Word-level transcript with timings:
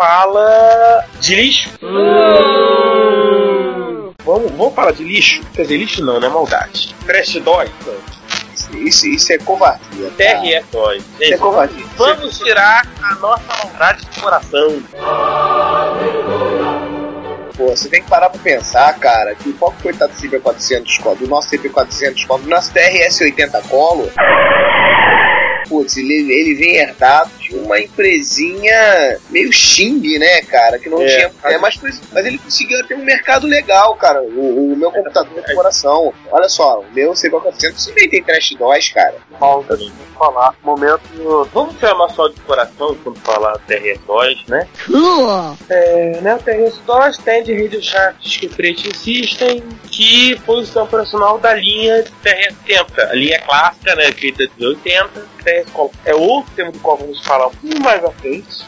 Fala 0.00 1.04
de 1.20 1.34
lixo. 1.34 1.68
Vamos, 4.24 4.50
vamos 4.52 4.74
falar 4.74 4.92
de 4.92 5.04
lixo? 5.04 5.42
Quer 5.54 5.62
dizer, 5.62 5.76
lixo 5.76 6.02
não, 6.02 6.18
né? 6.18 6.26
Maldade. 6.26 6.94
Trash 7.04 7.34
dói. 7.44 7.68
Isso, 8.72 9.06
isso 9.06 9.30
é 9.30 9.36
covardia. 9.38 10.10
tá? 10.16 10.16
TRE 10.16 10.64
dói. 10.72 11.02
Isso 11.20 11.34
é 11.34 11.36
covardia. 11.36 11.84
vamos 11.98 12.38
tirar 12.38 12.86
a 13.02 13.14
nossa 13.16 13.42
maldade 13.62 14.06
do 14.06 14.20
coração. 14.22 14.82
Pô, 17.58 17.66
você 17.68 17.90
tem 17.90 18.02
que 18.02 18.08
parar 18.08 18.30
pra 18.30 18.40
pensar, 18.40 18.98
cara, 18.98 19.34
que 19.34 19.50
o 19.50 19.52
próprio 19.52 19.82
coitado 19.82 20.14
do 20.14 20.18
CP400 20.18 21.02
Colo, 21.02 21.16
do 21.16 21.28
nosso 21.28 21.50
CP400 21.50 22.26
Colo, 22.26 22.42
do 22.44 22.48
nosso 22.48 22.72
TRS-80 22.72 23.68
Colo, 23.68 24.10
putz, 25.68 25.98
ele, 25.98 26.32
ele 26.32 26.54
vem 26.54 26.76
herdado 26.76 27.39
de 27.50 27.56
uma 27.56 27.80
empresinha 27.80 29.18
meio 29.28 29.52
xing, 29.52 30.18
né, 30.18 30.42
cara, 30.42 30.78
que 30.78 30.88
não 30.88 31.02
É. 31.02 31.06
tinha... 31.06 31.32
É, 31.44 31.58
mas, 31.58 31.78
mas 32.12 32.26
ele 32.26 32.38
conseguiu 32.38 32.86
ter 32.86 32.94
um 32.94 33.04
mercado 33.04 33.46
legal, 33.46 33.94
cara, 33.96 34.22
o, 34.22 34.72
o 34.72 34.76
meu 34.76 34.90
computador 34.92 35.42
de 35.42 35.54
coração. 35.54 36.12
Olha 36.30 36.48
só, 36.48 36.80
o 36.80 36.94
meu 36.94 37.12
CP400 37.12 37.86
também 37.86 38.08
tem 38.08 38.22
trash 38.22 38.54
DOS, 38.58 38.88
cara. 38.90 39.14
Falta 39.38 39.76
vamos 39.76 39.92
falar. 40.18 40.54
Momento. 40.62 41.00
Vamos 41.52 41.74
nosso 42.00 42.20
áudio 42.22 42.36
do 42.36 42.42
coração 42.44 42.96
quando 43.02 43.18
falar 43.20 43.58
TRS 43.66 44.00
dói, 44.06 44.34
né? 44.48 44.66
É, 45.68 46.20
né, 46.20 46.34
o 46.34 46.38
TRS 46.38 46.78
DOS 46.86 47.18
tem 47.18 47.42
de 47.42 47.62
Radio 47.62 47.82
Shack 47.82 48.46
Operating 48.46 48.94
System, 48.94 49.62
que 49.90 50.38
foi 50.44 50.56
o 50.56 50.64
sistema 50.64 50.84
operacional 50.84 51.38
da 51.38 51.54
linha 51.54 52.04
TRS-80, 52.24 53.10
a 53.10 53.14
linha 53.14 53.40
clássica, 53.40 53.94
né, 53.96 54.12
feita 54.12 54.46
de 54.46 54.66
80, 54.66 55.08
TRS. 55.44 55.70
É 56.04 56.14
outro 56.14 56.52
tema 56.54 56.70
do 56.72 56.78
qual 56.80 56.96
vamos 56.96 57.24
falar 57.24 57.39
um 57.46 57.50
pouquinho 57.50 57.82
mais 57.82 58.04
à 58.04 58.10
frente. 58.10 58.64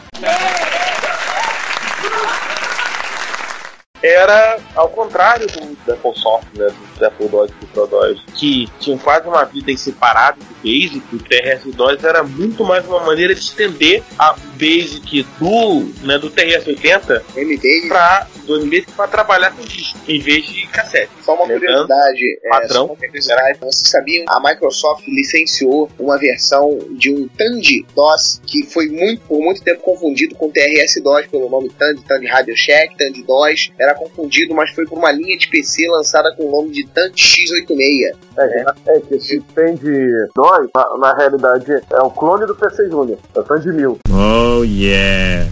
Era 4.03 4.59
ao 4.75 4.89
contrário 4.89 5.47
do, 5.47 5.75
do 5.75 5.93
Apple 5.93 6.19
Soft, 6.19 6.47
né, 6.55 6.67
do 6.99 7.05
Apple 7.05 7.29
DOS 7.29 7.51
e 7.51 7.53
do 7.53 7.67
ProDOS, 7.67 8.21
que 8.35 8.67
tinham 8.79 8.97
quase 8.97 9.27
uma 9.27 9.45
vida 9.45 9.71
em 9.71 9.77
separado 9.77 10.39
do 10.39 10.53
Basic, 10.55 11.01
o 11.13 11.19
TRS-DOS 11.19 12.03
era 12.03 12.21
muito 12.21 12.65
mais 12.65 12.85
uma 12.85 12.99
maneira 12.99 13.33
de 13.33 13.39
estender 13.39 14.03
a 14.19 14.35
Basic 14.53 15.23
do, 15.39 16.05
né, 16.05 16.17
do 16.17 16.29
TRS-80 16.29 17.21
MD, 17.35 17.87
para 17.87 18.27
do 18.45 18.59
MD 18.59 18.85
para 18.95 19.07
trabalhar 19.07 19.51
com 19.51 19.63
disco 19.63 19.97
em 20.07 20.19
vez 20.19 20.45
de 20.45 20.67
cassete. 20.67 21.09
Só 21.21 21.33
uma 21.35 21.45
Lembrando, 21.45 21.87
curiosidade, 21.87 22.39
é, 22.43 22.79
uma 22.79 22.95
curiosidade, 22.95 23.59
vocês 23.59 23.89
sabiam? 23.89 24.25
A 24.27 24.39
Microsoft 24.39 25.07
licenciou 25.07 25.89
uma 25.97 26.17
versão 26.17 26.77
de 26.91 27.11
um 27.13 27.27
Tandy 27.27 27.85
DOS 27.95 28.41
que 28.45 28.63
foi 28.63 28.87
muito, 28.89 29.21
por 29.21 29.39
muito 29.39 29.63
tempo 29.63 29.81
confundido 29.81 30.35
com 30.35 30.51
TRS 30.51 31.01
DOS 31.01 31.27
pelo 31.27 31.49
nome 31.49 31.69
Tandy, 31.69 32.01
Tandy 32.03 32.27
Radio 32.27 32.55
Shack, 32.55 32.97
Tandy 32.97 33.23
DOS, 33.23 33.71
era 33.79 33.92
confundido, 33.93 34.53
mas 34.53 34.71
foi 34.71 34.85
por 34.85 34.97
uma 34.97 35.11
linha 35.11 35.37
de 35.37 35.47
PC 35.47 35.87
lançada 35.87 36.33
com 36.35 36.45
o 36.45 36.51
nome 36.51 36.71
de 36.71 36.85
Tandy 36.85 37.21
X86. 37.21 38.15
É, 38.37 38.65
é 38.87 38.99
que 38.99 39.15
esse 39.15 39.39
Tandy 39.53 40.09
2, 40.35 40.69
na, 40.75 40.97
na 40.97 41.15
realidade, 41.15 41.71
é 41.71 42.01
o 42.01 42.09
clone 42.09 42.45
do 42.45 42.55
PC 42.55 42.89
Junior. 42.89 43.17
É 43.35 43.39
o 43.39 43.43
Tandy 43.43 43.71
1000. 43.71 43.99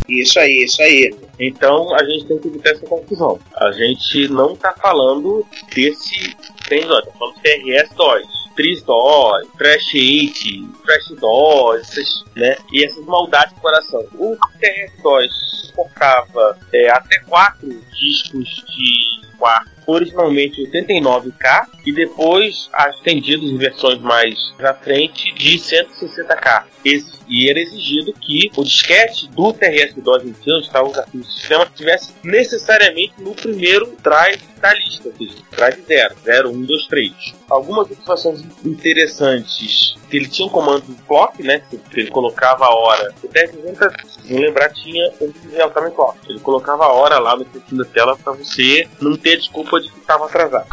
Isso 0.07 0.39
aí, 0.39 0.63
isso 0.63 0.81
aí. 0.81 1.13
Então 1.39 1.93
a 1.95 2.03
gente 2.03 2.25
tem 2.27 2.37
que 2.37 2.47
evitar 2.47 2.71
essa 2.71 2.85
confusão. 2.85 3.39
A 3.55 3.71
gente 3.71 4.27
não 4.29 4.55
tá 4.55 4.73
falando 4.79 5.45
desse 5.73 6.35
tem 6.71 6.87
DOS, 6.87 7.05
tá 7.05 7.11
falando 7.19 7.35
de 7.35 7.41
TRS-DOS. 7.41 8.41
Tris-DOS, 8.55 9.47
Trash 9.57 9.93
8, 9.93 10.83
Trash 10.85 11.19
DOS, 11.19 12.25
né? 12.35 12.55
E 12.71 12.85
essas 12.85 13.05
maldades 13.05 13.53
do 13.55 13.59
coração. 13.59 13.99
O 14.13 14.37
TRS-DOS 14.59 15.67
suportava 15.67 16.57
é, 16.73 16.89
até 16.89 17.19
quatro 17.27 17.67
discos 17.91 18.47
de 18.69 19.21
quarto, 19.37 19.69
originalmente 19.87 20.61
89K, 20.71 21.67
e 21.85 21.91
depois 21.91 22.69
estendidos 22.95 23.49
em 23.49 23.57
versões 23.57 23.99
mais 23.99 24.35
à 24.59 24.73
frente 24.73 25.33
de 25.33 25.57
160K. 25.57 26.65
Esse- 26.83 27.19
e 27.29 27.49
era 27.49 27.59
exigido 27.59 28.11
que 28.13 28.51
o 28.57 28.63
disquete 28.63 29.29
do 29.29 29.53
TRS-DOS 29.53 30.23
em 30.25 30.33
si, 30.33 30.51
onde 30.51 30.65
estavam 30.65 30.91
os 30.91 30.97
arquivos 30.97 31.27
do 31.27 31.33
sistema, 31.33 31.63
estivesse 31.63 32.13
necessariamente 32.23 33.13
no 33.19 33.33
primeiro 33.33 33.95
drive 34.03 34.41
da 34.59 34.73
lista, 34.73 35.07
ou 35.07 35.15
seja, 35.15 35.41
drive 35.51 35.81
0, 35.87 36.15
0, 36.23 36.49
1, 36.51 36.61
2, 36.63 36.87
3. 36.87 37.11
Algumas 37.49 37.89
observações 37.89 38.43
interessantes, 38.65 39.95
que 40.09 40.17
ele 40.17 40.27
tinha 40.27 40.47
um 40.47 40.51
comando 40.51 40.83
clock, 41.07 41.41
né, 41.41 41.61
que 41.69 41.79
ele 41.99 42.09
colocava 42.09 42.65
a 42.65 42.73
hora. 42.75 43.13
O 43.23 43.27
TRS-80, 43.27 43.93
se 44.05 44.33
não 44.33 44.41
lembrar, 44.41 44.69
tinha 44.69 45.11
um 45.21 45.31
time 45.31 45.91
clock. 45.95 46.17
Ele 46.29 46.39
colocava 46.39 46.85
a 46.85 46.91
hora 46.93 47.17
lá 47.19 47.35
no 47.35 47.45
cantinho 47.45 47.83
da 47.83 47.89
tela 47.89 48.17
para 48.17 48.33
você 48.33 48.87
não 49.01 49.15
ter 49.15 49.37
desculpa 49.37 49.79
que 49.89 49.99
estava 49.99 50.25
atrasado. 50.25 50.67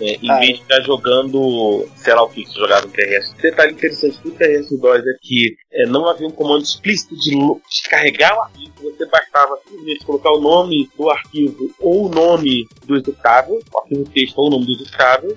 É, 0.00 0.16
em 0.22 0.30
Ah, 0.30 0.38
vez 0.38 0.58
de 0.58 0.62
ficar 0.62 0.80
jogando, 0.82 1.88
sei 1.96 2.14
lá 2.14 2.22
o 2.22 2.28
que, 2.28 2.44
que 2.44 2.54
jogava 2.54 2.86
no 2.86 2.92
TRS. 2.92 3.34
Detalhe 3.42 3.72
interessante 3.72 4.18
do 4.22 4.30
TRS-2 4.30 5.00
é 5.00 5.18
que 5.20 5.56
é, 5.72 5.86
não 5.86 6.08
havia 6.08 6.26
um 6.26 6.30
comando 6.30 6.62
explícito 6.62 7.16
de 7.16 7.36
descarregar 7.68 8.36
o 8.36 8.42
arquivo, 8.42 8.72
você 8.80 9.06
bastava 9.06 9.58
simplesmente 9.66 10.04
colocar 10.04 10.30
o 10.30 10.40
nome 10.40 10.88
do 10.96 11.10
arquivo 11.10 11.74
ou 11.80 12.06
o 12.06 12.08
nome 12.08 12.68
do 12.86 12.94
executável, 12.94 13.60
o 13.72 13.78
arquivo 13.78 14.04
texto 14.10 14.38
ou 14.38 14.46
o 14.46 14.50
nome 14.50 14.66
do 14.66 14.72
executável, 14.72 15.36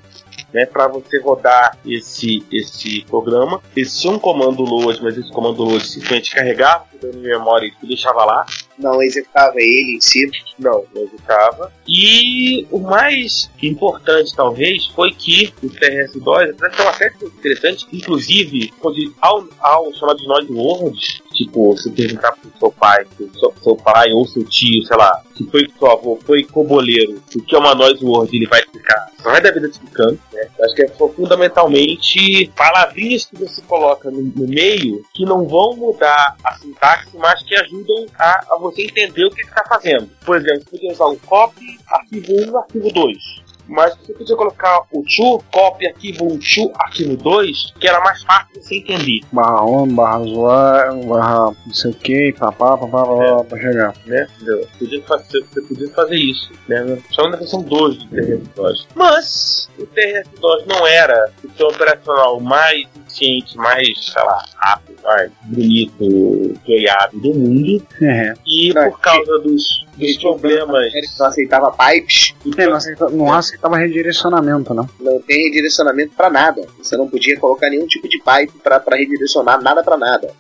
né, 0.54 0.66
para 0.66 0.88
você 0.88 1.20
rodar 1.20 1.78
esse, 1.86 2.46
esse 2.52 3.04
programa. 3.06 3.62
Existia 3.76 4.12
um 4.12 4.20
comando 4.20 4.62
load, 4.64 5.02
mas 5.02 5.18
esse 5.18 5.32
comando 5.32 5.64
load 5.64 5.86
simplesmente 5.88 6.36
carregava 6.36 6.91
de 7.10 7.18
memória 7.18 7.72
e 7.82 7.88
deixava 7.88 8.24
lá. 8.26 8.46
Não 8.78 9.02
executava 9.02 9.56
ele 9.58 9.98
em 9.98 10.02
si. 10.02 10.30
Não, 10.60 10.86
não 10.94 11.04
executava. 11.04 11.72
E 11.88 12.68
o 12.70 12.80
mais 12.80 13.50
importante, 13.62 14.36
talvez, 14.36 14.88
foi 14.88 15.12
que 15.12 15.54
o 15.64 15.68
TRS-2, 15.68 16.52
apesar 16.52 16.70
de 16.70 16.78
ter 16.78 16.84
uma 16.84 16.94
série 16.94 17.12
de 17.12 17.20
coisas 17.20 17.38
interessantes, 17.38 17.88
inclusive, 17.92 18.74
ao, 19.22 19.46
ao 19.60 19.94
chamar 19.94 20.16
de 20.16 20.28
nós 20.28 20.50
words, 20.50 21.22
tipo, 21.46 21.78
se 21.78 21.90
perguntar 21.92 22.32
pro 22.34 22.52
seu 22.60 22.72
pai, 22.72 23.06
se 23.18 23.24
o 23.24 23.40
seu, 23.40 23.54
seu 23.62 23.76
pai 23.76 24.12
ou 24.12 24.26
seu 24.26 24.44
tio, 24.46 24.84
sei 24.86 24.98
lá, 24.98 25.22
se 25.36 25.44
foi 25.50 25.68
seu 25.78 25.92
avô, 25.92 26.20
foi 26.26 26.44
coboleiro, 26.44 27.22
o 27.36 27.42
que 27.42 27.56
é 27.56 27.60
uma 27.60 27.76
noise 27.76 28.04
word, 28.04 28.36
ele 28.36 28.48
vai 28.48 28.60
explicar. 28.60 29.10
Só 29.22 29.32
vai 29.32 29.42
da 29.42 29.52
vida 29.52 29.68
explicando, 29.68 30.20
né? 30.34 30.48
Acho 30.62 30.76
que 30.76 30.84
é 30.84 30.88
fundamentalmente 30.88 32.52
palavrinhas 32.56 33.26
que 33.26 33.38
você 33.38 33.62
coloca 33.64 34.10
no, 34.10 34.22
no 34.22 34.48
meio 34.48 35.04
que 35.14 35.26
não 35.26 35.48
vão 35.48 35.76
mudar 35.76 36.36
a 36.44 36.54
sintaxe, 36.56 37.10
mas 37.18 37.42
que 37.44 37.56
ajudam 37.56 38.06
a, 38.18 38.46
a 38.52 38.58
você 38.58 38.84
entender 38.84 39.26
o 39.26 39.32
que 39.32 39.42
está 39.42 39.64
fazendo. 39.68 40.10
Por 40.26 40.38
exemplo, 40.38 40.64
você 40.64 40.72
podia 40.72 40.92
usar 40.92 41.08
um 41.08 41.18
copy, 41.18 41.80
arquivo 41.88 42.52
1 42.52 42.58
arquivo 42.58 42.92
2. 42.92 43.51
Mas 43.72 43.96
você 43.96 44.14
podia 44.14 44.36
colocar 44.36 44.82
o 44.92 45.02
to, 45.04 45.44
copy 45.52 45.88
arquivo 45.88 46.26
1, 46.34 46.40
to, 46.40 46.72
arquivo 46.76 47.16
2, 47.18 47.74
que 47.80 47.88
era 47.88 48.00
mais 48.02 48.22
fácil 48.24 48.54
de 48.54 48.62
você 48.64 48.76
entender, 48.76 49.22
Barra 49.32 49.66
on, 49.66 49.88
barra 49.88 50.20
usuário, 50.20 51.06
barra 51.06 51.52
não 51.66 51.74
sei 51.74 51.92
o 51.92 51.94
que, 51.96 52.34
papá, 52.34 52.78
papá, 52.78 53.06
papá, 53.06 53.44
pra 53.46 53.60
chegar. 53.60 53.94
né? 54.06 54.28
Entendeu? 54.36 54.68
Podia 54.78 55.02
fazer, 55.04 55.42
você 55.46 55.62
podia 55.62 55.90
fazer 55.90 56.16
isso, 56.16 56.52
né? 56.68 56.98
Só 57.12 57.30
na 57.30 57.38
versão 57.38 57.62
2 57.64 57.98
do 57.98 58.10
TRS-DOS. 58.10 58.88
Mas 58.96 59.70
o 59.80 59.86
TRS-DOS 59.86 60.66
não 60.68 60.86
era 60.86 61.32
o 61.44 61.48
sistema 61.48 61.70
operacional 61.70 62.40
mais 62.40 62.88
eficiente, 63.08 63.58
mais, 63.58 63.88
sei 64.06 64.24
lá, 64.24 64.44
rápido, 64.58 64.98
mais 65.04 65.32
bonito, 65.44 66.60
joiado 66.68 67.20
do 67.20 67.34
mundo. 67.34 67.86
É, 68.02 68.34
E 68.46 68.74
Não, 68.74 68.90
por 68.90 69.00
causa 69.00 69.40
dos, 69.40 69.81
dos 69.98 70.18
problemas 70.18 70.94
Ele 70.94 71.08
não 71.20 71.26
aceitava 71.26 71.72
pipes, 71.72 72.34
é 72.58 72.66
não, 72.66 72.74
aceitava, 72.74 73.12
não 73.12 73.34
aceitava 73.34 73.78
redirecionamento, 73.78 74.74
não. 74.74 74.90
não 75.00 75.22
tem 75.22 75.46
redirecionamento 75.46 76.14
pra 76.16 76.30
nada. 76.30 76.66
Você 76.82 76.98
não 76.98 77.08
podia 77.08 77.40
colocar 77.40 77.70
nenhum 77.70 77.88
tipo 77.88 78.08
de 78.08 78.18
pipe 78.18 78.60
pra, 78.64 78.80
pra 78.80 78.98
redirecionar 78.98 79.62
nada 79.62 79.84
pra 79.84 79.98
nada. 79.98 80.34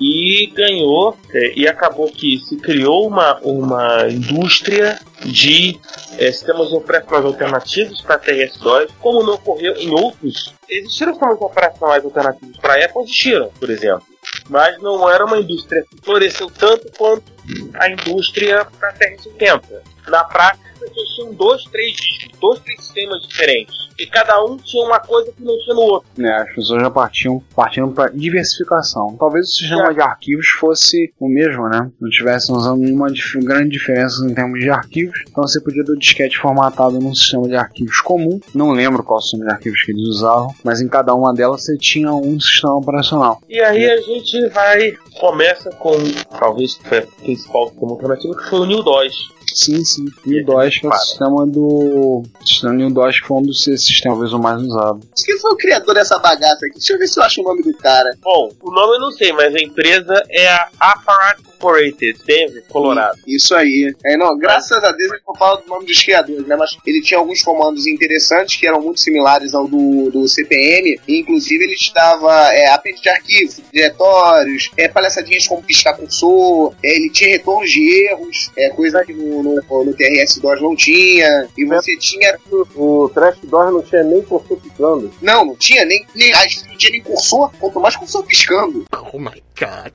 e 0.00 0.46
ganhou 0.54 1.16
é, 1.32 1.52
e 1.54 1.68
acabou 1.68 2.10
que 2.10 2.38
se 2.38 2.56
criou 2.56 3.06
uma, 3.06 3.38
uma 3.42 4.08
indústria 4.10 4.98
de 5.24 5.78
é, 6.18 6.32
sistemas 6.32 6.72
operacionais 6.72 7.24
alternativos 7.24 8.00
para 8.00 8.18
TRS-2, 8.18 8.90
como 9.00 9.22
não 9.22 9.34
ocorreu 9.34 9.76
em 9.76 9.90
outros. 9.90 10.52
Existiram 10.68 11.12
sistemas 11.12 11.40
operacionais 11.40 12.04
alternativos 12.04 12.56
para 12.56 12.84
Apple, 12.84 13.02
existiram, 13.02 13.50
por 13.60 13.70
exemplo. 13.70 14.11
Mas 14.52 14.78
não 14.82 15.08
era 15.08 15.24
uma 15.24 15.38
indústria 15.38 15.82
que 15.90 15.96
floresceu 16.04 16.50
tanto 16.50 16.92
quanto 16.98 17.24
a 17.72 17.88
indústria 17.88 18.66
para 18.78 18.92
TRS-80. 18.92 19.62
Na 20.08 20.24
prática, 20.24 20.71
as 20.84 20.90
pessoas 20.90 21.08
tinham 21.14 21.34
dois, 21.34 21.64
três 21.64 21.92
discos, 21.92 22.38
dois, 22.40 22.60
três 22.60 22.84
sistemas 22.84 23.22
diferentes. 23.26 23.82
E 23.98 24.06
cada 24.06 24.42
um 24.44 24.56
tinha 24.56 24.84
uma 24.84 24.98
coisa 24.98 25.30
que 25.32 25.42
não 25.44 25.56
tinha 25.58 25.74
no 25.74 25.82
outro. 25.82 26.08
É, 26.18 26.32
as 26.42 26.54
pessoas 26.54 26.82
já 26.82 26.90
partiam 26.90 27.42
partindo 27.54 27.88
para 27.92 28.10
diversificação. 28.10 29.16
Talvez 29.18 29.48
o 29.48 29.52
sistema 29.52 29.90
É. 29.90 29.94
de 29.94 30.00
arquivos 30.00 30.48
fosse 30.48 31.12
o 31.20 31.28
mesmo, 31.28 31.68
né? 31.68 31.90
Não 32.00 32.10
tivesse 32.10 32.50
usando 32.50 32.80
nenhuma 32.80 33.08
grande 33.44 33.70
diferença 33.70 34.24
em 34.24 34.34
termos 34.34 34.58
de 34.60 34.70
arquivos. 34.70 35.18
Então 35.28 35.42
você 35.46 35.60
podia 35.60 35.84
ter 35.84 35.92
o 35.92 35.98
disquete 35.98 36.38
formatado 36.38 36.98
num 36.98 37.14
sistema 37.14 37.46
de 37.46 37.54
arquivos 37.54 38.00
comum. 38.00 38.40
Não 38.54 38.70
lembro 38.72 39.02
qual 39.04 39.20
sistema 39.20 39.44
de 39.44 39.50
arquivos 39.52 39.82
que 39.82 39.92
eles 39.92 40.08
usavam, 40.08 40.52
mas 40.64 40.80
em 40.80 40.88
cada 40.88 41.14
uma 41.14 41.32
delas 41.34 41.62
você 41.64 41.76
tinha 41.76 42.12
um 42.12 42.40
sistema 42.40 42.76
operacional. 42.76 43.40
E 43.48 43.60
aí 43.60 43.88
a 43.90 44.00
gente 44.00 44.48
vai, 44.48 44.92
começa 45.20 45.70
com, 45.70 45.92
talvez 46.38 46.76
foi 46.84 46.98
a 46.98 47.06
principal 47.22 47.68
sistema 47.68 47.92
alternativo, 47.92 48.36
que 48.36 48.48
foi 48.48 48.60
o 48.60 48.64
New 48.66 48.82
DOS. 48.82 49.14
Sim, 49.52 49.84
sim. 49.84 50.06
E 50.26 50.40
o 50.40 50.46
DOS, 50.46 50.78
que 50.78 50.86
é 50.86 50.88
o 50.88 50.92
sistema 50.92 51.46
do. 51.46 51.62
O 51.62 52.24
sistema 52.44 52.90
DOS 52.90 53.20
que 53.20 53.26
foi 53.26 53.36
um 53.38 53.42
dos 53.42 53.62
sistemas 53.62 54.00
talvez 54.02 54.32
o 54.32 54.38
mais 54.38 54.62
usado. 54.62 55.00
Quem 55.24 55.38
foi 55.38 55.52
o 55.52 55.56
criador 55.56 55.94
dessa 55.94 56.18
bagaça 56.18 56.66
aqui? 56.66 56.78
Deixa 56.78 56.92
eu 56.92 56.98
ver 56.98 57.06
se 57.06 57.18
eu 57.18 57.24
acho 57.24 57.40
o 57.40 57.44
nome 57.44 57.62
do 57.62 57.74
cara. 57.74 58.16
Bom, 58.22 58.50
o 58.60 58.70
nome 58.70 58.96
eu 58.96 59.00
não 59.00 59.10
sei, 59.10 59.32
mas 59.32 59.54
a 59.54 59.58
empresa 59.58 60.22
é 60.28 60.48
a 60.48 60.68
Apparat 60.80 61.40
Incorporated, 61.62 62.18
Denver, 62.26 62.64
Colorado. 62.68 63.18
Isso 63.26 63.54
aí. 63.54 63.94
É, 64.04 64.16
não, 64.16 64.36
graças 64.36 64.82
a 64.82 64.90
Deus 64.90 65.12
ele 65.12 65.22
não 65.26 65.34
fala 65.36 65.60
do 65.60 65.68
nome 65.68 65.86
dos 65.86 66.02
criadores, 66.02 66.46
né? 66.46 66.56
Mas 66.56 66.76
ele 66.84 67.00
tinha 67.00 67.18
alguns 67.18 67.42
comandos 67.42 67.86
interessantes 67.86 68.56
que 68.56 68.66
eram 68.66 68.80
muito 68.80 69.00
similares 69.00 69.54
ao 69.54 69.68
do, 69.68 70.10
do 70.10 70.28
CPM. 70.28 70.98
E, 71.06 71.20
inclusive 71.20 71.64
ele 71.64 71.76
te 71.76 71.94
dava 71.94 72.52
é, 72.52 72.68
apêndice 72.68 73.02
de 73.02 73.08
arquivos, 73.08 73.60
diretórios, 73.72 74.70
é, 74.76 74.88
palhaçadinhas 74.88 75.46
como 75.46 75.62
piscar 75.62 75.96
cursor, 75.96 76.74
é, 76.82 76.96
ele 76.96 77.10
tinha 77.10 77.30
retornos 77.30 77.70
de 77.70 78.06
erros, 78.08 78.50
é, 78.56 78.70
coisa 78.70 79.04
que 79.04 79.12
no, 79.12 79.42
no, 79.42 79.54
no 79.54 79.94
TRS-DOS 79.94 80.60
não 80.60 80.74
tinha. 80.74 81.48
E 81.56 81.64
você 81.64 81.96
tinha. 81.96 82.36
O 82.74 83.08
Trash 83.14 83.38
DOS 83.44 83.72
não 83.72 83.82
tinha 83.82 84.02
nem 84.02 84.22
cursor 84.22 84.58
piscando. 84.82 85.12
Não, 85.22 85.44
não 85.44 85.54
tinha 85.56 85.84
nem. 85.84 86.04
nem 86.14 86.32
acho 86.34 86.62
que 86.62 86.68
não 86.68 86.76
tinha 86.76 86.92
nem 86.92 87.02
cursor, 87.02 87.50
quanto 87.58 87.80
mais 87.80 87.96
cursor 87.96 88.22
piscando. 88.24 88.84
Oh 89.12 89.18
my 89.18 89.42
god. 89.58 89.90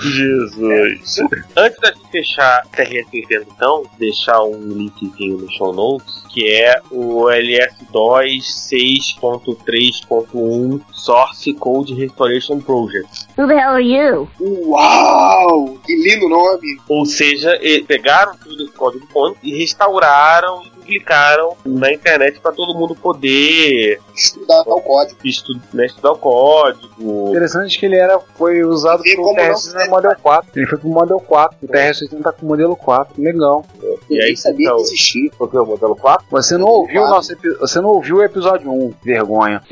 Jesus. 0.00 1.18
Antes 1.56 1.80
da 1.80 1.92
gente 1.92 2.10
fechar 2.10 2.58
a 2.58 2.62
TRS 2.68 3.06
80, 3.12 3.46
então, 3.56 3.84
deixar 3.98 4.42
um 4.42 4.68
linkzinho 4.68 5.38
no 5.38 5.50
show 5.52 5.72
notes, 5.72 6.22
que 6.32 6.52
é 6.52 6.80
o 6.90 7.24
LS2 7.24 8.42
6.3.1 8.42 10.80
Source 10.92 11.54
Code 11.54 11.94
Restoration 11.94 12.60
Project. 12.60 13.26
Who 13.38 13.46
the 13.46 13.54
hell 13.54 13.74
are 13.74 13.82
you? 13.82 14.28
Uau! 14.40 15.78
Que 15.84 15.94
lindo 15.94 16.28
nome! 16.28 16.80
Ou 16.88 17.06
seja, 17.06 17.56
pegaram 17.86 18.36
tudo 18.36 18.64
esse 18.64 18.72
código 18.72 19.06
fonte 19.12 19.38
e 19.42 19.56
restauraram 19.56 20.62
e 20.64 20.70
publicaram 20.86 21.56
na 21.64 21.92
internet 21.92 22.40
para 22.40 22.52
todo 22.52 22.78
mundo 22.78 22.94
poder 22.94 24.00
Estudar 24.14 24.64
tal 24.64 24.80
código. 24.80 25.18
estu 25.24 25.52
né, 25.74 25.86
estudar 25.86 26.12
o 26.12 26.18
código. 26.18 27.28
Interessante 27.30 27.78
que 27.78 27.86
ele 27.86 27.96
era, 27.96 28.18
foi 28.38 28.62
usado 28.64 29.02
E 29.04 29.14
pro 29.14 29.24
não 29.24 29.34
TRS 29.34 29.62
serve, 29.62 29.88
Model 29.90 30.16
4. 30.22 30.50
Ele 30.56 30.66
foi 30.66 30.78
pro 30.78 30.88
Model 30.88 31.20
4. 31.20 31.58
O 31.62 31.66
TRS-80 31.68 32.22
tá 32.22 32.32
com 32.32 32.46
o 32.46 32.48
modelo 32.48 32.76
4. 32.76 33.22
Legal. 33.22 33.64
E 34.08 34.14
aí, 34.14 34.20
Ninguém 34.20 34.36
sabia 34.36 34.66
então, 34.66 34.76
que 34.76 34.82
existia. 34.82 35.30
Porque 35.36 35.58
o 35.58 35.66
modelo 35.66 35.96
4? 35.96 36.26
Você 36.30 36.56
não 36.56 36.68
ouviu 36.68 37.02
o 37.02 37.08
nosso 37.08 37.36
Você 37.60 37.80
não 37.80 37.90
ouviu 37.90 38.16
o 38.16 38.22
episódio 38.22 38.70
1. 38.70 38.94
Vergonha. 39.04 39.62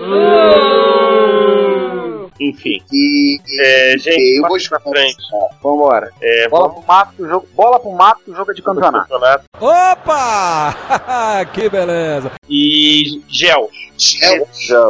Enfim, 2.40 2.80
E, 2.92 3.38
é, 3.60 3.94
gente, 3.98 4.36
eu 4.38 4.42
vou 4.48 4.56
pra 4.68 4.80
frente. 4.80 5.16
Vambora. 5.62 6.10
É, 6.20 6.48
Bola 6.48 6.68
vamos 6.68 6.84
pro 6.84 6.94
mato, 6.94 7.12
que 7.16 7.22
o 7.22 7.28
jogo, 7.28 7.48
bola 7.54 7.78
pro 7.80 7.92
mato, 7.92 8.20
que 8.24 8.30
o 8.30 8.34
jogo 8.34 8.50
é 8.50 8.54
de 8.54 8.62
campeonato. 8.62 9.08
campeonato. 9.08 9.44
Opa! 9.60 10.74
que 11.52 11.68
beleza. 11.68 12.32
E. 12.48 13.22
Gel. 13.28 13.70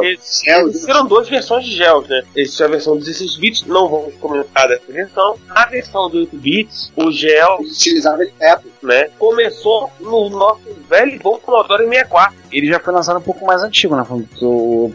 Eles- 0.03 0.41
Gel. 0.43 0.67
Existiram 0.67 1.05
duas 1.05 1.29
versões 1.29 1.63
de 1.65 1.75
gels, 1.75 2.07
né? 2.07 2.23
Existe 2.35 2.63
a 2.63 2.67
versão 2.67 2.97
16 2.97 3.35
bits, 3.37 3.63
não 3.67 3.87
vamos 3.87 4.15
comentar 4.15 4.67
dessa 4.67 4.91
versão. 4.91 5.37
A 5.49 5.65
versão 5.67 6.09
de 6.09 6.17
8 6.17 6.35
bits, 6.37 6.91
o 6.95 7.11
gel, 7.11 7.57
eles 7.59 7.77
utilizavam 7.77 8.21
ele 8.23 8.33
época. 8.39 8.69
né, 8.81 9.09
começou 9.19 9.91
no 9.99 10.29
nosso 10.29 10.61
velho 10.89 11.15
e 11.15 11.19
bom 11.19 11.37
Commodore 11.37 11.83
64. 11.87 12.35
Ele 12.51 12.67
já 12.67 12.79
foi 12.79 12.93
lançado 12.93 13.17
um 13.17 13.21
pouco 13.21 13.45
mais 13.45 13.61
antigo, 13.61 13.95
né? 13.95 14.03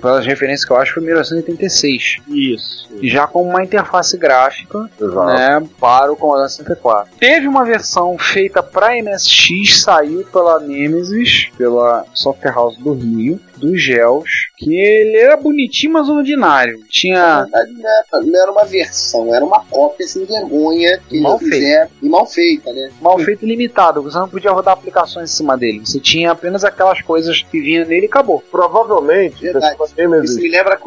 Pelas 0.00 0.26
referências 0.26 0.64
que 0.66 0.72
eu 0.72 0.76
acho, 0.76 0.94
foi 0.94 1.02
1986. 1.04 2.16
Isso. 2.40 2.88
E 3.00 3.08
já 3.08 3.26
com 3.26 3.42
uma 3.42 3.62
interface 3.62 4.16
gráfica 4.16 4.90
Exato. 5.00 5.26
né, 5.26 5.68
para 5.78 6.12
o 6.12 6.16
Commodore 6.16 6.48
64. 6.48 7.12
Teve 7.18 7.46
uma 7.46 7.64
versão 7.64 8.16
feita 8.18 8.62
para 8.62 8.96
MSX, 9.02 9.82
saiu 9.82 10.24
pela 10.32 10.58
Nemesis, 10.60 11.50
pela 11.56 12.04
Software 12.14 12.52
House 12.52 12.76
do 12.76 12.94
Rio, 12.94 13.40
dos 13.56 13.80
Gels, 13.80 14.30
que 14.56 14.74
ele 14.74 15.16
era 15.18 15.36
bonitinho, 15.36 15.92
mas 15.92 16.08
ordinário. 16.08 16.78
Na 16.78 16.86
Tinha 16.88 17.42
verdade, 17.42 17.72
não 17.72 17.90
era, 17.90 18.26
não 18.26 18.42
era 18.42 18.52
uma 18.52 18.64
versão, 18.64 19.34
era 19.34 19.44
uma 19.44 19.62
cópia 19.64 20.06
sem 20.06 20.24
vergonha 20.24 20.98
que 21.08 21.20
Mal 21.20 21.38
eles 21.40 21.54
fizeram. 21.54 21.90
E 22.02 22.08
mal 22.08 22.26
feita, 22.26 22.72
né? 22.72 22.90
mal 23.00 23.18
feito 23.18 23.44
e 23.44 23.48
limitado, 23.48 24.02
você 24.02 24.18
não 24.18 24.28
podia 24.28 24.50
rodar 24.50 24.74
aplicações 24.74 25.30
em 25.30 25.36
cima 25.36 25.56
dele. 25.56 25.80
Você 25.84 26.00
tinha 26.00 26.32
apenas 26.32 26.64
aquelas 26.64 27.02
coisas 27.02 27.42
que 27.42 27.60
vinham 27.60 27.86
nele 27.86 28.06
e 28.06 28.08
acabou. 28.08 28.42
Provavelmente, 28.50 29.42
Verdade. 29.42 29.76
Isso 30.24 30.40
me 30.40 30.48
lembra 30.48 30.78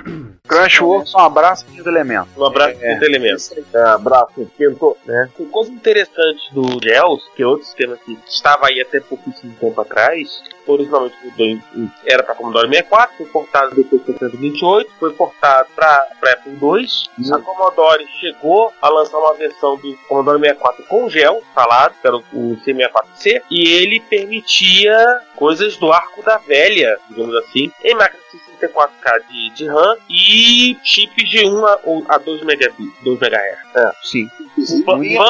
Crushworks. 0.00 0.38
Crunchworks, 0.46 1.14
um 1.14 1.18
abraço 1.18 1.66
quinto 1.66 1.88
elemento. 1.88 2.28
Um 2.36 2.44
abraço 2.44 2.76
É. 2.80 2.92
é. 2.92 3.04
elemento. 3.04 3.42
é, 3.74 3.80
abraço, 3.80 4.50
quinto. 4.56 4.96
Né? 5.04 5.28
Uma 5.38 5.50
coisa 5.50 5.70
interessante 5.70 6.52
do 6.52 6.62
Gels, 6.82 7.22
que 7.36 7.42
é 7.42 7.46
outro 7.46 7.64
sistema 7.66 7.96
que 7.96 8.18
estava 8.26 8.66
aí 8.66 8.80
até 8.80 9.00
pouquíssimo 9.00 9.54
tempo 9.60 9.80
atrás, 9.80 10.42
originalmente 10.72 11.16
em- 11.38 11.62
era 12.06 12.22
para 12.22 12.34
Commodore 12.34 12.68
64, 12.68 13.16
foi 13.16 13.26
portado 13.26 13.74
depois 13.74 14.02
para 14.02 14.18
128, 14.18 14.90
foi 14.98 15.12
portado 15.12 15.68
para 15.74 16.06
Apple 16.32 16.52
II. 16.60 16.86
A 17.34 17.38
Commodore 17.38 18.06
chegou 18.20 18.72
a 18.80 18.88
lançar 18.88 19.18
uma 19.18 19.34
versão 19.34 19.76
do 19.76 19.96
Commodore 20.08 20.38
64 20.40 20.84
com 20.84 21.08
gel 21.08 21.42
instalado, 21.48 21.94
que 22.00 22.06
era 22.06 22.16
o 22.16 22.24
o 22.32 22.56
C64C, 22.64 23.42
e 23.50 23.68
ele 23.82 24.00
permitia 24.00 25.20
coisas 25.36 25.76
do 25.76 25.92
arco 25.92 26.22
da 26.22 26.38
velha, 26.38 26.98
digamos 27.08 27.34
assim, 27.36 27.70
em 27.84 27.94
máquinas 27.94 28.24
de 28.32 28.38
64K 28.66 29.20
de, 29.30 29.50
de 29.54 29.66
RAM 29.68 29.96
e 30.10 30.76
chips 30.82 31.28
de 31.30 31.46
1 31.46 31.66
a, 31.66 31.78
ou 31.84 32.04
a 32.08 32.18
2 32.18 32.42
megabits, 32.44 32.92
2 33.02 33.20
MHz. 33.20 33.58
Sim. 34.02 34.28
Inclusive, 34.40 34.84
Vamos 34.84 35.02
vinha 35.06 35.20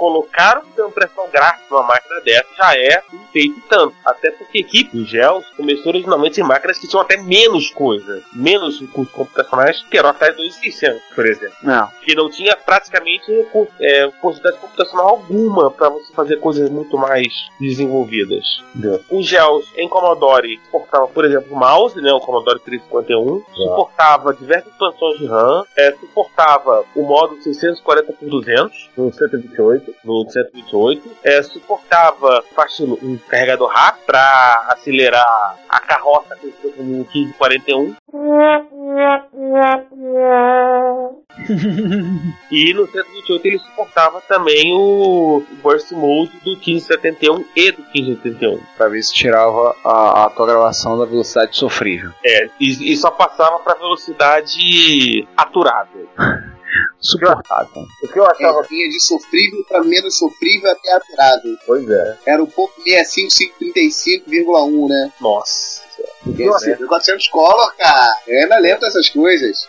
colocar 0.00 0.62
uma 0.78 0.88
impressão 0.88 1.28
gráfica 1.30 1.66
numa 1.70 1.82
máquina 1.82 2.20
dessa 2.22 2.46
já 2.56 2.74
é 2.74 3.02
um 3.12 3.18
feito 3.30 3.60
tanto. 3.68 3.94
Até 4.02 4.30
porque 4.30 4.60
equipe 4.60 5.04
Gels 5.04 5.44
começou 5.54 5.88
originalmente 5.92 6.40
em 6.40 6.44
máquinas 6.44 6.78
que 6.78 6.88
tinham 6.88 7.02
até 7.02 7.18
menos 7.18 7.68
coisa, 7.70 8.22
menos 8.32 8.80
recursos 8.80 9.12
computacionais, 9.12 9.82
que 9.90 9.98
eram 9.98 10.08
até 10.08 10.32
2600, 10.32 11.02
por 11.14 11.26
exemplo. 11.26 11.54
Não. 11.62 11.86
Que 12.02 12.14
não 12.14 12.30
tinha 12.30 12.56
praticamente 12.56 13.30
recur- 13.30 13.68
é, 13.78 14.08
possibilidade 14.22 14.58
computacional 14.62 15.08
alguma 15.10 15.70
para 15.70 15.90
você 15.90 16.10
fazer 16.14 16.36
coisas 16.38 16.70
muito 16.70 16.96
mais 16.96 17.30
desenvolvidas. 17.60 18.62
O 19.10 19.22
Gels 19.22 19.66
em 19.76 19.88
Commodore 19.88 20.58
suportava, 20.64 21.08
por 21.08 21.24
exemplo, 21.26 21.52
o 21.54 21.58
mouse, 21.58 22.00
né, 22.00 22.10
o 22.12 22.20
Commodore 22.20 22.58
351, 22.60 23.42
suportava 23.54 24.32
diversas 24.32 24.72
expansões 24.72 25.18
de 25.18 25.26
RAM, 25.26 25.62
é, 25.76 25.92
suportava 25.92 26.84
o 26.94 27.02
modo 27.02 27.36
640 27.42 28.12
por 28.14 28.28
200, 28.28 28.90
No 28.96 29.12
128. 29.12 29.89
No 30.04 30.28
128, 30.28 31.10
é, 31.22 31.42
suportava 31.42 32.42
um 33.02 33.16
carregador 33.28 33.68
rápido 33.68 34.06
para 34.06 34.66
acelerar 34.70 35.56
a 35.68 35.80
carroça 35.80 36.36
conhecida 36.36 36.72
como 36.76 36.88
1541. 36.88 37.96
e 42.50 42.74
no 42.74 42.86
128 42.86 43.46
ele 43.46 43.58
suportava 43.58 44.20
também 44.22 44.72
o 44.74 45.42
Burst 45.62 45.92
Mode 45.92 46.32
do 46.44 46.50
1571 46.50 47.44
e 47.56 47.72
do 47.72 47.82
1581. 47.94 48.60
Pra 48.76 48.88
ver 48.88 49.02
se 49.02 49.14
tirava 49.14 49.74
a, 49.84 50.24
a 50.24 50.30
tua 50.30 50.46
gravação 50.46 50.98
da 50.98 51.04
velocidade 51.04 51.56
sofrível. 51.56 52.10
É, 52.24 52.50
e, 52.58 52.92
e 52.92 52.96
só 52.96 53.10
passava 53.10 53.58
para 53.60 53.74
velocidade 53.74 55.26
aturável. 55.36 56.08
Suportável. 57.00 57.86
O 58.02 58.08
que 58.08 58.18
eu 58.18 58.26
achava. 58.26 58.60
É, 58.60 58.68
vinha 58.68 58.88
de 58.88 59.00
sofrível 59.00 59.64
para 59.68 59.82
menos 59.82 60.16
sofrível 60.18 60.70
até 60.70 60.92
aturável. 60.92 61.56
Pois 61.66 61.88
é. 61.88 62.18
Era 62.26 62.42
um 62.42 62.46
pouco 62.46 62.80
65, 62.82 63.54
535,1, 63.60 64.88
né? 64.88 65.12
Nossa. 65.20 65.90
Porque 66.22 66.46
400 66.86 67.28
color, 67.28 67.74
cara. 67.76 68.16
Eu 68.26 68.42
ainda 68.42 68.58
lembro 68.58 68.80
dessas 68.80 69.08
coisas. 69.08 69.66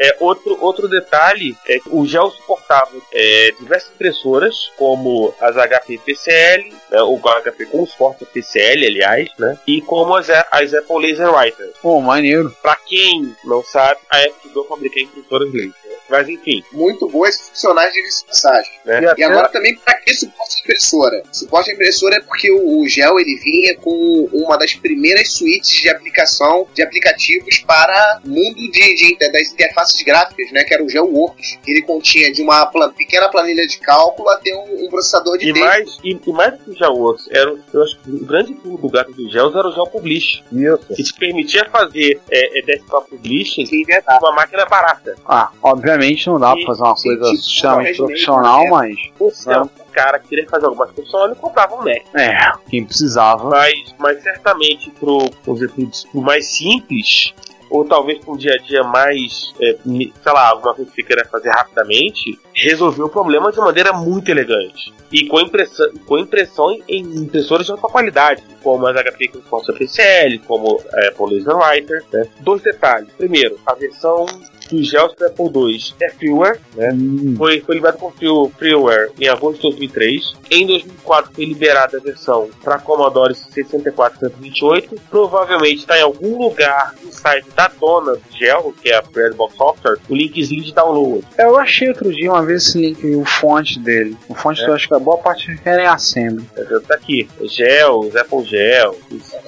É, 0.00 0.16
outro, 0.20 0.58
outro 0.60 0.88
detalhe 0.88 1.56
é 1.68 1.78
que 1.78 1.88
o 1.90 2.04
gel 2.06 2.30
suportava 2.30 2.90
é, 3.12 3.52
diversas 3.58 3.90
impressoras, 3.92 4.72
como 4.76 5.32
as 5.40 5.54
HP 5.54 5.98
PCL, 5.98 6.72
né, 6.90 7.02
o 7.02 7.18
HP 7.18 7.66
com 7.66 7.86
suporte 7.86 8.24
PCL, 8.24 8.86
aliás, 8.86 9.28
né, 9.38 9.58
e 9.66 9.80
como 9.80 10.14
as, 10.14 10.28
as 10.28 10.74
Apple 10.74 10.98
Laser 10.98 11.32
Writer. 11.32 11.72
Pô, 11.80 12.00
maneiro. 12.00 12.54
Pra 12.62 12.76
quem 12.76 13.34
não 13.44 13.62
sabe, 13.62 14.00
a 14.10 14.18
Apple 14.18 14.50
do 14.50 14.64
fabrica 14.64 15.00
impressoras 15.00 15.52
laser. 15.52 15.85
Mas 16.08 16.28
enfim, 16.28 16.62
Muito 16.72 17.08
boas 17.08 17.36
funcionais 17.48 17.92
de 17.92 18.00
passagem. 18.26 18.70
né? 18.84 19.00
E 19.16 19.20
E 19.20 19.24
agora 19.24 19.48
também 19.48 19.76
pra 19.76 19.94
que 19.94 20.14
suporte 20.14 20.56
a 20.56 20.60
impressora? 20.60 21.22
Suporte 21.32 21.70
a 21.70 21.74
impressora 21.74 22.16
é 22.16 22.20
porque 22.20 22.50
o, 22.50 22.80
o 22.80 22.88
Gel 22.88 23.18
ele 23.18 23.36
vinha 23.42 23.76
com 23.78 24.28
uma 24.32 24.56
das 24.56 24.74
primeiras 24.74 25.32
suítes 25.32 25.70
de 25.80 25.88
aplicação 25.88 26.66
de 26.74 26.82
aplicativos 26.82 27.58
para 27.66 28.20
mundo 28.24 28.54
de, 28.70 28.94
de- 28.94 29.16
das 29.32 29.52
interfaces 29.52 30.00
gráficas, 30.02 30.50
né? 30.52 30.62
Que 30.64 30.74
era 30.74 30.84
o 30.84 30.88
Gel 30.88 31.06
Works. 31.06 31.58
Ele 31.66 31.82
continha 31.82 32.32
de 32.32 32.42
uma 32.42 32.66
plan- 32.66 32.92
pequena 32.92 33.28
planilha 33.28 33.66
de 33.66 33.78
cálculo 33.78 34.28
até 34.28 34.54
um, 34.54 34.84
um 34.86 34.88
processador 34.88 35.36
de 35.38 35.50
E 35.50 35.52
texto. 35.52 35.64
mais, 35.66 35.98
e, 36.04 36.20
e 36.26 36.32
mais 36.32 36.52
do 36.52 36.58
que 36.64 36.70
o 36.70 36.74
GeoWorks, 36.76 37.28
era, 37.30 37.52
o- 37.52 37.60
eu 37.72 37.82
acho 37.82 37.98
que 37.98 38.10
o 38.10 38.24
grande 38.24 38.54
pulo 38.54 38.78
do 38.78 38.88
gato 38.88 39.12
do 39.12 39.30
Gels 39.30 39.54
era 39.54 39.68
o 39.68 39.72
GeoPublish, 39.72 40.44
isso. 40.52 40.78
que 40.94 41.02
te 41.02 41.14
permitia 41.14 41.68
fazer 41.70 42.20
é, 42.30 42.58
é, 42.58 42.62
desktop 42.62 43.10
publishing 43.10 43.62
inventar. 43.72 44.18
com 44.20 44.26
uma 44.26 44.34
máquina 44.36 44.64
barata. 44.66 45.16
Ah, 45.26 45.50
obviamente 45.62 45.95
não 46.28 46.38
dá 46.38 46.52
pra 46.52 46.60
E- 46.62 46.66
fazer 46.66 46.82
uma 46.82 46.94
coisa 46.94 47.22
tipo, 47.22 47.34
extremamente 47.34 47.96
profissional, 47.96 48.60
Evil, 48.62 48.70
mas. 48.74 48.96
Ou 49.18 49.30
seja, 49.30 49.62
o 49.62 49.70
cara 49.92 50.18
queria 50.18 50.46
fazer 50.48 50.66
alguma 50.66 50.86
coisa 50.86 51.10
ele 51.26 51.34
comprava 51.36 51.74
um 51.74 51.84
Mac. 51.84 52.02
É, 52.14 52.52
quem 52.68 52.84
precisava. 52.84 53.48
Mas, 53.50 53.74
mas 53.98 54.22
certamente 54.22 54.90
pro, 54.92 55.30
pro 55.42 56.20
mais 56.22 56.46
simples, 56.56 57.32
ou 57.70 57.84
talvez 57.84 58.18
para 58.18 58.32
um 58.32 58.36
dia 58.36 58.54
a 58.54 58.58
dia 58.58 58.82
mais, 58.84 59.52
é, 59.60 59.76
sei 59.84 60.32
lá, 60.32 60.48
alguma 60.50 60.74
coisa 60.74 60.90
que 60.90 60.96
você 60.96 61.02
queira 61.02 61.24
fazer 61.26 61.50
rapidamente, 61.50 62.38
resolveu 62.54 63.06
o 63.06 63.10
problema 63.10 63.50
de 63.52 63.58
maneira 63.58 63.92
muito 63.92 64.28
elegante. 64.30 64.92
E 65.12 65.26
com 65.28 65.40
impressão, 65.40 65.88
com 66.06 66.18
impressão 66.18 66.76
em 66.88 67.00
impressoras 67.02 67.66
de 67.66 67.72
alta 67.72 67.86
qualidade, 67.88 68.42
como 68.62 68.86
as 68.86 68.94
HP 68.96 69.28
que 69.28 69.34
suportam 69.38 69.74
PCL, 69.76 70.38
como 70.40 70.80
a 70.92 71.08
Apple 71.08 71.36
Laser 71.36 71.56
Writer. 71.56 72.04
Né? 72.12 72.26
Dois 72.40 72.60
detalhes. 72.62 73.08
Primeiro, 73.16 73.56
a 73.64 73.74
versão 73.74 74.26
dos 74.68 74.88
gels 74.90 75.14
para 75.14 75.28
Apple 75.28 75.44
II 75.54 75.78
é 76.02 76.10
freeware, 76.10 76.60
né? 76.74 76.90
Hum, 76.92 77.34
Foi, 77.38 77.60
foi 77.60 77.76
liberado 77.76 77.98
com 77.98 78.10
free- 78.10 78.50
freeware 78.58 79.12
em 79.20 79.28
agosto 79.28 79.58
de 79.58 79.62
2003. 79.62 80.34
Em 80.50 80.66
2004 80.66 81.30
foi 81.32 81.44
liberada 81.44 81.98
a 81.98 82.00
versão 82.00 82.50
para 82.64 82.76
Commodore 82.80 83.32
64 83.32 84.16
e 84.16 84.20
128. 84.30 85.00
Provavelmente 85.08 85.76
está 85.78 85.96
em 85.96 86.02
algum 86.02 86.36
lugar 86.42 86.96
no 87.00 87.12
site 87.12 87.46
da 87.56 87.68
dona 87.68 88.12
do 88.12 88.22
Gel, 88.38 88.74
que 88.82 88.90
é 88.90 88.96
a 88.96 89.02
Redbox 89.14 89.56
Software, 89.56 89.96
o 90.08 90.14
linkzinho 90.14 90.62
de 90.62 90.72
download. 90.74 91.24
eu 91.38 91.56
achei 91.56 91.88
outro 91.88 92.12
dia 92.12 92.30
uma 92.30 92.44
vez 92.44 92.66
esse 92.68 92.78
link, 92.78 93.04
o 93.16 93.24
fonte 93.24 93.78
dele. 93.80 94.16
O 94.28 94.34
fonte 94.34 94.62
É. 94.62 94.68
eu 94.68 94.74
acho 94.74 94.86
que 94.86 94.94
a 94.94 94.98
boa 94.98 95.16
parte 95.18 95.48
refere 95.50 95.84
a 95.86 95.94
Assembly. 95.94 96.46
Tá 96.86 96.94
aqui, 96.94 97.28
Gels, 97.42 98.14
Apple 98.14 98.44
Gel, 98.44 98.94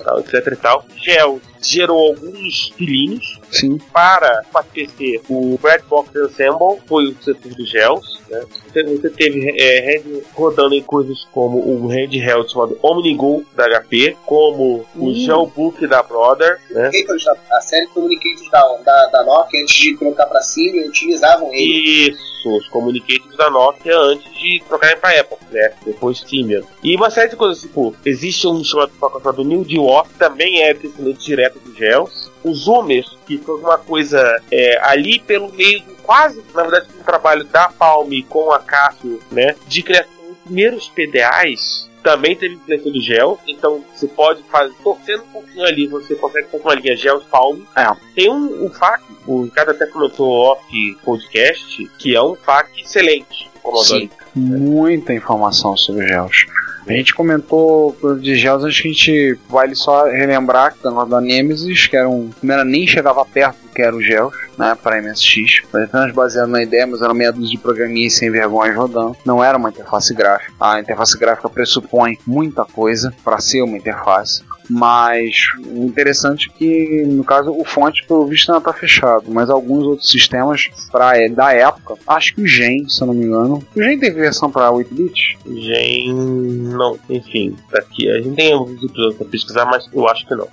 tal, 0.03 0.21
etc 0.21 0.47
e 0.53 0.57
tal. 0.57 0.85
Gel 0.97 1.41
gerou 1.61 2.09
alguns 2.09 2.73
filhinhos 2.77 3.39
Sim. 3.51 3.79
para 3.93 4.43
PC. 4.73 5.21
O 5.29 5.59
Redbox 5.63 6.11
Ensemble 6.17 6.81
foi 6.87 7.09
o 7.09 7.23
setor 7.23 7.53
dos 7.55 7.69
Gels. 7.71 8.18
Né? 8.31 8.45
Você, 8.73 8.83
você 8.85 9.11
teve 9.11 9.55
é, 9.61 9.97
hand- 9.97 10.23
rodando 10.35 10.75
em 10.75 10.83
coisas 10.83 11.27
como 11.33 11.59
o 11.59 11.89
handheld 11.89 12.51
chamado 12.51 12.79
OmniGo 12.83 13.45
da 13.55 13.65
HP, 13.81 14.17
como 14.27 14.85
o. 14.97 15.15
Gelbook 15.15 15.87
da 15.87 16.03
Brother, 16.03 16.59
né? 16.71 16.91
Da- 17.25 17.57
A 17.57 17.61
série 17.61 17.87
de 17.87 17.93
Communicators 17.93 18.51
da, 18.51 18.77
da, 18.85 19.07
da 19.07 19.25
Nokia, 19.25 19.63
antes 19.63 19.75
de 19.77 19.95
colocar 19.97 20.27
pra 20.27 20.41
cima, 20.41 20.87
utilizavam 20.87 21.49
ele. 21.53 22.11
Isso, 22.11 22.57
os 22.57 22.69
communicators 22.69 23.37
da 23.37 23.51
Nokia 23.51 23.97
antes 23.99 24.33
de 24.39 24.63
trocarem 24.69 24.97
para 24.99 25.21
Apple, 25.21 25.39
né? 25.51 25.73
Depois 25.85 26.19
Symbian. 26.21 26.63
E 26.85 26.95
uma 26.97 27.11
série 27.11 27.31
de 27.31 27.37
coisas, 27.37 27.61
tipo, 27.61 27.95
existe 28.05 28.47
um 28.47 28.63
chamado 28.63 28.93
pacote 29.01 29.23
chamado 29.25 29.45
New 29.45 29.65
Deal 29.65 30.05
que 30.05 30.19
também 30.19 30.63
é 30.63 30.75
descendente 30.75 31.25
direto 31.25 31.59
dos 31.61 31.77
Gels. 31.77 32.29
Os 32.45 32.61
Zoomers, 32.61 33.07
que 33.27 33.37
foi 33.39 33.59
uma 33.59 33.77
coisa 33.79 34.41
é, 34.51 34.79
ali 34.89 35.19
pelo 35.19 35.51
meio 35.53 35.83
do 35.83 35.95
quase, 36.09 36.43
na 36.55 36.63
verdade, 36.63 36.87
um 36.99 37.03
trabalho 37.03 37.45
da 37.45 37.69
Palm 37.69 38.11
com 38.31 38.51
a 38.51 38.59
Casio, 38.59 39.21
né? 39.31 39.55
De 39.67 39.83
criação 39.83 40.11
dos 40.27 40.39
primeiros 40.39 40.89
PDAs. 40.89 41.87
Também 42.03 42.35
teve 42.35 42.55
influência 42.55 42.91
do 42.91 43.03
gel, 43.03 43.39
então 43.47 43.85
você 43.95 44.07
pode 44.07 44.43
fazer, 44.45 44.73
torcendo 44.83 45.25
um 45.25 45.33
pouquinho 45.33 45.67
ali, 45.67 45.87
você 45.87 46.15
consegue 46.15 46.49
fazer 46.49 46.63
uma 46.63 46.75
linha 46.77 46.97
gel 46.97 47.21
Palm. 47.31 47.61
É. 47.77 47.95
Tem 48.15 48.31
um, 48.31 48.65
um 48.65 48.71
FAQ, 48.71 49.05
o 49.27 49.43
Ricardo 49.43 49.73
até 49.73 49.85
comentou 49.85 50.31
off 50.31 50.97
podcast, 51.05 51.91
que 51.99 52.17
é 52.17 52.23
um 52.23 52.35
FAQ 52.37 52.81
excelente. 52.81 53.51
Sim. 53.85 54.09
Muita 54.35 55.13
informação 55.13 55.77
sobre 55.77 56.09
gels. 56.09 56.47
A 56.89 56.93
gente 56.93 57.15
comentou 57.15 57.95
de 58.19 58.35
gels, 58.35 58.65
acho 58.65 58.83
que 58.83 58.89
a 58.89 58.93
gente 58.93 59.39
vale 59.49 59.75
só 59.75 60.05
relembrar 60.07 60.75
que 60.75 60.83
da 60.83 61.21
Nemesis, 61.21 61.87
que 61.87 61.97
era 61.97 62.09
um. 62.09 62.31
Não 62.43 62.55
era, 62.55 62.65
nem 62.65 62.87
chegava 62.87 63.25
perto 63.27 63.59
do 63.63 63.69
que 63.69 63.83
era 63.83 63.95
o 63.95 64.03
gels, 64.03 64.35
né? 64.57 64.77
Para 64.83 65.03
MSX. 65.03 65.63
Foi 65.71 65.85
apenas 65.85 66.13
baseado 66.13 66.49
na 66.49 66.63
ideia, 66.63 66.87
mas 66.87 67.03
era 67.03 67.13
meia 67.13 67.31
dúzia 67.31 67.51
de 67.51 67.59
programinhas 67.59 68.15
sem 68.15 68.31
vergonha 68.31 68.75
rodando. 68.75 69.15
Não 69.25 69.45
era 69.45 69.59
uma 69.59 69.69
interface 69.69 70.15
gráfica. 70.15 70.53
A 70.59 70.81
interface 70.81 71.19
gráfica 71.19 71.49
pressupõe 71.51 72.17
muita 72.27 72.65
coisa 72.65 73.13
para 73.23 73.39
ser 73.39 73.61
uma 73.63 73.77
interface. 73.77 74.43
Mas 74.69 75.35
o 75.67 75.85
interessante 75.85 76.51
é 76.51 76.59
que, 76.59 77.05
no 77.07 77.25
caso, 77.25 77.51
o 77.51 77.65
fonte, 77.65 78.05
pelo 78.07 78.27
visto, 78.27 78.51
ainda 78.51 78.59
está 78.59 78.73
fechado. 78.73 79.25
Mas 79.29 79.51
alguns 79.51 79.85
outros 79.85 80.11
sistemas 80.11 80.69
pra, 80.91 81.13
da 81.29 81.53
época, 81.53 81.95
acho 82.07 82.35
que 82.35 82.43
o 82.43 82.47
Gen, 82.47 82.89
se 82.89 83.03
eu 83.03 83.07
não 83.07 83.15
me 83.15 83.25
engano. 83.25 83.63
O 83.75 83.83
Gen 83.83 83.99
teve 83.99 84.21
versão 84.21 84.51
para 84.51 84.71
8-bit? 84.71 85.39
Gen. 85.47 86.13
Não, 86.13 86.99
enfim, 87.09 87.57
tá 87.71 87.79
aqui. 87.79 88.11
A 88.11 88.21
gente 88.21 88.37
tem 88.37 88.53
alguns 88.53 88.83
episódios 88.83 89.17
pra 89.17 89.27
pesquisar, 89.27 89.65
mas 89.67 89.89
eu 89.93 90.09
acho 90.09 90.27
que 90.27 90.35
não. 90.35 90.49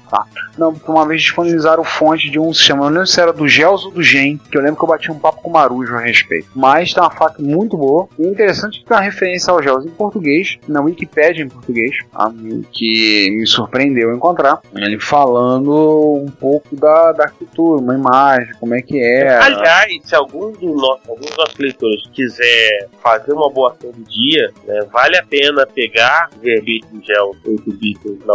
Não, 0.57 0.73
porque 0.73 0.89
uma 0.89 1.05
vez 1.05 1.21
disponibilizaram 1.21 1.83
fonte 1.83 2.29
de 2.29 2.39
um 2.39 2.53
sistema. 2.53 2.81
Eu 2.81 2.85
não 2.85 2.91
lembro 2.91 3.07
se 3.07 3.19
era 3.19 3.33
do 3.33 3.47
Gels 3.47 3.83
ou 3.83 3.91
do 3.91 4.01
Gen, 4.01 4.37
que 4.37 4.57
eu 4.57 4.61
lembro 4.61 4.77
que 4.77 4.83
eu 4.83 4.87
bati 4.87 5.11
um 5.11 5.19
papo 5.19 5.41
com 5.41 5.49
o 5.49 5.53
Marujo 5.53 5.95
a 5.95 5.99
respeito. 5.99 6.47
Mas 6.55 6.93
tá 6.93 7.01
uma 7.01 7.11
faca 7.11 7.41
muito 7.41 7.77
boa. 7.77 8.07
E 8.17 8.25
é 8.25 8.29
interessante 8.29 8.79
que 8.79 8.85
tem 8.85 8.95
uma 8.95 9.03
referência 9.03 9.51
ao 9.51 9.61
Gels 9.61 9.85
em 9.85 9.89
português, 9.89 10.57
na 10.67 10.81
Wikipédia 10.81 11.43
em 11.43 11.49
português, 11.49 11.95
tá? 12.11 12.31
que 12.71 13.31
me 13.31 13.45
surpreendeu 13.45 14.04
encontrar. 14.13 14.61
Ele 14.75 14.99
falando 14.99 16.23
um 16.23 16.31
pouco 16.31 16.75
da, 16.75 17.11
da 17.11 17.23
arquitetura, 17.25 17.81
uma 17.81 17.95
imagem, 17.95 18.53
como 18.59 18.73
é 18.75 18.81
que 18.81 18.99
é. 18.99 19.37
Aliás, 19.37 20.01
se 20.03 20.15
algum, 20.15 20.51
do 20.51 20.75
nosso, 20.75 21.01
algum 21.07 21.25
dos 21.25 21.37
nossos 21.37 21.57
leitores 21.57 22.03
quiser 22.13 22.87
fazer 23.01 23.33
uma 23.33 23.49
boa 23.49 23.71
ação 23.71 23.91
do 23.91 24.03
dia, 24.03 24.51
né, 24.65 24.81
vale 24.91 25.17
a 25.17 25.23
pena 25.23 25.65
pegar 25.65 26.29
o 26.35 26.39
verbete 26.39 26.87
do 26.91 27.03
gel 27.03 27.35
8 27.45 27.73
bits 27.73 28.25
na 28.25 28.33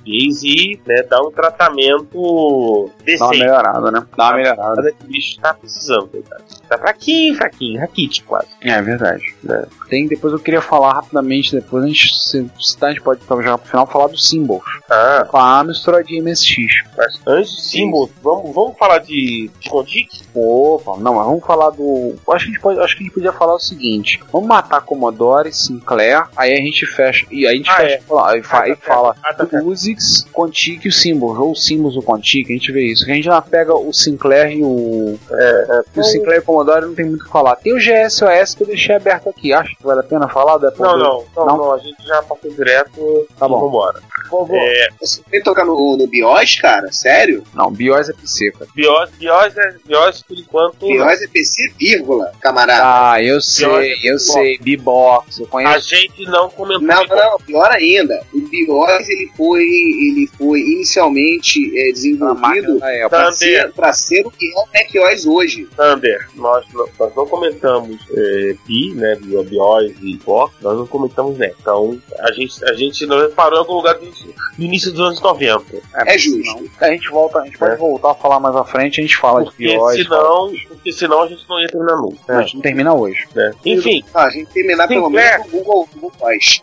português 0.00 0.42
e 0.42 0.80
né, 0.86 1.02
dar 1.02 1.22
um 1.22 1.30
tratamento 1.30 2.10
Dá 2.12 2.92
uma 2.92 3.04
decente. 3.04 3.38
melhorada, 3.38 3.90
né? 3.90 4.06
Dá 4.16 4.28
uma 4.28 4.36
melhorada. 4.36 4.94
O 5.02 5.06
bicho 5.06 5.40
tá 5.40 5.54
precisando, 5.54 6.08
coitado. 6.08 6.44
Tá 6.70 6.78
fraquinho, 6.78 7.34
fraquinho, 7.34 7.80
raquite 7.80 8.22
quase. 8.22 8.46
É 8.62 8.80
verdade. 8.80 9.22
né? 9.42 9.64
Tem, 9.88 10.06
depois 10.06 10.32
eu 10.32 10.38
queria 10.38 10.60
falar 10.62 10.92
rapidamente, 10.94 11.52
depois 11.56 11.82
a 11.82 11.86
gente, 11.88 12.14
se, 12.14 12.48
se 12.60 12.78
tá, 12.78 12.86
a 12.86 12.90
gente 12.90 13.02
pode 13.02 13.20
já 13.42 13.58
pro 13.58 13.68
final 13.68 13.86
falar 13.88 14.06
dos 14.06 14.28
symbols. 14.28 14.62
Ah, 14.88 15.26
Com 15.28 15.36
a 15.36 15.64
mistura 15.64 16.02
de 16.04 16.20
MSX. 16.22 16.84
mas 16.96 17.20
antes 17.26 17.50
de 17.56 17.62
símbolos, 17.62 18.10
vamos, 18.22 18.54
vamos 18.54 18.78
falar 18.78 18.98
de, 18.98 19.50
de 19.58 19.68
Contic? 19.68 20.08
Opa, 20.32 20.96
não, 20.98 21.14
mas 21.16 21.26
vamos 21.26 21.44
falar 21.44 21.70
do. 21.70 22.14
Acho 22.28 22.44
que, 22.44 22.50
a 22.50 22.52
gente 22.54 22.60
pode, 22.60 22.78
acho 22.80 22.96
que 22.96 23.02
a 23.02 23.06
gente 23.06 23.14
podia 23.14 23.32
falar 23.32 23.54
o 23.54 23.58
seguinte: 23.60 24.20
vamos 24.32 24.48
matar 24.48 24.80
Commodore, 24.82 25.52
Sinclair, 25.52 26.22
aí 26.36 26.52
a 26.52 26.56
gente 26.56 26.86
fecha. 26.86 27.26
E 27.32 27.46
aí 27.48 27.54
a 27.54 27.56
gente 27.56 27.68
Ah, 27.70 27.76
fecha. 27.76 27.94
é. 27.96 28.00
fala- 28.00 28.30
Aí, 28.30 28.42
fa- 28.44 28.58
Ah, 28.64 28.68
tá 28.68 28.76
fala 28.76 29.14
certo. 29.14 29.42
Ah, 29.42 29.46
tá. 29.46 29.62
Usix, 29.64 30.24
Contic 30.32 30.84
e 30.84 30.88
o 30.88 30.92
Symbols, 30.92 31.36
ou 31.38 31.54
Symbols 31.56 31.96
ou 31.96 32.02
Contic, 32.02 32.48
a 32.48 32.52
gente 32.52 32.70
vê 32.70 32.84
isso. 32.92 33.02
A 33.04 33.08
gente 33.12 33.24
já 33.24 33.42
pega 33.42 33.74
o 33.74 33.92
Sinclair 33.92 34.52
e 34.56 34.62
o. 34.62 35.18
É, 35.32 35.82
o 35.96 36.02
Sinclair 36.04 36.38
e 36.38 36.42
o 36.42 36.44
Commodore 36.60 36.86
não 36.86 36.94
tem 36.94 37.06
muito 37.06 37.22
o 37.22 37.24
que 37.24 37.30
falar. 37.30 37.56
Tem 37.56 37.72
o 37.72 37.76
GSOS 37.78 38.54
que 38.54 38.62
eu 38.62 38.66
deixei 38.66 38.94
aberto 38.94 39.28
aqui. 39.28 39.52
Acho 39.52 39.74
que 39.76 39.82
vale 39.82 40.00
a 40.00 40.02
pena 40.02 40.28
falar? 40.28 40.58
Da 40.58 40.70
Não, 40.78 40.96
não, 40.98 41.24
não, 41.36 41.46
Não? 41.46 41.56
não, 41.56 41.72
a 41.74 41.78
gente 41.78 42.02
já 42.06 42.22
passou 42.22 42.50
direto 42.50 43.26
Tá 43.38 43.48
bom. 43.48 43.60
vambora. 43.60 44.00
Favor. 44.30 44.56
É, 44.56 44.88
Você 45.00 45.22
tem 45.28 45.40
que 45.40 45.44
tocar 45.44 45.64
no, 45.64 45.96
no 45.96 46.06
BIOS, 46.06 46.56
cara? 46.60 46.92
Sério? 46.92 47.42
Não, 47.54 47.70
BIOS 47.70 48.08
é 48.10 48.12
PC, 48.12 48.52
cara. 48.52 48.66
BIOS, 48.74 49.10
BIOS, 49.18 49.56
é, 49.56 49.74
BIOS 49.86 50.22
por 50.22 50.38
enquanto. 50.38 50.86
BIOS 50.86 51.22
é 51.22 51.26
PC, 51.26 51.72
vírgula, 51.78 52.30
camarada. 52.40 52.82
Ah, 53.12 53.22
eu 53.22 53.40
sei, 53.40 53.66
eu 53.94 54.16
Bebox. 54.16 54.22
sei. 54.32 54.58
B-Box, 54.58 55.38
eu 55.40 55.46
A 55.46 55.48
conheço. 55.48 55.88
gente 55.88 56.24
não 56.26 56.48
comentou. 56.50 56.86
Não, 56.86 57.04
não, 57.06 57.16
não, 57.16 57.38
pior 57.38 57.70
ainda. 57.72 58.22
O 58.32 58.40
BIOS 58.40 59.08
ele 59.08 59.30
foi, 59.36 59.62
ele 59.62 60.30
foi 60.38 60.60
inicialmente 60.60 61.58
é, 61.76 61.92
desenvolvido 61.92 62.78
para 63.08 63.32
ser, 63.32 63.72
pra 63.72 63.92
ser 63.92 64.26
o 64.26 64.30
que 64.30 64.46
é 64.46 64.54
o 64.58 64.66
macOS 64.72 65.26
hoje. 65.26 65.66
Thunder, 65.76 66.28
nós, 66.50 66.64
não- 66.72 66.88
nós 66.98 67.14
não 67.14 67.26
comentamos 67.26 67.96
é, 68.16 68.54
Pi, 68.66 68.92
né, 68.94 69.16
Bio- 69.16 69.42
BIOS 69.44 69.92
e 70.02 70.16
Box, 70.24 70.54
nós 70.62 70.76
não 70.78 70.86
comentamos 70.86 71.38
NET. 71.38 71.54
Então, 71.60 71.98
a 72.18 72.32
gente, 72.32 72.64
a 72.64 72.72
gente 72.74 73.06
não 73.06 73.30
parou 73.30 73.56
em 73.56 73.60
algum 73.60 73.74
lugar 73.74 73.94
do, 73.98 74.06
do 74.06 74.62
início 74.62 74.90
dos 74.92 75.00
anos 75.00 75.20
90. 75.20 75.64
É 76.06 76.18
justo. 76.18 76.70
A 76.80 76.88
gente 76.90 77.08
volta, 77.10 77.38
a 77.40 77.44
gente 77.44 77.58
pode 77.58 77.74
É. 77.74 77.76
voltar 77.76 78.10
a 78.10 78.14
falar 78.14 78.40
mais 78.40 78.56
à 78.56 78.64
frente, 78.64 79.00
a 79.00 79.02
gente 79.02 79.16
fala 79.16 79.40
de 79.44 79.50
Porque 79.50 79.64
BIOS. 79.68 79.94
senão, 79.94 80.52
porque 80.68 80.92
senão 80.92 81.22
a 81.22 81.28
gente 81.28 81.44
não 81.48 81.60
ia 81.60 81.68
terminar 81.68 81.96
nunca. 81.96 82.18
A 82.38 82.42
gente 82.42 82.54
não 82.54 82.62
termina 82.62 82.94
hoje. 82.94 83.26
né? 83.34 83.52
Enfim, 83.64 84.04
Ah, 84.14 84.24
a 84.24 84.30
gente 84.30 84.50
terminar 84.50 84.88
pelo 84.88 85.06
Sinclair. 85.06 85.38
menos 85.38 85.52
no 85.52 85.58
Google, 85.60 85.88
Google 85.94 86.12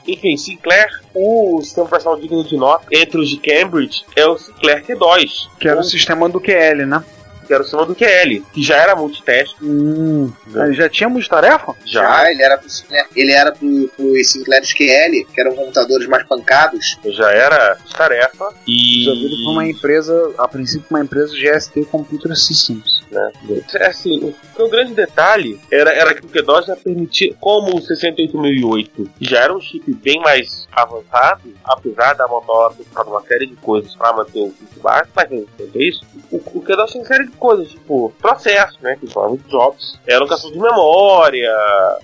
enfim, 0.07 0.37
Sinclair, 0.37 0.87
o 1.13 1.59
sistema 1.61 1.85
operacional 1.87 2.19
digno 2.19 2.43
de 2.43 2.57
nota 2.57 2.85
entre 2.91 3.19
os 3.19 3.29
de 3.29 3.37
Cambridge 3.37 4.05
é 4.15 4.25
o 4.27 4.37
Sinclair 4.37 4.83
Q2, 4.85 5.47
Que 5.59 5.67
era 5.67 5.77
o 5.77 5.79
Ou- 5.79 5.83
sistema 5.83 6.27
do 6.29 6.39
QL, 6.39 6.85
né? 6.85 7.03
Que 7.47 7.53
era 7.53 7.61
o 7.61 7.65
sistema 7.65 7.85
do 7.85 7.95
QL, 7.95 8.43
que 8.53 8.61
já 8.61 8.75
era 8.75 8.95
multitask. 8.95 9.55
Hum. 9.61 10.31
Ele 10.53 10.73
já 10.73 10.89
tinha 10.89 11.09
multitarefa? 11.09 11.73
Já, 11.85 12.01
Já, 12.01 12.31
ele 12.31 12.43
era 12.43 12.57
pro 12.57 12.67
ele 13.15 13.31
era 13.31 13.51
pro, 13.51 13.89
pro 13.95 14.23
Sinclair 14.23 14.63
QL, 14.63 15.25
que 15.33 15.41
eram 15.41 15.55
computadores 15.55 16.07
mais 16.07 16.23
pancados. 16.27 16.97
já 17.05 17.31
era 17.31 17.77
tarefa 17.97 18.53
e 18.67 19.05
Desenvolvido 19.05 19.43
por 19.43 19.51
uma 19.51 19.65
empresa, 19.65 20.33
a 20.37 20.47
princípio 20.47 20.85
uma 20.89 21.01
empresa 21.01 21.33
GST 21.33 21.85
Computer 21.85 22.35
Systems. 22.35 23.03
né? 23.11 23.31
É 23.75 23.87
assim, 23.87 24.33
o, 24.61 24.65
o 24.65 24.69
grande 24.69 24.93
detalhe 24.93 25.59
era, 25.71 25.91
era 25.91 26.13
que 26.13 26.25
o 26.25 26.29
Q2 26.29 26.65
já 26.65 26.75
permitia, 26.75 27.33
como 27.39 27.75
o 27.75 27.81
68008 27.81 29.09
já 29.21 29.43
era 29.43 29.55
um 29.55 29.61
chip 29.61 29.93
bem 29.93 30.19
mais 30.21 30.67
avançado, 30.71 31.41
apesar 31.63 32.13
da 32.13 32.27
Motorola 32.27 32.73
ter 32.73 33.01
uma 33.01 33.21
série 33.21 33.47
de 33.47 33.55
coisas 33.55 33.95
para 33.95 34.13
manter 34.13 34.39
o 34.39 34.51
custo 34.51 34.79
baixo, 34.79 35.09
mas 35.15 35.31
é 35.31 35.43
isso. 35.75 36.05
O, 36.31 36.37
o 36.37 36.63
Q2 36.63 36.85
tinha 36.87 37.01
uma 37.01 37.07
série 37.07 37.25
de 37.25 37.31
coisas, 37.31 37.69
tipo 37.69 38.13
processo, 38.19 38.77
né? 38.81 38.97
Que 38.99 39.07
são 39.07 39.29
muito 39.29 39.47
jobs, 39.49 39.97
alocação 40.09 40.51
de 40.51 40.59
memória 40.59 41.49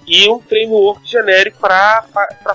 e 0.07 0.29
um 0.29 0.39
framework 0.39 1.07
genérico 1.07 1.59
para 1.59 2.05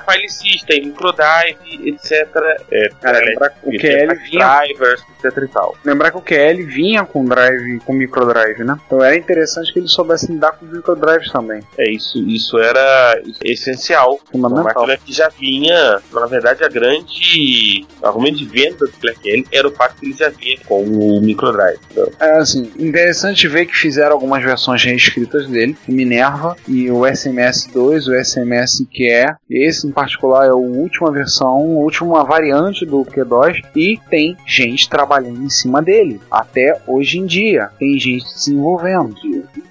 file 0.09 0.29
system, 0.29 0.87
microdrive, 0.87 1.89
etc. 1.89 2.29
É, 2.71 2.89
Cara, 3.01 3.19
lembrar 3.21 3.51
que 3.51 3.69
o 3.69 3.71
QL 3.71 4.15
vinha 4.31 4.61
drivers, 4.61 5.03
etc 5.23 5.43
e 5.43 5.49
tal. 5.49 5.77
Lembrar 5.85 6.11
que 6.11 6.17
o 6.19 6.23
QL 6.23 6.67
vinha 6.67 7.05
com 7.05 7.25
drive, 7.25 7.81
com 7.81 7.93
microdrive, 7.93 8.65
né? 8.65 8.79
Então 8.87 9.03
era 9.03 9.17
interessante 9.17 9.73
que 9.73 9.79
eles 9.89 9.93
soubessem 9.93 10.35
lidar 10.35 10.53
com 10.53 10.67
os 10.67 10.73
microdrives 10.73 11.31
também. 11.33 11.63
É 11.79 11.91
isso, 11.91 12.19
isso 12.29 12.59
era 12.59 13.21
essencial. 13.45 14.19
Uma 14.33 14.49
Fundamental. 14.49 14.83
máquina 14.83 14.99
que 15.05 15.13
já 15.13 15.29
vinha, 15.29 16.01
na 16.13 16.27
verdade, 16.27 16.63
a 16.63 16.69
grande 16.69 17.87
argumento 18.03 18.39
de 18.39 18.45
venda 18.47 18.87
do 18.87 18.93
BlackL 19.01 19.45
era 19.51 19.67
o 19.67 19.73
fato 19.73 19.97
que 19.97 20.07
ele 20.07 20.15
já 20.15 20.29
vinha 20.29 20.59
com 20.67 20.83
o 20.83 21.21
microdrive. 21.21 21.79
Então, 21.91 22.09
É 22.21 22.39
assim, 22.39 22.71
interessante 22.79 23.49
ver 23.49 23.67
que 23.67 23.75
fizeram 23.75 24.13
algumas 24.13 24.43
versões 24.43 24.83
reescritas 24.85 25.47
dele, 25.49 25.77
o 25.89 25.93
Minerva 25.93 26.57
e 26.67 26.91
o 26.91 27.01
SMS2, 27.01 28.07
o 28.09 28.25
SMS 28.25 28.85
QE. 28.93 29.35
Esse 29.51 29.87
em 29.87 29.91
particular 29.93 30.47
é 30.47 30.51
a 30.51 30.55
última 30.55 31.11
versão, 31.11 31.49
a 31.49 31.59
última 31.81 32.25
variante 32.25 32.85
do 32.85 33.05
Q2 33.05 33.63
e 33.75 33.99
tem 34.11 34.37
gente 34.47 34.89
trabalhando 34.89 35.43
em 35.43 35.51
cima 35.51 35.81
dele 35.83 36.21
até 36.31 36.81
hoje 36.87 37.19
em 37.19 37.27
dia. 37.27 37.71
Tem 37.79 37.99
gente 37.99 38.25
desenvolvendo. 38.35 39.15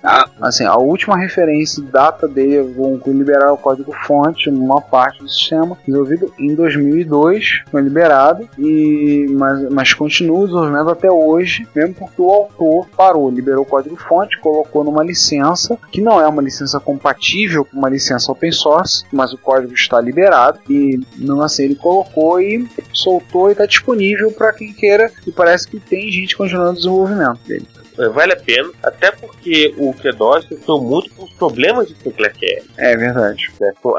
Ah. 0.04 0.30
Assim, 0.42 0.66
a 0.66 0.76
última 0.76 1.18
referência 1.18 1.82
data 1.84 2.28
dele 2.28 2.62
vão 2.62 3.00
liberar 3.08 3.52
o 3.52 3.58
código 3.58 3.92
fonte 4.06 4.50
numa 4.50 4.82
parte 4.82 5.22
do 5.22 5.30
sistema 5.30 5.78
desenvolvido 5.86 6.34
em 6.38 6.54
2002, 6.54 7.64
foi 7.70 7.82
liberado 7.82 8.48
e 8.58 9.26
mas, 9.32 9.70
mas 9.72 9.94
continua 9.94 10.40
o 10.40 10.46
desenvolvimento 10.46 10.90
até 10.90 11.12
hoje, 11.12 11.68
mesmo 11.76 11.96
porque 11.96 12.22
o 12.22 12.30
autor 12.30 12.88
parou, 12.96 13.30
liberou 13.30 13.64
o 13.64 13.66
código 13.66 13.96
fonte, 13.96 14.40
colocou 14.40 14.84
numa 14.84 15.04
licença 15.04 15.78
que 15.92 16.02
não 16.02 16.22
é 16.22 16.28
uma 16.28 16.42
licença 16.42 16.80
compatível 16.80 17.66
com 17.66 17.78
uma 17.78 17.90
licença 17.90 18.32
open 18.32 18.52
source, 18.52 19.04
mas 19.12 19.34
o 19.34 19.38
código 19.38 19.74
está 19.74 20.00
liberado 20.00 20.60
e 20.70 21.00
não 21.18 21.42
assim 21.42 21.64
ele 21.64 21.76
colocou 21.76 22.40
e 22.40 22.68
soltou 22.94 23.50
e 23.50 23.54
está 23.54 23.66
disponível 23.66 24.32
para 24.32 24.54
quem 24.54 24.74
queira 24.74 25.12
e 25.26 25.32
parece 25.32 25.68
que 25.68 25.80
tem 25.80 26.12
gente 26.12 26.38
continuando 26.38 26.72
o 26.72 26.76
desenvolvimento 26.76 27.40
dele. 27.48 27.68
É, 27.98 28.10
vale 28.10 28.34
a 28.34 28.38
pena, 28.38 28.70
até 28.84 29.12
porque 29.12 29.74
o 29.78 29.94
Q2 29.94 30.48
sofreu 30.48 30.78
muito 30.80 31.14
com 31.14 31.24
os 31.26 31.34
problemas 31.34 31.88
de 31.88 31.96
Sinclair 31.96 32.34
QL. 32.38 32.66
É 32.78 32.96
verdade. 32.96 33.52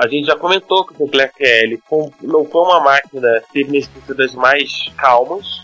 A 0.02 0.08
gente 0.08 0.26
já 0.26 0.36
comentou 0.36 0.84
que 0.84 0.94
o 0.94 0.96
Sinclair 0.96 1.32
QL 1.32 1.78
não 2.22 2.44
foi 2.44 2.62
uma 2.62 2.80
máquina 2.80 3.42
que 3.46 3.52
teve 3.52 3.72
necessidades 3.72 4.34
mais 4.34 4.92
calmas, 4.96 5.62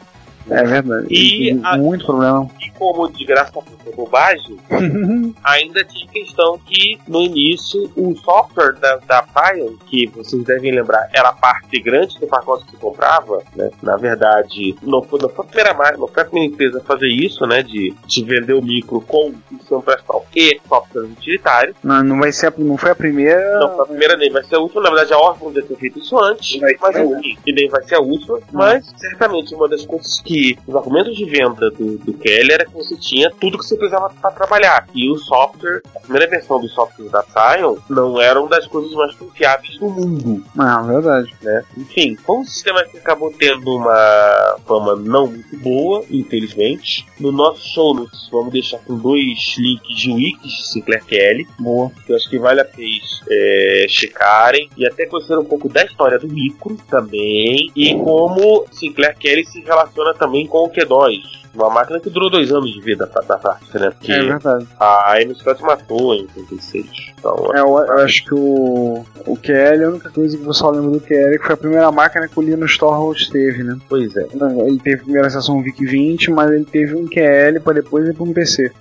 É 0.51 0.63
verdade. 0.65 1.07
E 1.11 1.61
a- 1.65 1.77
muito 1.77 2.05
problema. 2.07 2.49
e 2.61 2.71
como 2.73 3.11
de 3.11 3.25
graça 3.25 3.53
por 3.53 3.65
bobagem, 3.95 4.57
ainda 5.45 5.85
tinha 5.85 6.07
questão 6.09 6.59
que 6.67 6.99
no 7.07 7.23
início 7.23 7.91
o 7.97 8.15
software 8.17 8.75
da, 8.81 8.97
da 9.07 9.23
Pion, 9.23 9.75
que 9.87 10.07
vocês 10.09 10.43
devem 10.45 10.73
lembrar, 10.73 11.09
era 11.13 11.29
a 11.29 11.33
parte 11.33 11.81
grande 11.81 12.19
do 12.19 12.27
pacote 12.27 12.65
que 12.65 12.73
você 12.73 12.77
comprava, 12.79 13.43
né? 13.55 13.71
Na 13.83 13.97
verdade, 13.97 14.75
não 14.83 15.03
foi, 15.03 15.21
não 15.21 15.29
foi 15.29 15.45
a 15.45 15.49
primeira 15.49 15.75
marca, 15.75 15.99
não 15.99 16.09
foi 16.09 16.23
a 16.23 16.27
primeira 16.27 16.53
empresa 16.53 16.79
a 16.79 16.83
fazer 16.83 17.09
isso, 17.09 17.47
né? 17.47 17.63
De, 17.63 17.95
de 18.07 18.25
vender 18.25 18.55
o 18.55 18.63
micro 18.63 19.01
com 19.01 19.33
função 19.49 19.81
pessoal 19.81 20.27
e 20.35 20.61
software 20.69 21.03
utilitário. 21.05 21.75
Não, 21.83 22.03
não 22.03 22.19
vai 22.19 22.33
ser 22.33 22.49
a, 22.49 22.53
não 22.59 22.77
foi 22.77 22.91
a 22.91 22.95
primeira. 22.95 23.59
Não 23.61 23.75
foi 23.77 23.85
a 23.85 23.87
primeira 23.87 24.17
nem 24.17 24.31
vai 24.31 24.43
ser 24.45 24.57
a 24.57 24.61
última, 24.61 24.83
na 24.83 24.91
verdade 24.91 25.13
a 25.13 25.19
Orphan 25.19 25.53
já 25.53 25.63
ter 25.63 25.77
feito 25.77 25.99
isso 25.99 26.19
antes, 26.19 26.61
Vai 26.61 26.75
mas 26.81 26.95
ser 26.97 27.05
enfim, 27.05 27.39
e 27.47 27.53
nem 27.53 27.69
vai 27.69 27.83
ser 27.85 27.95
a 27.97 28.01
última, 28.01 28.41
mas 28.53 28.93
certamente 28.97 29.55
uma 29.55 29.69
das 29.69 29.85
coisas 29.87 30.21
que 30.21 30.34
os 30.67 30.77
argumentos 30.77 31.17
de 31.17 31.25
venda 31.25 31.71
do, 31.71 31.99
do 31.99 32.15
Kelly 32.15 32.53
era 32.53 32.65
que 32.65 32.73
você 32.73 32.97
tinha 32.97 33.31
tudo 33.31 33.59
que 33.59 33.65
você 33.65 33.77
precisava 33.77 34.11
para 34.11 34.31
trabalhar. 34.31 34.87
E 34.95 35.11
o 35.11 35.17
software, 35.17 35.83
a 35.97 36.01
primeira 36.01 36.29
versão 36.29 36.61
do 36.61 36.69
software 36.69 37.09
da 37.09 37.23
Scion 37.23 37.77
não 37.89 38.21
era 38.21 38.39
uma 38.41 38.49
das 38.49 38.67
coisas 38.67 38.93
mais 38.93 39.15
confiáveis 39.15 39.79
do 39.79 39.89
mundo, 39.89 40.45
é 40.59 40.93
verdade. 40.93 41.35
né? 41.43 41.65
Enfim, 41.77 42.17
foi 42.17 42.37
um 42.37 42.45
sistema 42.45 42.85
que 42.85 42.99
acabou 42.99 43.33
tendo 43.37 43.77
uma 43.77 44.57
fama 44.67 44.95
não 44.97 45.27
muito 45.27 45.57
boa, 45.59 46.05
infelizmente. 46.11 47.07
No 47.19 47.33
nosso 47.33 47.67
show 47.69 47.95
notes, 47.95 48.29
vamos 48.31 48.53
deixar 48.53 48.79
com 48.79 48.97
dois 48.97 49.57
links 49.59 49.97
de 49.97 50.13
wikis 50.13 50.53
de 50.53 50.69
Sinclair 50.69 51.05
Kelly, 51.05 51.47
Boa. 51.59 51.91
que 52.07 52.13
eu 52.13 52.17
acho 52.17 52.29
que 52.29 52.39
vale 52.39 52.61
a 52.61 52.65
pena 52.65 52.85
é, 53.31 53.87
checarem 53.89 54.69
e 54.77 54.87
até 54.87 55.07
conhecer 55.07 55.39
um 55.39 55.45
pouco 55.45 55.69
da 55.69 55.85
história 55.85 56.19
do 56.19 56.29
micro 56.29 56.77
também 56.89 57.71
e 57.75 57.95
como 57.95 58.67
Sinclair 58.71 59.17
Kelly 59.19 59.47
se 59.47 59.61
relaciona 59.61 60.15
também 60.15 60.24
com 60.47 60.65
o 60.65 60.71
Q2. 60.71 61.45
Uma 61.55 61.71
máquina 61.71 62.01
que 62.01 62.11
durou 62.11 62.29
dois 62.29 62.51
anos 62.51 62.73
de 62.73 62.81
vida 62.81 63.07
da, 63.07 63.39
fábrica, 63.39 63.79
né? 63.79 63.91
Porque 63.91 64.11
É 64.11 64.23
verdade. 64.23 64.67
a 64.81 65.23
MS 65.23 65.39
Scott 65.39 65.63
matou 65.63 66.15
em 66.15 66.27
86. 66.37 66.87
Então, 67.17 67.55
É, 67.55 67.61
eu, 67.61 67.79
eu 67.79 67.99
acho 67.99 68.25
que 68.25 68.35
o, 68.35 69.05
o 69.25 69.37
QL, 69.37 69.85
a 69.85 69.89
única 69.91 70.11
coisa 70.11 70.37
que 70.37 70.43
o 70.43 70.47
pessoal 70.47 70.73
lembra 70.73 70.91
do 70.91 71.01
QL 71.01 71.35
é 71.35 71.39
que 71.39 71.45
foi 71.45 71.55
a 71.55 71.57
primeira 71.57 71.93
máquina 71.93 72.27
que 72.27 72.39
o 72.39 72.43
Linus 72.43 72.77
Torvalds 72.77 73.29
teve, 73.29 73.63
né? 73.63 73.79
pois 73.89 74.15
é. 74.17 74.27
Ele 74.67 74.81
teve 74.81 74.97
a 75.03 75.05
primeira 75.05 75.31
sessão 75.31 75.63
VIC-20, 75.63 76.31
mas 76.31 76.51
ele 76.51 76.65
teve 76.65 76.97
um 76.97 77.07
QL 77.07 77.61
para 77.63 77.75
depois 77.75 78.09
ir 78.09 78.15
para 78.15 78.25
um 78.25 78.33
PC. 78.33 78.73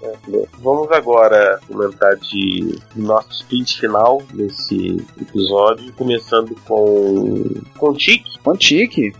Vamos 0.60 0.92
agora 0.92 1.60
comentar 1.68 2.16
de 2.16 2.80
nosso 2.96 3.30
sprint 3.34 3.80
final 3.80 4.22
nesse 4.34 4.98
episódio, 5.22 5.94
começando 5.94 6.56
com 6.66 7.44
com 7.78 7.90
o 7.90 7.94
Tique. 7.94 8.40
Com 8.40 8.52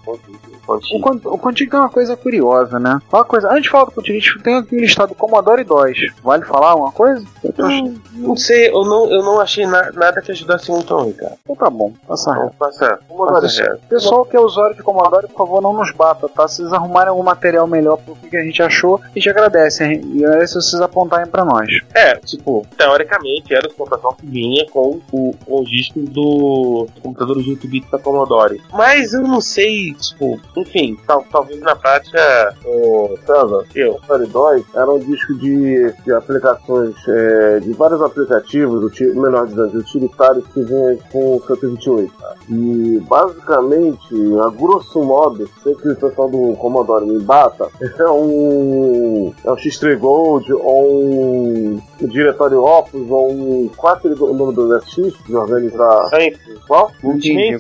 com 0.04 0.12
o 0.12 0.14
O, 0.14 0.18
Tique. 0.18 0.53
Quan- 1.02 1.20
o 1.26 1.38
Quantic 1.38 1.74
é 1.74 1.78
uma 1.80 1.90
coisa 1.90 2.16
curiosa, 2.16 2.80
né? 2.80 3.00
Uma 3.12 3.24
coisa, 3.24 3.50
antes 3.50 3.64
de 3.64 3.70
falar 3.70 3.86
do 3.86 3.92
Quantic, 3.92 4.12
a 4.12 4.20
gente 4.20 4.40
tem 4.44 4.56
aqui 4.56 4.76
listado 4.78 5.14
Commodore 5.16 5.64
2. 5.64 5.98
Vale 6.24 6.46
falar 6.46 6.72
alguma 6.72 6.92
coisa? 6.92 7.26
Eu 7.44 7.52
tô 7.54 7.66
achando- 7.66 8.02
Não, 8.14 8.28
não 8.30 8.38
sei, 8.38 8.70
eu 8.70 8.84
não, 8.86 9.12
eu 9.12 9.24
não 9.24 9.40
achei 9.40 9.66
na- 9.66 9.92
nada 9.92 10.22
que 10.22 10.32
ajudasse 10.32 10.72
muito 10.72 10.94
não, 10.96 11.06
Ricardo. 11.06 11.36
Então 11.44 11.56
tá 11.56 11.70
bom, 11.70 11.92
passa 12.08 12.32
reto. 12.34 12.46
Então, 12.46 12.56
passa. 12.58 13.00
Commodore 13.08 13.42
Passa 13.42 13.64
reto. 13.64 13.82
Pessoal 13.90 14.26
que 14.26 14.36
é 14.38 14.40
usuário 14.40 14.76
de 14.76 14.84
Commodore, 14.84 15.28
por 15.28 15.38
favor, 15.38 15.62
não 15.62 15.74
nos 15.74 15.92
bata, 15.92 16.28
tá? 16.30 16.48
Se 16.48 16.58
vocês 16.58 16.74
arrumarem 16.74 17.10
algum 17.10 17.24
material 17.24 17.68
melhor 17.68 17.98
pro 17.98 18.16
que 18.16 18.38
a 18.38 18.44
gente 18.44 18.62
achou, 18.64 19.00
a 19.04 19.08
gente 19.08 19.30
agradece, 19.30 19.84
hein? 19.84 20.02
E 20.14 20.26
agradece 20.26 20.54
se 20.54 20.70
vocês 20.70 20.82
apontarem 20.82 21.28
pra 21.28 21.44
nós. 21.46 21.68
É, 21.94 22.16
tipo, 22.18 22.66
teoricamente 22.78 23.54
era 23.54 23.68
o 23.68 23.74
computador 23.74 24.16
que 24.18 24.26
vinha 24.26 24.66
com, 24.72 25.00
o, 25.12 25.34
com 25.46 25.62
os 25.62 25.70
discos 25.70 26.04
do 26.10 26.88
computador 27.02 27.42
de 27.42 27.50
8 27.52 27.68
bits 27.68 27.90
da 27.92 28.00
Commodore. 28.00 28.62
Mas 28.72 29.14
eu 29.14 29.22
não 29.22 29.42
sei, 29.42 29.94
tipo, 29.94 30.40
enfim, 30.56 30.98
tal, 31.08 31.26
talvez 31.32 31.60
na 31.62 31.76
prática. 31.76 32.56
Ô, 32.66 33.18
César, 33.26 33.66
Eu. 33.76 34.00
Atari 34.04 34.28
DOS 34.28 34.64
era 34.76 34.92
um 34.92 35.00
disco 35.00 35.34
de, 35.36 35.94
de 36.04 36.14
aplicações, 36.14 36.96
é, 37.08 37.60
de 37.60 37.74
vários 37.74 38.02
aplicativos, 38.02 38.92
melhor 39.00 39.48
dizendo, 39.48 39.80
utilitários 39.80 40.46
que 40.54 40.62
vinha 40.62 40.98
com 41.12 41.38
o 41.38 41.44
128. 41.46 42.14
tá? 42.14 42.36
E 42.50 43.02
basicamente, 43.08 44.16
a 44.46 44.50
grosso 44.50 45.04
modo, 45.04 45.50
sei 45.64 45.74
que 45.76 45.90
o 45.90 45.96
pessoal 45.96 46.30
do 46.30 46.56
Commodore 46.58 47.06
me 47.06 47.20
bata, 47.20 47.70
é 47.82 48.10
um, 48.10 49.34
é 49.44 49.52
um 49.52 49.56
X3 49.56 49.98
Gold 49.98 50.54
ou 50.54 51.04
um 51.04 51.82
diretório 52.02 52.64
Opus 52.64 53.10
ou 53.10 53.32
um 53.32 53.70
4 53.76 54.24
o 54.24 54.34
nome 54.34 54.54
do 54.54 54.68
MSX 54.68 55.14
de 55.26 55.36
organizar 55.36 56.08
Sempre. 56.10 56.40
qual? 56.68 56.92
Entendi. 57.04 57.58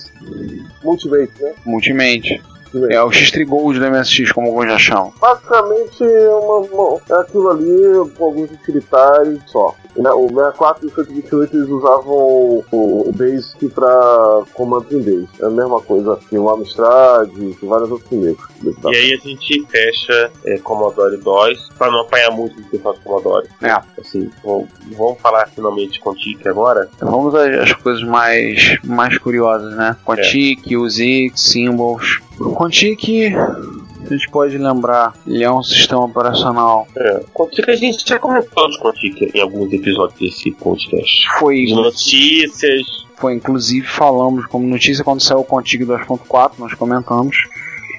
Multimate, 0.84 1.32
né? 1.42 1.54
Multimente. 1.66 2.53
É 2.90 3.02
o 3.04 3.10
X3 3.10 3.46
Gold 3.48 3.80
do 3.80 3.86
MSX, 3.92 4.32
como 4.32 4.48
alguns 4.48 4.66
já 4.68 4.80
chamam. 4.80 5.14
Basicamente 5.20 6.04
é, 6.04 6.30
uma, 6.30 6.58
uma- 6.60 7.00
é 7.10 7.14
aquilo 7.22 7.50
ali 7.50 8.10
com 8.18 8.26
alguns 8.26 8.52
utilitários 8.52 9.40
só. 9.48 9.76
Né, 9.96 10.10
O 10.12 10.28
64 10.28 10.86
e 10.86 10.88
o 10.92 10.96
128 10.96 11.56
eles 11.56 11.70
usavam 11.70 12.14
o, 12.16 12.64
o 12.72 13.12
Basic 13.14 13.70
para 13.70 14.42
comandos 14.54 14.92
em 14.92 15.00
base. 15.00 15.28
É 15.40 15.46
a 15.46 15.50
mesma 15.52 15.80
coisa 15.82 16.18
que 16.28 16.36
o 16.36 16.50
Amstrad 16.50 17.30
e 17.38 17.56
vários 17.62 17.92
outros 17.92 18.12
meios. 18.12 18.38
E 18.64 18.96
aí 18.96 19.14
a 19.14 19.18
gente 19.18 19.66
fecha 19.70 20.32
é, 20.46 20.58
Commodore 20.58 21.18
DOS, 21.18 21.70
pra 21.78 21.92
não 21.92 22.02
apanhar 22.02 22.32
muito 22.32 22.56
do 22.60 22.68
pessoal 22.70 22.96
do 22.96 23.02
Commodore. 23.02 23.48
É. 23.62 23.72
Assim, 24.02 24.32
vamos, 24.44 24.68
vamos 24.98 25.20
falar 25.22 25.48
finalmente 25.50 26.00
com 26.00 26.10
o 26.10 26.16
Tique 26.16 26.48
agora. 26.50 26.90
Vamos 27.00 27.36
às, 27.36 27.74
coisas 27.74 28.04
mais, 28.04 28.78
mais 28.84 29.16
curiosas, 29.20 29.76
né? 29.76 29.96
Quantic, 30.04 30.76
UZIC, 30.76 31.40
Symbols. 31.40 32.20
O 32.64 32.66
Quantic, 32.66 33.36
a 33.36 34.08
gente 34.10 34.30
pode 34.30 34.58
lembrar, 34.58 35.14
ele 35.28 35.44
é 35.44 35.52
um 35.52 35.62
sistema 35.62 36.06
operacional. 36.06 36.88
É, 36.96 37.22
Quantic 37.34 37.70
a 37.70 37.76
gente 37.76 38.08
já 38.08 38.18
comentou 38.18 38.70
de 38.70 38.80
Quantic 38.80 39.36
em 39.36 39.42
alguns 39.42 39.74
episódios 39.74 40.18
desse 40.18 40.50
podcast. 40.52 41.30
Foi, 41.40 41.66
De 41.66 41.76
notícias. 41.76 42.86
foi 43.18 43.34
inclusive 43.34 43.86
falamos 43.86 44.46
como 44.46 44.66
notícia 44.66 45.04
quando 45.04 45.20
saiu 45.20 45.42
o 45.42 45.46
Quantic 45.46 45.82
2.4, 45.82 46.54
nós 46.58 46.74
comentamos. 46.74 47.36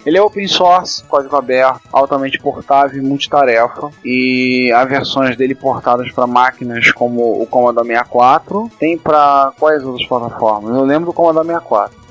Ele 0.06 0.16
é 0.16 0.22
open 0.22 0.48
source, 0.48 1.04
código 1.04 1.36
aberto, 1.36 1.82
altamente 1.92 2.38
portável 2.38 3.02
e 3.02 3.06
multitarefa. 3.06 3.90
E 4.02 4.72
há 4.74 4.82
versões 4.86 5.36
dele 5.36 5.54
portadas 5.54 6.10
para 6.10 6.26
máquinas 6.26 6.90
como 6.92 7.42
o 7.42 7.46
Commodore 7.46 7.86
64. 7.86 8.70
Tem 8.78 8.96
para 8.96 9.52
quais 9.58 9.84
outras 9.84 10.06
plataformas? 10.06 10.74
Eu 10.74 10.84
lembro 10.84 11.06
do 11.06 11.12
Commodore 11.12 11.46
64. 11.46 12.03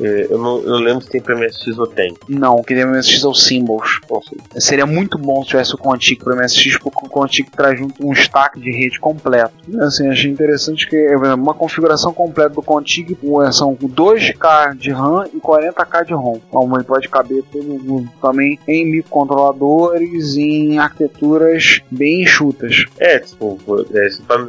É, 0.00 0.26
eu 0.30 0.38
não 0.38 0.58
eu 0.58 0.70
não 0.70 0.78
lembro 0.78 1.02
se 1.02 1.10
tem 1.10 1.20
pra 1.20 1.34
MSX 1.36 1.78
ou 1.78 1.86
tem. 1.86 2.14
Não, 2.28 2.56
o 2.56 2.62
que 2.64 2.74
tem 2.74 2.84
MSX 2.84 3.24
é 3.24 3.26
o 3.28 3.34
Symbols. 3.34 4.00
Seria 4.58 4.86
muito 4.86 5.18
bom 5.18 5.42
se 5.42 5.48
tivesse 5.50 5.74
o 5.74 5.78
Quantic 5.78 6.22
para 6.22 6.36
MSX, 6.36 6.78
porque 6.78 7.06
o 7.06 7.10
Quantic 7.10 7.50
traz 7.50 7.78
junto 7.78 8.06
um 8.06 8.12
stack 8.12 8.60
de 8.60 8.70
rede 8.70 8.98
completo. 9.00 9.52
Assim, 9.80 10.08
achei 10.08 10.30
interessante 10.30 10.88
que 10.88 10.96
é 10.96 11.16
uma 11.34 11.54
configuração 11.54 12.12
completa 12.12 12.50
do 12.50 12.62
com- 12.62 12.78
são 13.52 13.74
2K 13.74 14.74
de 14.76 14.90
RAM 14.90 15.26
e 15.34 15.40
40K 15.40 16.04
de 16.04 16.12
ROM. 16.14 16.38
Então, 16.48 16.74
ele 16.74 16.84
pode 16.84 17.08
caber 17.08 17.42
tudo 17.50 18.08
também 18.20 18.58
em 18.68 18.86
microcontroladores 18.90 20.36
em 20.36 20.78
arquiteturas 20.78 21.80
bem 21.90 22.22
enxutas. 22.22 22.84
É, 22.98 23.18
tipo, 23.18 23.58
é, 23.94 24.08
você 24.10 24.22
tá 24.22 24.38
no 24.38 24.48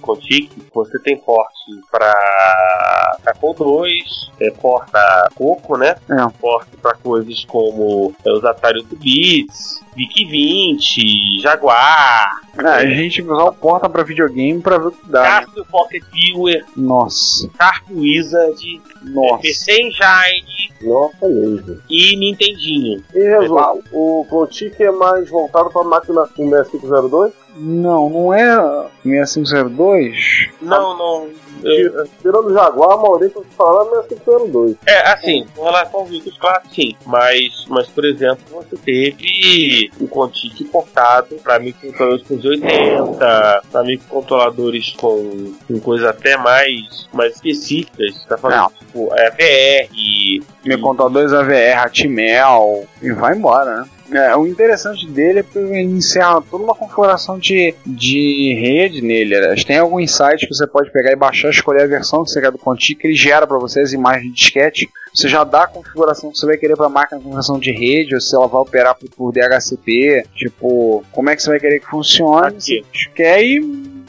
Quantic, 0.00 0.50
você 0.74 0.98
tem 1.00 1.16
porte 1.18 1.52
pra 1.90 3.18
Apple 3.26 3.50
II, 3.60 4.02
é, 4.40 4.50
porta 4.62 5.28
Coco, 5.34 5.76
né? 5.76 5.96
É. 6.08 6.26
Porte 6.40 6.70
pra 6.80 6.94
coisas 6.94 7.44
como 7.46 8.14
é, 8.24 8.32
os 8.32 8.44
Atari 8.44 8.78
8 8.78 8.96
bits, 8.96 9.82
VIC-20, 9.96 11.40
Jaguar, 11.42 12.40
É, 12.58 12.66
a 12.66 12.86
gente 12.86 13.20
vai 13.22 13.34
usar 13.36 13.44
o 13.50 13.52
porta 13.52 13.88
para 13.90 14.02
videogame 14.04 14.60
para 14.60 14.78
ver 14.78 14.86
o 14.86 14.92
que 14.92 15.10
dá. 15.10 15.22
né? 15.40 15.46
Casio 15.46 15.66
Pocket 15.70 16.02
Viewer, 16.12 16.64
Nossa, 16.76 17.50
Sharp 17.56 17.90
Wizard, 17.90 18.80
é, 19.04 19.08
nossa. 19.10 19.38
PC 19.42 19.72
Engine 19.82 20.72
Nossa, 20.82 21.28
mesmo. 21.28 21.78
e 21.90 22.16
Nintendinho. 22.16 23.02
E 23.14 23.18
resumo, 23.18 23.82
o 23.92 24.26
Contic 24.30 24.80
é 24.80 24.90
mais 24.90 25.28
voltado 25.28 25.70
para 25.70 25.82
a 25.82 25.84
máquina 25.84 26.26
com 26.36 26.48
6502? 26.48 27.32
Não, 27.56 28.08
não 28.08 28.32
é 28.34 28.86
6502? 29.04 30.48
Não, 30.60 30.96
não. 30.96 31.28
eu- 31.62 31.90
Tira- 31.90 32.04
Tirando 32.20 32.46
o 32.46 32.54
Jaguar, 32.54 32.92
a 32.92 32.96
maioria 32.96 33.28
que 33.30 33.36
eu 33.36 33.44
falar 33.56 33.82
é 33.82 34.02
6502. 34.08 34.76
É, 34.86 35.10
assim, 35.12 35.46
com 35.54 35.64
relação 35.64 36.00
aos 36.00 36.10
vídeos, 36.10 36.36
claro 36.38 36.62
que 36.62 36.74
sim. 36.74 36.96
Mas, 37.06 37.66
mas, 37.68 37.86
por 37.88 38.04
exemplo, 38.04 38.38
você 38.50 38.76
teve 38.76 39.90
o 40.00 40.08
Contic 40.08 40.64
portado 40.72 41.36
para 41.36 41.58
microcontroladores 41.60 42.26
com 42.26 42.34
80, 42.48 43.62
para 43.70 43.82
microcontroladores 43.84 44.90
com, 44.98 45.54
com 45.68 45.80
coisas 45.80 46.06
até 46.08 46.36
mais, 46.36 47.08
mais 47.12 47.34
específicas. 47.36 48.24
Tá 48.28 48.36
falando, 48.36 48.58
Não. 48.62 48.70
tipo, 48.70 49.08
é, 49.14 49.30
VR, 49.30 50.44
Meu 50.64 50.80
contadores 50.80 51.32
AVR, 51.32 51.78
Atmel 51.84 52.86
e 53.02 53.12
vai 53.12 53.36
embora, 53.36 53.82
né? 53.82 53.88
É, 54.12 54.36
o 54.36 54.46
interessante 54.46 55.06
dele 55.08 55.44
é 55.54 55.82
encerra 55.82 56.42
toda 56.42 56.64
uma 56.64 56.74
configuração 56.74 57.38
de, 57.38 57.74
de 57.86 58.54
rede 58.54 59.00
nele. 59.00 59.40
né? 59.40 59.54
Tem 59.66 59.78
alguns 59.78 60.14
sites 60.14 60.46
que 60.46 60.54
você 60.54 60.66
pode 60.66 60.90
pegar 60.92 61.12
e 61.12 61.16
baixar, 61.16 61.50
escolher 61.50 61.82
a 61.82 61.86
versão 61.86 62.24
que 62.24 62.30
você 62.30 62.40
quer 62.40 62.50
do 62.50 62.58
Contic, 62.58 62.98
que 62.98 63.06
ele 63.06 63.14
gera 63.14 63.46
para 63.46 63.58
você 63.58 63.80
as 63.80 63.92
imagens 63.92 64.24
de 64.24 64.32
disquete. 64.32 64.88
Você 65.14 65.28
já 65.28 65.44
dá 65.44 65.64
a 65.64 65.66
configuração 65.66 66.30
que 66.30 66.38
você 66.38 66.46
vai 66.46 66.56
querer 66.56 66.76
para 66.76 66.86
a 66.86 66.90
máquina 66.90 67.18
com 67.18 67.24
configuração 67.24 67.58
de 67.58 67.72
rede, 67.72 68.14
ou 68.14 68.20
se 68.20 68.34
ela 68.34 68.46
vai 68.46 68.60
operar 68.60 68.94
por, 68.94 69.08
por 69.10 69.32
DHCP, 69.32 70.26
tipo, 70.34 71.04
como 71.12 71.30
é 71.30 71.36
que 71.36 71.42
você 71.42 71.50
vai 71.50 71.60
querer 71.60 71.80
que 71.80 71.86
funcione. 71.86 72.56
Aqui. 72.56 72.84
Você 72.92 73.10
quer 73.14 73.42
e, 73.42 73.60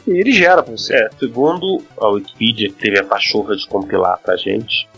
ele 0.06 0.32
gera 0.32 0.62
para 0.62 0.76
você. 0.76 0.94
É, 0.94 1.08
segundo 1.18 1.82
a 1.98 2.08
Wikipedia, 2.08 2.68
que 2.68 2.74
teve 2.74 2.98
a 2.98 3.04
pachorra 3.04 3.56
de 3.56 3.66
compilar 3.66 4.18
pra 4.22 4.36
gente, 4.36 4.88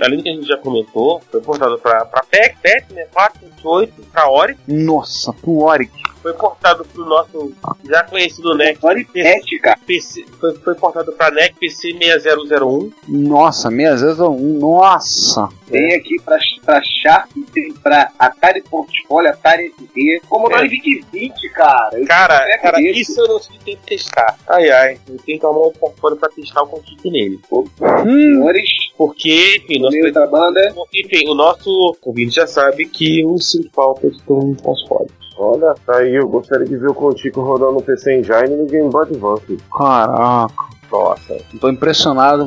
além 0.00 0.18
do 0.18 0.22
que 0.22 0.28
a 0.28 0.32
gente 0.32 0.46
já 0.46 0.56
comentou, 0.56 1.20
foi 1.30 1.40
portado 1.40 1.78
pra, 1.78 2.04
pra 2.04 2.22
PEC, 2.24 2.56
PEC, 2.62 2.92
né, 2.92 3.06
428, 3.12 4.02
pra 4.10 4.28
Ori, 4.30 4.56
Nossa, 4.66 5.32
pro 5.32 5.58
Oric. 5.58 5.92
Foi 6.22 6.32
portado 6.34 6.84
pro 6.84 7.04
nosso 7.04 7.52
já 7.88 8.02
conhecido 8.04 8.54
NEC 8.56 8.78
Olha 8.82 9.04
PC, 9.12 9.58
cara. 9.58 9.78
PC, 9.86 10.24
foi, 10.40 10.54
foi 10.54 10.74
portado 10.74 11.12
pra 11.12 11.30
NEC 11.30 11.54
PC 11.58 11.92
6001, 11.98 12.92
Nossa, 13.08 13.68
601, 13.70 14.58
nossa. 14.58 15.48
Tem 15.70 15.94
aqui 15.94 16.20
pra, 16.22 16.36
pra 16.64 16.80
Sharp, 16.82 17.30
tem 17.54 17.72
pra 17.74 18.10
Atari 18.18 18.62
Portfolio, 18.62 19.30
Atari 19.30 19.72
ST, 19.78 20.20
Commodore 20.28 20.66
É. 20.66 20.68
VIC-20, 20.68 21.32
cara. 21.54 21.98
Eu 21.98 22.06
Cara, 22.06 22.34
É 22.52 22.58
cara, 22.58 22.78
desse. 22.78 23.00
isso 23.00 23.20
eu 23.20 23.28
não 23.28 23.40
tive 23.40 23.58
tempo 23.60 23.80
de 23.80 23.86
testar. 23.96 24.38
Ai, 24.48 24.70
ai, 24.70 25.00
eu 25.08 25.16
tenho 25.24 25.40
que 25.40 25.46
arrumar 25.46 25.68
um 25.68 25.72
portfólio 25.72 26.16
pra 26.18 26.28
testar 26.28 26.62
o 26.62 26.66
Contic 26.66 27.04
nele. 27.10 27.40
Hum, 27.50 27.64
Senhores, 28.04 28.68
Porque, 28.96 29.56
enfim, 29.64 29.78
no 29.80 29.90
nosso, 29.90 30.12
da 30.12 30.26
banda, 30.26 30.74
enfim, 30.94 31.28
o 31.28 31.34
nosso 31.34 31.96
ouvinte 32.02 32.34
já 32.34 32.46
sabe 32.46 32.86
que 32.86 33.24
o 33.24 33.38
sinto 33.38 33.70
falta 33.74 34.10
de 34.10 34.20
ter 34.22 34.32
um 34.32 34.54
console. 34.54 35.08
Olha, 35.36 35.74
tá 35.86 35.98
aí, 35.98 36.14
eu 36.14 36.28
gostaria 36.28 36.66
de 36.66 36.76
ver 36.76 36.90
o 36.90 36.94
Contico 36.94 37.40
rodando 37.40 37.72
no 37.72 37.82
PC 37.82 38.18
Engine 38.18 38.52
e 38.52 38.56
no 38.56 38.66
Game 38.66 38.90
Boy 38.90 39.04
Advance. 39.04 39.58
Caraca. 39.76 40.81
Nossa, 40.92 41.38
Tô 41.58 41.70
impressionado 41.70 42.44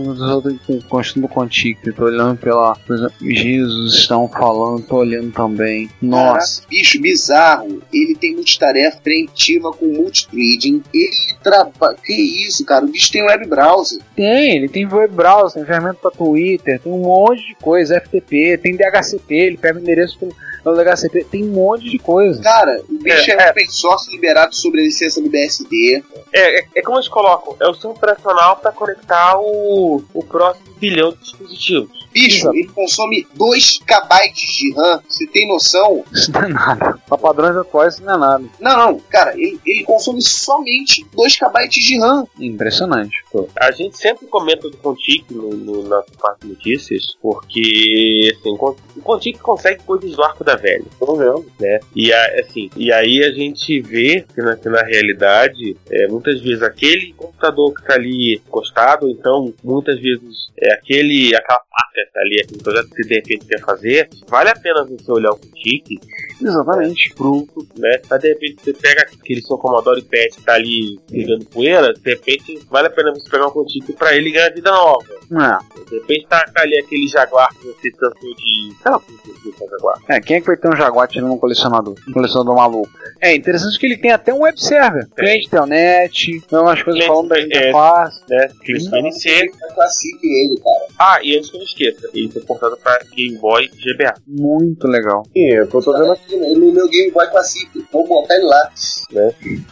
com 0.68 0.74
o 0.78 1.28
contigo. 1.28 1.80
Tô 1.94 2.06
olhando 2.06 2.38
pela. 2.38 2.76
Por 2.86 2.96
exemplo, 2.96 3.16
Jesus 3.22 3.96
estão 3.96 4.28
falando, 4.28 4.84
tô 4.84 4.98
olhando 4.98 5.32
também. 5.32 5.90
Nossa. 6.00 6.62
Caraca, 6.62 6.70
bicho, 6.70 7.02
bizarro. 7.02 7.82
Ele 7.92 8.16
tem 8.16 8.36
multitarefa 8.36 8.98
preventiva 9.04 9.72
com 9.72 9.88
multithreading. 9.88 10.84
Ele 10.94 11.36
trabalha. 11.44 11.98
Que 12.04 12.14
isso, 12.14 12.64
cara? 12.66 12.86
O 12.86 12.90
bicho 12.90 13.12
tem 13.12 13.24
web 13.24 13.48
browser. 13.48 14.00
Tem, 14.16 14.58
ele 14.58 14.70
tem 14.70 14.86
web 14.86 15.14
browser, 15.14 15.64
tem 15.64 15.66
ferramenta 15.66 15.98
pra 16.02 16.12
Twitter, 16.12 16.80
tem 16.80 16.92
um 16.92 17.00
monte 17.00 17.48
de 17.48 17.56
coisa, 17.56 18.00
FTP, 18.00 18.60
tem 18.62 18.76
DHCP, 18.76 19.34
ele 19.36 19.58
pega 19.58 19.80
o 19.80 19.82
endereço 19.82 20.20
pelo, 20.20 20.36
pelo 20.64 20.76
DHCP, 20.76 21.26
tem 21.26 21.44
um 21.44 21.52
monte 21.54 21.90
de 21.90 21.98
coisa. 21.98 22.42
Cara, 22.42 22.82
o 22.88 23.04
bicho 23.04 23.32
é, 23.32 23.34
É, 23.34 23.48
é. 23.48 23.52
open 23.52 23.66
source 23.70 24.12
liberado 24.12 24.56
sobre 24.56 24.82
a 24.82 24.84
licença 24.84 25.22
do 25.22 25.30
BSD. 25.30 26.04
É, 26.32 26.60
é, 26.60 26.66
é 26.76 26.82
como 26.82 26.98
eles 26.98 27.08
colocam, 27.08 27.56
é 27.60 27.68
o 27.68 27.74
sistema 27.74 27.94
operacional 27.94 28.35
para 28.62 28.72
conectar 28.72 29.38
o, 29.38 30.04
o 30.14 30.26
próximo 30.26 30.74
bilhão 30.76 31.12
de 31.12 31.20
dispositivos. 31.20 32.05
Bicho, 32.16 32.38
Exato. 32.38 32.56
ele 32.56 32.68
consome 32.70 33.28
2 33.36 33.80
KB 33.86 34.34
de 34.34 34.74
RAM. 34.74 35.02
Você 35.08 35.28
tem 35.28 35.48
noção? 35.50 36.04
Isso 36.14 36.32
não 36.32 36.44
é 36.44 36.48
nada. 36.48 36.98
Pra 37.08 37.18
padrões 37.18 37.56
atuais, 37.58 37.96
isso 37.96 38.04
não 38.06 38.14
é 38.16 38.18
nada. 38.18 38.46
Não, 38.60 38.78
não, 38.78 39.00
cara, 39.02 39.34
ele, 39.34 39.60
ele 39.66 39.84
consome 39.84 40.22
somente 40.22 41.06
2 41.14 41.36
KB 41.38 41.68
de 41.68 42.00
RAM. 42.00 42.26
Impressionante. 42.40 43.16
A 43.60 43.70
gente 43.72 43.98
sempre 43.98 44.28
comenta 44.28 44.70
do 44.70 44.78
Contic 44.78 45.26
no, 45.30 45.50
no 45.50 45.84
nosso 45.84 46.12
parte 46.18 46.44
de 46.44 46.48
notícias, 46.54 47.04
porque 47.22 48.34
assim, 48.40 48.50
o 48.54 48.58
Con- 48.58 48.76
o 48.96 49.02
Contic 49.02 49.38
consegue 49.40 49.84
coisas 49.84 50.12
do 50.16 50.24
arco 50.24 50.44
da 50.44 50.56
velha. 50.56 50.86
Tô 50.98 51.16
vendo. 51.16 51.46
né? 51.60 51.80
E, 51.96 52.14
a- 52.14 52.40
assim, 52.40 52.70
e 52.78 52.92
aí 52.94 53.24
a 53.24 53.32
gente 53.32 53.82
vê 53.82 54.26
que 54.34 54.42
na, 54.42 54.56
que 54.56 54.70
na 54.70 54.82
realidade, 54.84 55.76
é, 55.92 56.08
muitas 56.08 56.40
vezes 56.42 56.62
aquele 56.64 57.14
computador 57.14 57.74
que 57.74 57.82
está 57.82 57.96
ali 57.96 58.36
encostado, 58.36 59.10
então 59.10 59.54
muitas 59.64 60.00
vezes 60.00 60.50
é 60.58 60.74
aquele, 60.74 61.36
aquela 61.36 61.60
placa 61.60 61.96
tá 61.96 62.05
ali 62.16 62.42
aquele 62.42 62.62
projeto 62.62 62.90
que 62.90 63.04
de 63.04 63.16
repente 63.16 63.46
quer 63.46 63.60
fazer, 63.62 64.10
vale 64.28 64.50
a 64.50 64.56
pena 64.56 64.86
você 64.86 65.12
olhar 65.12 65.32
o 65.32 65.38
Critique, 65.38 66.00
Exatamente. 66.42 67.14
pro, 67.16 67.48
né? 67.78 68.02
Mas 68.10 68.22
de 68.22 68.30
repente 68.30 68.64
você 68.64 68.74
pega 68.74 69.02
aquele 69.02 69.42
seu 69.42 69.58
Commodore 69.58 70.02
PET 70.02 70.38
que 70.38 70.44
tá 70.44 70.54
ali 70.54 71.00
pegando 71.10 71.46
poeira, 71.46 71.94
de 71.94 72.10
repente 72.10 72.60
vale 72.70 72.88
a 72.88 72.90
pena 72.90 73.14
você 73.14 73.30
pegar 73.30 73.48
um 73.48 73.52
Critique 73.52 73.94
pra 73.94 74.16
ele 74.16 74.32
ganhar 74.32 74.54
vida 74.54 74.72
nova. 74.72 75.06
É. 75.32 75.90
De 75.90 75.96
repente 76.00 76.28
tá 76.28 76.44
ali 76.58 76.78
aquele 76.80 77.08
Jaguar 77.08 77.50
que 77.50 77.68
você 77.68 77.92
cansou 77.92 78.36
de. 78.36 78.76
Sei 78.82 78.92
lá 78.92 79.00
que 79.00 79.64
é 79.64 79.66
o 79.66 79.70
Jaguar. 79.70 80.00
É, 80.10 80.20
quem 80.20 80.38
é 80.38 80.42
que 80.42 80.48
vai 80.48 80.58
ter 80.58 80.70
um 80.70 80.76
Jaguar 80.76 81.08
tirando 81.08 81.34
um 81.34 81.38
colecionador? 81.38 81.96
Um 82.08 82.14
colecionador 82.14 82.56
maluco. 82.56 82.90
É 83.22 83.36
interessante 83.36 83.80
que 83.80 83.86
ele 83.86 83.98
tem 83.98 84.12
até 84.12 84.34
um 84.34 84.42
web 84.42 84.60
server. 84.62 85.08
Cliente 85.16 85.50
Telnet, 85.50 86.44
umas 86.52 86.82
coisas 86.84 87.04
Cliente, 87.04 87.08
falando 87.08 87.30
da 87.30 87.40
é. 87.40 87.44
interface. 87.44 88.22
Né? 88.30 88.48
Cliente. 88.62 88.96
NC. 88.96 89.52
Classique 89.74 90.28
ele, 90.28 90.60
cara. 90.60 90.86
Ah, 90.98 91.20
e 91.24 91.38
antes 91.38 91.50
que 91.50 91.58
eu 91.58 91.62
esqueça, 91.62 92.10
ele 92.14 92.30
foi 92.32 92.42
portado 92.44 92.78
pra 92.78 93.00
Game 93.16 93.38
Boy 93.38 93.68
GBA. 93.68 94.14
Muito 94.28 94.88
legal. 94.88 95.24
É 95.36 95.66
que 95.66 95.76
eu 95.76 95.82
tô 95.82 95.94
vendo 95.94 96.12
aqui. 96.12 96.25
No 96.30 96.72
meu 96.74 96.88
Game 96.90 97.12
Boy 97.12 97.28
Classic. 97.30 97.70
Vou 97.92 98.08
botar 98.08 98.36
ele 98.36 98.46
lá. 98.46 98.72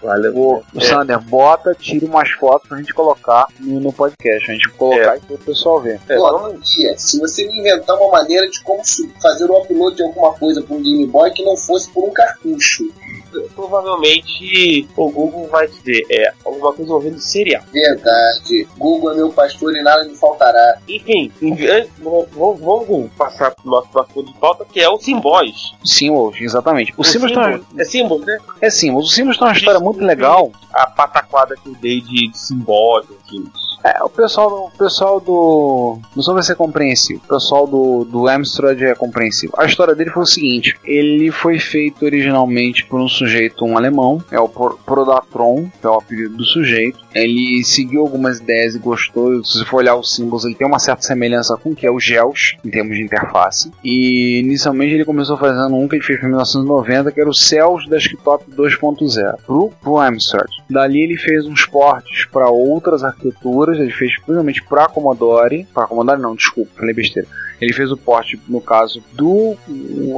Vale, 0.01 0.29
O 0.29 0.63
é, 0.75 0.81
Sander, 0.81 1.19
bota, 1.19 1.75
tira 1.75 2.05
umas 2.05 2.29
fotos 2.31 2.67
pra 2.67 2.77
gente 2.77 2.93
colocar 2.93 3.47
no, 3.59 3.79
no 3.79 3.91
podcast. 3.93 4.49
A 4.49 4.53
gente 4.53 4.69
colocar 4.71 5.17
e 5.17 5.21
pro 5.21 5.37
pessoal 5.39 5.81
ver. 5.81 5.99
é, 6.07 6.15
Pô, 6.15 6.47
um 6.47 6.59
dia, 6.59 6.97
se 6.97 7.19
você 7.19 7.45
me 7.47 7.59
inventar 7.59 7.95
uma 7.97 8.11
maneira 8.11 8.47
de 8.49 8.61
como 8.63 8.81
fazer 9.21 9.49
o 9.49 9.57
upload 9.61 9.95
de 9.97 10.03
alguma 10.03 10.33
coisa 10.33 10.61
para 10.61 10.75
um 10.75 10.81
Game 10.81 11.05
Boy 11.07 11.31
que 11.31 11.43
não 11.43 11.57
fosse 11.57 11.89
por 11.91 12.07
um 12.07 12.11
cartucho. 12.11 12.83
provavelmente 13.55 14.87
o 14.95 15.09
Google 15.09 15.47
vai 15.47 15.67
dizer 15.67 16.05
é 16.09 16.31
alguma 16.45 16.67
coisa 16.73 16.83
envolvendo 16.83 17.19
serial. 17.19 17.63
Verdade. 17.71 18.67
Google 18.77 19.11
é 19.11 19.15
meu 19.15 19.31
pastor 19.31 19.75
e 19.75 19.81
nada 19.81 20.03
me 20.05 20.15
faltará. 20.15 20.77
Enfim, 20.87 21.31
vamos, 21.99 22.59
vamos- 22.59 23.11
passar 23.17 23.51
pro 23.51 23.69
nosso 23.69 23.87
assunto 23.99 24.31
de 24.31 24.37
pauta, 24.39 24.65
que 24.71 24.79
é 24.79 24.89
o 24.89 24.97
Symbols. 24.99 25.73
Symbols, 25.83 26.37
exatamente. 26.43 26.93
O 26.97 27.03
Symbols 27.03 27.31
tem 27.33 27.41
uma- 27.41 27.61
É 27.77 27.83
Symbols, 27.83 28.25
né? 28.25 28.37
é 28.61 28.69
Symbols. 28.69 29.07
O 29.07 29.11
Symbols 29.13 29.37
tem 29.37 29.47
uma 29.47 29.53
história 29.53 29.79
muito 29.79 29.99
legal. 30.03 30.51
A 30.73 30.87
pataquada 30.87 31.55
que 31.55 31.69
eu 31.69 31.75
dei 31.81 32.01
de, 32.01 32.27
de 32.29 32.37
assim. 33.25 33.45
É, 33.83 34.03
o 34.03 34.09
pessoal. 34.09 34.71
O 34.73 34.77
pessoal 34.77 35.19
do. 35.19 35.99
Não 36.15 36.23
só 36.23 36.33
vai 36.33 36.41
ser 36.43 36.55
compreensível. 36.55 37.21
O 37.25 37.27
pessoal 37.33 37.67
do, 37.67 38.05
do 38.05 38.27
Amstrad 38.27 38.81
é 38.81 38.95
compreensível. 38.95 39.53
A 39.57 39.65
história 39.65 39.93
dele 39.93 40.09
foi 40.09 40.23
o 40.23 40.27
seguinte: 40.27 40.75
ele 40.85 41.31
foi 41.31 41.59
feito 41.59 42.05
originalmente 42.05 42.85
por 42.85 42.99
um 43.01 43.07
sujeito, 43.07 43.65
um 43.65 43.77
alemão, 43.77 44.23
é 44.31 44.39
o 44.39 44.47
Pro- 44.47 44.79
Prodatron, 44.85 45.69
que 45.81 45.85
é 45.85 45.89
o 45.89 45.95
apelido 45.95 46.37
do 46.37 46.43
sujeito. 46.45 46.99
Ele 47.13 47.63
seguiu 47.63 48.01
algumas 48.01 48.39
ideias 48.39 48.73
e 48.75 48.79
gostou. 48.79 49.43
Se 49.43 49.63
for 49.65 49.77
olhar 49.77 49.95
os 49.95 50.15
símbolos, 50.15 50.45
ele 50.45 50.55
tem 50.55 50.65
uma 50.65 50.79
certa 50.79 51.01
semelhança 51.03 51.57
com 51.57 51.71
o 51.71 51.75
que 51.75 51.85
é 51.85 51.91
o 51.91 51.99
GEOS, 51.99 52.55
em 52.65 52.69
termos 52.69 52.95
de 52.95 53.03
interface. 53.03 53.69
E 53.83 54.39
inicialmente 54.39 54.93
ele 54.93 55.05
começou 55.05 55.37
fazendo 55.37 55.75
um 55.75 55.87
que 55.87 55.95
ele 55.97 56.03
fez 56.03 56.19
em 56.23 56.27
1990, 56.27 57.11
que 57.11 57.19
era 57.21 57.29
o 57.29 57.33
CELS 57.33 57.87
Desktop 57.87 58.45
2.0, 58.51 59.35
pro, 59.45 59.69
pro 59.81 59.97
Amstrad. 59.99 60.47
Dali 60.69 61.01
ele 61.01 61.17
fez 61.17 61.45
uns 61.45 61.65
portes 61.65 62.25
para 62.31 62.49
outras 62.49 63.03
arquiteturas, 63.03 63.72
ele 63.79 63.91
fez 63.91 64.15
principalmente 64.17 64.63
para 64.63 64.87
Commodore, 64.87 65.67
para 65.73 65.87
Commodore 65.87 66.21
não, 66.21 66.35
desculpa, 66.35 66.71
falei 66.77 66.93
besteira. 66.93 67.27
Ele 67.63 67.73
fez 67.73 67.91
o 67.91 67.97
porte, 67.97 68.39
no 68.47 68.61
caso, 68.61 69.01
do 69.13 69.57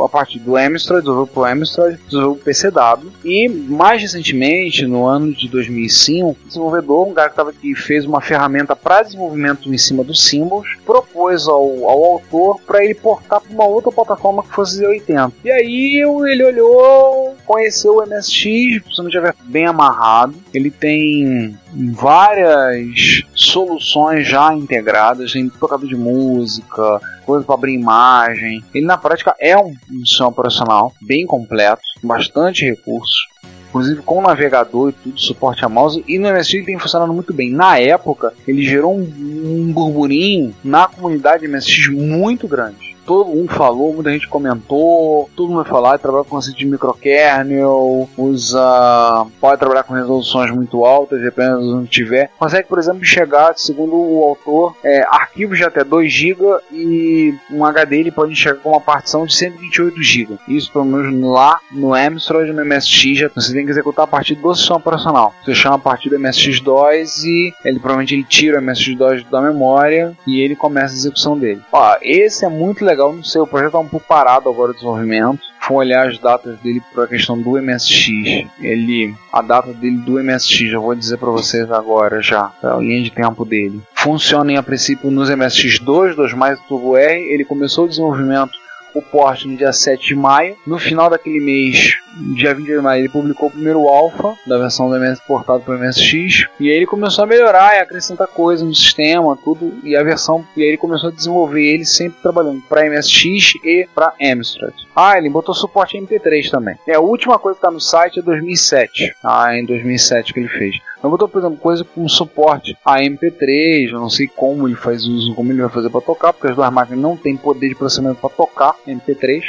a 0.03 0.10
parte 0.10 0.39
do 0.39 0.55
Amstrad, 0.55 1.01
desenvolveu 1.01 1.27
pro 1.27 1.45
Amstrad, 1.45 1.97
desenvolveu 2.05 2.36
pro 2.36 2.45
PCW. 2.45 3.12
E 3.23 3.47
mais 3.47 4.01
recentemente, 4.01 4.86
no 4.86 5.05
ano 5.05 5.34
de 5.34 5.47
2005, 5.47 6.29
o 6.29 6.47
desenvolvedor, 6.47 7.08
um 7.08 7.13
cara 7.13 7.29
que, 7.29 7.36
tava, 7.36 7.53
que 7.53 7.75
fez 7.75 8.05
uma 8.05 8.21
ferramenta 8.21 8.75
para 8.75 9.03
desenvolvimento 9.03 9.73
em 9.73 9.77
cima 9.77 10.03
dos 10.03 10.25
símbolos, 10.25 10.67
propôs 10.86 11.47
ao, 11.47 11.89
ao 11.89 12.03
autor 12.05 12.60
para 12.65 12.84
ele 12.84 12.93
portar 12.93 13.41
para 13.41 13.53
uma 13.53 13.65
outra 13.65 13.91
plataforma 13.91 14.43
que 14.43 14.53
fosse 14.53 14.81
Z80. 14.81 15.31
E 15.43 15.51
aí 15.51 16.03
ele 16.29 16.43
olhou, 16.43 17.36
conheceu 17.45 17.97
o 17.97 18.05
MSX, 18.05 18.81
principalmente 18.84 19.13
já 19.13 19.34
bem 19.45 19.65
amarrado. 19.65 20.36
Ele 20.53 20.71
tem 20.71 21.58
várias 21.93 23.23
soluções 23.34 24.27
já 24.27 24.53
integradas, 24.53 25.34
tem 25.34 25.49
tocador 25.49 25.88
de 25.88 25.95
música, 25.95 27.01
coisa 27.25 27.45
para 27.45 27.55
abrir 27.55 27.73
imagem. 27.73 28.63
Ele 28.73 28.85
na 28.85 28.97
prática 28.97 29.35
é 29.39 29.57
um, 29.57 29.75
um 29.91 30.05
sistema 30.05 30.29
operacional 30.29 30.93
bem 31.01 31.25
completo, 31.25 31.81
com 32.01 32.07
bastante 32.07 32.65
recursos. 32.65 33.27
Inclusive 33.69 34.01
com 34.03 34.21
navegador 34.21 34.89
e 34.89 34.93
tudo, 34.93 35.19
suporte 35.19 35.65
a 35.65 35.69
mouse, 35.69 36.01
e 36.07 36.17
no 36.17 36.31
MSX 36.31 36.65
tem 36.65 36.79
funcionado 36.79 37.11
muito 37.11 37.33
bem. 37.33 37.51
Na 37.51 37.77
época, 37.77 38.33
ele 38.47 38.63
gerou 38.63 38.95
um, 38.95 39.01
um 39.01 39.71
burburinho 39.73 40.55
na 40.63 40.88
comunidade 40.88 41.45
MSX 41.45 41.89
muito 41.89 42.47
grande. 42.47 42.94
Todo 43.05 43.29
mundo 43.29 43.51
falou, 43.53 43.93
muita 43.93 44.11
gente 44.11 44.27
comentou, 44.27 45.29
todo 45.35 45.49
mundo 45.49 45.63
vai 45.63 45.71
falar, 45.71 45.97
trabalha 45.97 46.23
com 46.23 46.31
conceito 46.31 46.57
de 46.57 46.65
microkernel, 46.65 48.09
usa. 48.17 49.27
pode 49.39 49.59
trabalhar 49.59 49.83
com 49.83 49.93
resoluções 49.93 50.51
muito 50.51 50.85
altas, 50.85 51.21
dependendo 51.21 51.61
de 51.61 51.73
onde 51.73 51.89
tiver. 51.89 52.29
Consegue, 52.37 52.67
por 52.67 52.79
exemplo, 52.79 53.03
chegar, 53.03 53.53
segundo 53.57 53.95
o 53.95 54.23
autor, 54.23 54.75
é, 54.83 55.03
arquivos 55.03 55.57
de 55.57 55.63
até 55.63 55.83
2 55.83 56.11
GB 56.11 56.57
e 56.71 57.33
um 57.51 57.63
HD 57.65 57.99
ele 57.99 58.11
pode 58.11 58.35
chegar 58.35 58.59
com 58.59 58.69
uma 58.69 58.81
partição 58.81 59.25
de 59.25 59.35
128 59.35 60.01
GB. 60.01 60.37
Isso 60.47 60.71
pelo 60.71 60.85
menos 60.85 61.21
lá 61.21 61.59
no 61.71 61.93
Amstrad 61.93 62.49
no 62.49 62.65
MSX 62.65 63.31
você 63.33 63.53
tem 63.53 63.65
que 63.65 63.71
executar 63.71 64.05
a 64.05 64.07
partir 64.07 64.35
do 64.35 64.55
sistema 64.55 64.77
operacional. 64.77 65.33
Você 65.43 65.53
chama 65.53 65.75
a 65.75 65.79
partir 65.79 66.09
do 66.09 66.19
MSX2 66.19 67.23
e 67.25 67.53
ele 67.63 67.79
provavelmente 67.79 68.15
ele 68.15 68.23
tira 68.23 68.59
o 68.59 68.61
MSX2 68.61 69.29
da 69.29 69.41
memória 69.41 70.15
e 70.25 70.41
ele 70.41 70.55
começa 70.55 70.93
a 70.93 70.97
execução 70.97 71.37
dele. 71.37 71.61
Ó, 71.71 71.95
esse 72.01 72.45
é 72.45 72.49
muito 72.49 72.83
legal, 72.83 72.94
não 72.97 73.23
sei, 73.23 73.41
o 73.41 73.47
projeto 73.47 73.73
tá 73.73 73.79
um 73.79 73.88
pouco 73.88 74.05
parado 74.08 74.49
agora 74.49 74.71
o 74.71 74.73
desenvolvimento. 74.73 75.39
Vou 75.67 75.77
olhar 75.77 76.08
as 76.08 76.17
datas 76.19 76.60
dele 76.60 76.81
para 76.93 77.05
a 77.05 77.08
questão 77.08 77.39
do 77.39 77.62
MSX. 77.62 78.47
Ele, 78.60 79.15
a 79.34 79.41
data 79.41 79.73
dele 79.73 79.97
do 79.97 80.23
MSX, 80.23 80.71
eu 80.71 80.81
vou 80.81 80.93
dizer 80.95 81.17
para 81.17 81.31
vocês 81.31 81.71
agora 81.71 82.21
já, 82.21 82.51
a 82.62 82.75
linha 82.75 83.01
de 83.01 83.12
tempo 83.12 83.43
dele. 83.43 83.81
Funciona 83.93 84.51
em 84.51 84.58
a 84.58 84.63
princípio 84.63 85.10
nos 85.10 85.29
MSX2, 85.29 86.15
2 86.15 86.34
mais 86.34 86.60
Turbo 86.67 86.95
R. 86.95 87.19
Ele 87.34 87.43
começou 87.43 87.86
o 87.86 87.89
desenvolvimento 87.89 88.65
o 88.95 89.01
porte 89.01 89.47
no 89.47 89.58
dia 89.58 89.73
7 89.73 90.08
de 90.08 90.15
maio. 90.15 90.55
No 90.65 90.79
final 90.79 91.10
daquele 91.10 91.39
mês, 91.39 91.97
dia 92.15 92.54
20 92.54 92.65
de 92.65 92.78
maio, 92.78 93.01
ele 93.01 93.10
publicou 93.10 93.49
o 93.49 93.51
primeiro 93.51 93.88
alpha 93.88 94.34
da 94.47 94.58
versão 94.58 94.89
do 94.89 94.95
MS 94.95 95.21
portado 95.28 95.62
para 95.62 95.75
o 95.75 95.80
MSX. 95.80 96.47
E 96.60 96.69
aí 96.69 96.78
ele 96.78 96.86
começou 96.86 97.23
a 97.23 97.28
melhorar 97.28 97.75
e 97.75 97.80
acrescentar 97.80 98.28
coisas 98.28 98.65
no 98.65 98.73
sistema, 98.73 99.38
tudo. 99.43 99.73
E 99.84 99.95
a 99.95 100.04
versão, 100.04 100.45
e 100.56 100.62
aí 100.62 100.69
ele 100.69 100.78
começou 100.78 101.10
a 101.10 101.12
desenvolver 101.12 101.63
ele 101.63 101.86
sempre 101.86 102.19
trabalhando 102.21 102.62
para 102.67 102.89
MSX 102.89 103.56
e 103.63 103.88
para 103.93 104.13
Amstrad. 104.21 104.73
Ah, 104.95 105.17
ele 105.17 105.30
botou 105.30 105.54
suporte 105.54 105.97
a 105.97 106.01
MP3 106.01 106.49
também. 106.49 106.75
É 106.88 106.95
a 106.95 107.01
última 107.01 107.38
coisa 107.38 107.60
que 107.60 107.65
está 107.65 107.71
no 107.71 107.82
site 107.82 108.19
é 108.19 108.21
2007. 108.21 109.15
Ah, 109.23 109.58
em 109.58 109.65
2007 109.65 110.34
que 110.34 110.39
ele 110.39 110.49
fez. 110.49 110.78
Eu 111.04 111.10
botou, 111.10 111.28
por 111.28 111.39
exemplo, 111.39 111.58
coisa 111.58 111.84
com 111.84 112.08
suporte 112.08 112.75
a 112.84 112.99
MP3, 112.99 113.91
eu 113.91 113.99
não 113.99 114.10
sei 114.10 114.28
como 114.28 114.67
ele 114.67 114.75
faz 114.75 115.06
uso, 115.06 115.36
como 115.36 115.51
ele 115.51 115.62
vai 115.62 115.69
fazer 115.69 115.89
para 115.89 116.01
tocar, 116.01 116.34
porque 116.34 116.47
as 116.47 116.56
duas 116.56 116.73
máquinas 116.73 116.99
não 116.99 117.15
têm 117.15 117.38
poder 117.38 117.69
de 117.69 117.75
processamento 117.75 118.19
para 118.19 118.30
tocar 118.32 118.75
MP3. 118.88 119.43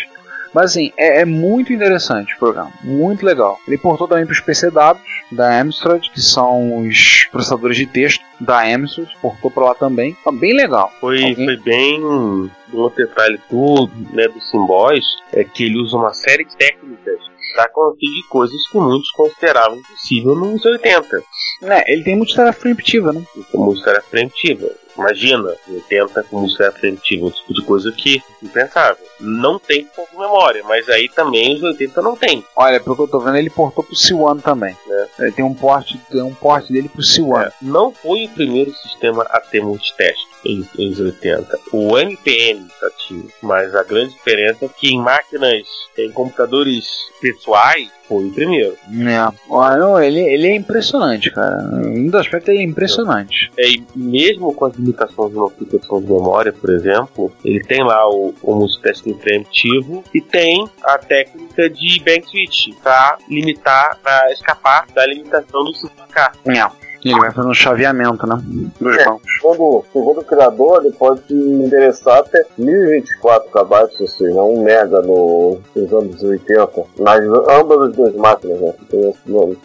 Mas 0.56 0.70
assim, 0.70 0.90
é, 0.96 1.20
é 1.20 1.24
muito 1.26 1.70
interessante 1.70 2.34
o 2.34 2.38
programa, 2.38 2.72
muito 2.82 3.26
legal. 3.26 3.60
Ele 3.68 3.76
portou 3.76 4.08
também 4.08 4.24
para 4.24 4.32
os 4.32 4.40
PCWs 4.40 5.02
da 5.30 5.60
Amstrad, 5.60 6.08
que 6.08 6.18
são 6.18 6.78
os 6.78 7.28
processadores 7.30 7.76
de 7.76 7.84
texto 7.84 8.24
da 8.40 8.64
Amstrad, 8.64 9.06
portou 9.20 9.50
para 9.50 9.66
lá 9.66 9.74
também. 9.74 10.16
Tá 10.24 10.32
bem 10.32 10.54
legal. 10.54 10.90
Foi, 10.98 11.22
Alguém? 11.22 11.44
foi 11.44 11.56
bem. 11.58 12.02
Um 12.02 12.48
detalhe 12.96 13.38
do, 13.50 13.86
né, 14.14 14.28
do 14.28 14.40
Symbols 14.40 15.04
é 15.30 15.44
que 15.44 15.64
ele 15.64 15.76
usa 15.76 15.94
uma 15.94 16.14
série 16.14 16.46
de 16.46 16.56
técnicas 16.56 17.20
para 17.54 17.68
conseguir 17.68 18.22
coisas 18.30 18.56
que 18.70 18.78
muitos 18.78 19.10
consideravam 19.10 19.76
impossível 19.76 20.34
nos 20.34 20.64
80. 20.64 21.22
É, 21.62 21.92
ele 21.92 22.02
tem 22.04 22.16
multitarefa 22.16 22.60
preemptiva, 22.60 23.12
né? 23.12 23.22
com 23.50 23.64
música 23.64 24.02
preemptiva. 24.10 24.70
Imagina, 24.96 25.54
80 25.68 26.22
com 26.24 26.40
música 26.40 26.72
preemptiva, 26.72 27.26
um 27.26 27.30
tipo 27.30 27.54
de 27.54 27.62
coisa 27.62 27.92
que 27.92 28.22
impensável. 28.42 29.04
Não 29.20 29.58
tem 29.58 29.84
pouco 29.94 30.18
memória, 30.18 30.62
mas 30.64 30.88
aí 30.88 31.08
também 31.08 31.54
os 31.54 31.62
80 31.62 32.00
não 32.00 32.16
tem. 32.16 32.42
Olha, 32.56 32.80
pelo 32.80 32.96
que 32.96 33.02
eu 33.02 33.08
tô 33.08 33.20
vendo, 33.20 33.36
ele 33.36 33.50
portou 33.50 33.84
pro 33.84 33.94
C1 33.94 34.40
também. 34.42 34.74
Ele 35.18 35.32
tem 35.32 35.44
um 35.44 35.54
porte, 35.54 36.00
tem 36.10 36.22
um 36.22 36.34
porte 36.34 36.72
dele 36.72 36.88
pro 36.88 37.02
C1. 37.02 37.46
É, 37.46 37.52
não 37.60 37.92
foi 37.92 38.24
o 38.24 38.30
primeiro 38.30 38.72
sistema 38.72 39.24
a 39.24 39.40
ter 39.40 39.62
multiteste 39.62 40.26
em, 40.46 40.68
em 40.78 40.90
os 40.90 41.00
80. 41.00 41.59
O 41.72 41.98
MPN 41.98 42.66
já 42.80 42.90
tinha, 43.06 43.24
mas 43.42 43.74
a 43.74 43.82
grande 43.82 44.14
diferença 44.14 44.64
é 44.64 44.68
que 44.68 44.94
em 44.94 45.00
máquinas, 45.00 45.66
em 45.98 46.11
computadores 46.12 46.87
pessoais, 47.20 47.90
foi 48.09 48.26
o 48.26 48.32
primeiro. 48.32 48.76
É. 48.88 49.32
Olha, 49.48 49.76
não, 49.76 50.00
ele, 50.00 50.20
ele 50.20 50.46
é 50.46 50.54
impressionante, 50.54 51.30
cara. 51.30 51.59
Um 51.72 52.06
dos 52.06 52.14
aspectos 52.14 52.48
ele 52.48 52.61
é 52.61 52.62
impressionante. 52.62 53.50
É, 53.59 53.68
e 53.68 53.85
mesmo 53.94 54.54
com 54.54 54.66
as 54.66 54.74
limitações 54.76 55.32
de 55.32 55.37
uma 55.37 55.48
aplicação 55.48 56.00
de 56.00 56.06
memória, 56.06 56.52
por 56.52 56.70
exemplo, 56.70 57.32
ele 57.44 57.61
tem 57.64 57.82
lá 57.82 58.09
o, 58.09 58.35
o 58.42 58.54
multitasking 58.54 59.14
preemptivo 59.14 60.04
e 60.14 60.20
tem 60.20 60.68
a 60.85 60.98
técnica 60.98 61.68
de 61.68 62.00
bank 62.04 62.28
switch 62.28 62.68
para 62.82 63.18
limitar, 63.28 63.98
para 64.02 64.32
escapar 64.32 64.87
da 64.94 65.04
limitação 65.06 65.64
do 65.64 65.72
5K. 65.72 66.32
É. 66.46 66.86
E 67.04 67.11
ele 67.11 67.20
vai 67.20 67.30
fazer 67.32 67.48
um 67.48 67.54
chaveamento, 67.54 68.26
né? 68.26 68.38
Dos 68.80 68.96
É. 68.96 69.04
bancos. 69.04 69.22
Segundo, 69.40 69.85
segundo 69.92 70.20
o 70.20 70.24
criador, 70.24 70.85
ele 70.85 70.92
pode 70.94 71.22
endereçar 71.32 72.18
até 72.18 72.44
1024 72.59 73.48
KB, 73.50 73.74
ou 74.00 74.06
seja, 74.09 74.42
1 74.42 74.62
mega 74.62 75.00
no, 75.02 75.59
nos 75.74 75.92
anos 75.92 76.22
80, 76.22 76.70
nas 76.98 77.20
ambas 77.48 77.80
as 77.90 77.96
duas 77.96 78.14
máquinas, 78.16 78.61
né? 78.61 78.72
Tem 78.90 79.11
esse 79.11 79.18
nome. 79.30 79.56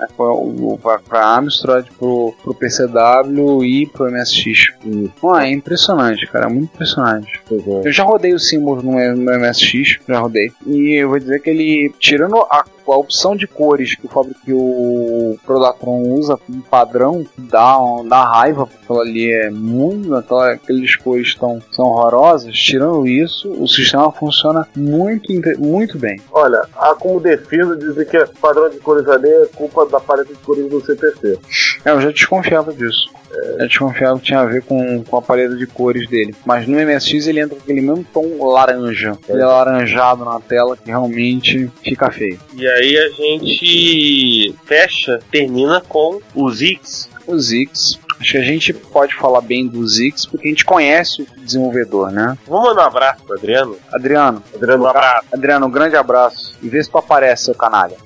É, 0.00 0.06
foi 0.16 0.78
pra, 0.82 0.98
pra 0.98 1.36
Amstrad, 1.36 1.86
pro, 1.98 2.32
pro 2.42 2.54
PCW 2.54 3.64
e 3.64 3.86
pro 3.86 4.10
MSX. 4.10 4.72
Pô, 5.20 5.36
é 5.38 5.50
impressionante, 5.50 6.26
cara, 6.26 6.46
é 6.46 6.48
muito 6.48 6.72
impressionante. 6.74 7.40
É. 7.50 7.88
Eu 7.88 7.92
já 7.92 8.04
rodei 8.04 8.32
o 8.32 8.38
símbolo 8.38 8.82
no, 8.82 8.92
no 9.16 9.38
MSX, 9.38 9.98
já 10.08 10.18
rodei. 10.20 10.50
E 10.66 10.94
eu 11.02 11.08
vou 11.10 11.18
dizer 11.18 11.40
que 11.40 11.50
ele, 11.50 11.92
tirando 11.98 12.36
a, 12.50 12.64
a 12.92 12.96
opção 12.96 13.36
de 13.36 13.46
cores 13.46 13.94
que 13.94 14.06
o 14.06 14.08
Fábrico 14.08 14.40
que 14.44 14.52
o 14.52 15.38
Prodatron 15.44 16.02
usa 16.02 16.36
como 16.36 16.62
padrão, 16.62 17.26
dá, 17.36 17.76
dá 18.08 18.24
raiva, 18.24 18.66
porque 18.66 18.82
aquilo 18.82 19.00
ali 19.00 19.32
é 19.32 19.50
muito. 19.50 20.14
Aquela, 20.14 20.52
aqueles 20.52 20.96
cores 20.96 21.34
tão, 21.34 21.60
são 21.70 21.86
horrorosas. 21.86 22.54
Tirando 22.54 23.06
isso, 23.06 23.50
o 23.50 23.68
sistema 23.68 24.10
funciona 24.12 24.66
muito, 24.76 25.32
muito 25.58 25.98
bem. 25.98 26.20
Olha, 26.32 26.62
há 26.76 26.94
como 26.94 27.20
defesa 27.20 27.76
dizer 27.76 28.06
que 28.06 28.16
o 28.16 28.28
padrão 28.40 28.68
de 28.70 28.78
cores 28.78 29.06
ali 29.08 29.28
é 29.28 29.46
culpa 29.54 29.86
da 29.86 30.00
paleta 30.00 30.32
de 30.32 30.40
cores 30.40 30.68
do 30.68 30.80
CPC. 30.80 31.38
É, 31.84 31.90
eu 31.90 32.00
já 32.00 32.10
desconfiava 32.10 32.72
disso. 32.72 33.10
Eu 33.58 33.68
desconfiava 33.68 34.18
que 34.18 34.26
tinha 34.26 34.40
a 34.40 34.44
ver 34.44 34.62
com, 34.62 35.04
com 35.04 35.16
a 35.16 35.22
paleta 35.22 35.54
de 35.54 35.66
cores 35.66 36.08
dele. 36.08 36.34
Mas 36.44 36.66
no 36.66 36.76
MSX 36.76 37.26
ele 37.26 37.40
entra 37.40 37.56
com 37.56 37.62
aquele 37.62 37.80
mesmo 37.80 38.04
tom 38.12 38.44
laranja. 38.44 39.16
Ele 39.28 39.40
é 39.40 39.46
laranjado 39.46 40.24
na 40.24 40.40
tela 40.40 40.76
que 40.76 40.88
realmente 40.88 41.70
fica 41.82 42.10
feio. 42.10 42.38
E 42.54 42.66
aí 42.66 42.79
a 42.96 43.08
gente 43.10 44.54
fecha, 44.64 45.20
termina 45.30 45.80
com 45.80 46.20
os 46.34 46.60
X. 46.60 47.08
O 47.26 47.38
Zix. 47.38 47.98
Acho 48.18 48.32
que 48.32 48.38
a 48.38 48.42
gente 48.42 48.72
pode 48.74 49.14
falar 49.14 49.40
bem 49.40 49.66
do 49.66 49.86
Zix 49.86 50.26
porque 50.26 50.48
a 50.48 50.50
gente 50.50 50.64
conhece 50.64 51.22
o 51.22 51.40
desenvolvedor, 51.40 52.10
né? 52.10 52.36
Vamos 52.46 52.70
mandar 52.70 52.84
um 52.84 52.86
abraço 52.88 53.24
pro 53.24 53.36
Adriano? 53.38 53.76
Adriano, 53.92 54.42
Adriano, 54.54 54.84
Um 54.84 54.86
abraço. 54.86 55.26
Adriano, 55.32 55.66
um 55.66 55.70
grande 55.70 55.96
abraço. 55.96 56.54
E 56.60 56.68
vê 56.68 56.82
se 56.82 56.90
tu 56.90 56.98
aparece, 56.98 57.44
seu 57.44 57.54
canalha. 57.54 57.96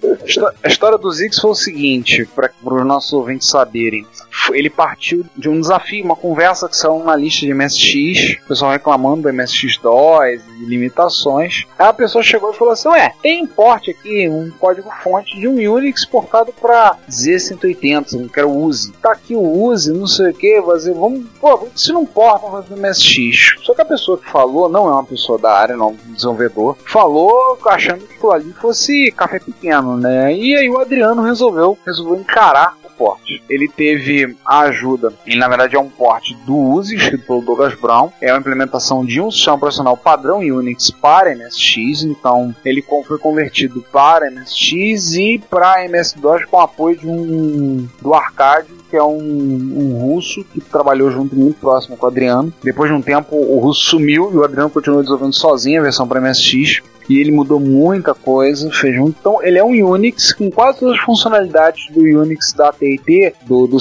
A 0.62 0.68
história 0.68 0.98
do 0.98 1.10
Zix 1.10 1.38
foi 1.38 1.50
o 1.50 1.54
seguinte, 1.54 2.28
para 2.34 2.50
os 2.62 2.86
nossos 2.86 3.12
ouvintes 3.12 3.48
saberem. 3.48 4.06
Ele 4.52 4.70
partiu 4.70 5.24
de 5.36 5.48
um 5.48 5.60
desafio, 5.60 6.04
uma 6.04 6.16
conversa 6.16 6.68
que 6.68 6.76
saiu 6.76 7.02
na 7.02 7.16
lista 7.16 7.46
de 7.46 7.54
MSX, 7.54 8.42
o 8.44 8.48
pessoal 8.48 8.72
reclamando 8.72 9.22
do 9.22 9.28
MSX2 9.28 10.40
e 10.60 10.64
limitações. 10.64 11.64
Aí 11.78 11.86
a 11.86 11.92
pessoa 11.92 12.22
chegou 12.22 12.50
e 12.50 12.56
falou 12.56 12.72
assim: 12.72 12.88
Ué, 12.88 13.12
tem 13.22 13.42
um 13.42 13.46
porte 13.46 13.90
aqui, 13.90 14.28
um 14.28 14.50
código-fonte 14.50 15.38
de 15.38 15.48
um 15.48 15.54
Unix 15.74 16.04
portado 16.04 16.52
para 16.52 16.96
Z180, 17.08 18.30
que 18.30 18.38
era 18.38 18.48
o 18.48 18.64
USE. 18.64 18.92
Tá 18.92 19.12
aqui 19.12 19.34
o 19.34 19.64
USE, 19.64 19.92
não 19.92 20.06
sei 20.06 20.30
o 20.30 20.34
que, 20.34 20.60
vamos, 20.60 21.26
pô, 21.40 21.68
se 21.74 21.92
não 21.92 22.04
porta, 22.04 22.46
vamos 22.46 22.66
fazer 22.66 22.80
MSX. 22.80 23.64
Só 23.64 23.74
que 23.74 23.82
a 23.82 23.86
pessoa 23.86 24.18
que 24.18 24.30
falou 24.30 24.68
não 24.68 24.88
é 24.88 24.92
uma 24.92 25.04
pessoa 25.04 25.38
da 25.38 25.52
área, 25.52 25.76
não 25.76 25.96
um 26.06 26.12
desenvolvedor, 26.12 26.76
falou 26.84 27.58
achando 27.66 28.06
que 28.06 28.14
aquilo 28.14 28.32
ali 28.32 28.52
fosse 28.52 29.12
café 29.12 29.38
pequeno, 29.38 29.96
né? 29.96 30.34
E 30.34 30.56
aí 30.56 30.68
o 30.68 30.78
Adriano 30.78 31.22
resolveu, 31.22 31.78
resolveu 31.84 32.16
encarar 32.16 32.76
porte. 32.96 33.42
Ele 33.48 33.68
teve 33.68 34.36
a 34.44 34.60
ajuda, 34.60 35.12
ele 35.26 35.38
na 35.38 35.48
verdade 35.48 35.76
é 35.76 35.80
um 35.80 35.88
porte 35.88 36.34
do 36.46 36.56
USE, 36.56 36.96
escrito 36.96 37.26
pelo 37.26 37.42
Douglas 37.42 37.74
Brown, 37.74 38.10
é 38.20 38.32
uma 38.32 38.38
implementação 38.38 39.04
de 39.04 39.20
um 39.20 39.30
sistema 39.30 39.56
operacional 39.56 39.96
padrão 39.96 40.38
Unix 40.38 40.90
para 40.90 41.34
MSX, 41.34 42.04
então 42.04 42.54
ele 42.64 42.82
foi 43.06 43.18
convertido 43.18 43.84
para 43.92 44.30
MSX 44.30 45.14
e 45.14 45.38
para 45.38 45.84
MS-DOS 45.84 46.44
com 46.46 46.60
apoio 46.60 46.96
de 46.96 47.06
um 47.06 47.88
do 48.00 48.14
Arcade 48.14 48.68
que 48.94 48.98
é 48.98 49.02
um, 49.02 49.18
um 49.18 49.98
russo 49.98 50.44
que 50.44 50.60
trabalhou 50.60 51.10
junto 51.10 51.34
muito 51.34 51.58
próximo 51.58 51.96
com 51.96 52.06
o 52.06 52.08
Adriano. 52.08 52.54
Depois 52.62 52.88
de 52.88 52.96
um 52.96 53.02
tempo, 53.02 53.34
o 53.34 53.58
russo 53.58 53.90
sumiu 53.90 54.30
e 54.32 54.36
o 54.36 54.44
Adriano 54.44 54.70
continuou 54.70 55.02
desenvolvendo 55.02 55.34
sozinho 55.34 55.80
a 55.80 55.82
versão 55.82 56.06
para 56.06 56.20
MSX. 56.20 56.80
E 57.08 57.18
ele 57.18 57.30
mudou 57.30 57.60
muita 57.60 58.14
coisa, 58.14 58.70
fez 58.70 58.94
junto. 58.94 59.16
Então, 59.18 59.42
ele 59.42 59.58
é 59.58 59.64
um 59.64 59.74
Unix 59.90 60.32
com 60.32 60.50
quase 60.50 60.80
todas 60.80 60.98
as 60.98 61.04
funcionalidades 61.04 61.90
do 61.90 62.00
Unix 62.00 62.52
da 62.52 62.68
AT&T, 62.68 63.34
do, 63.46 63.66
do 63.66 63.78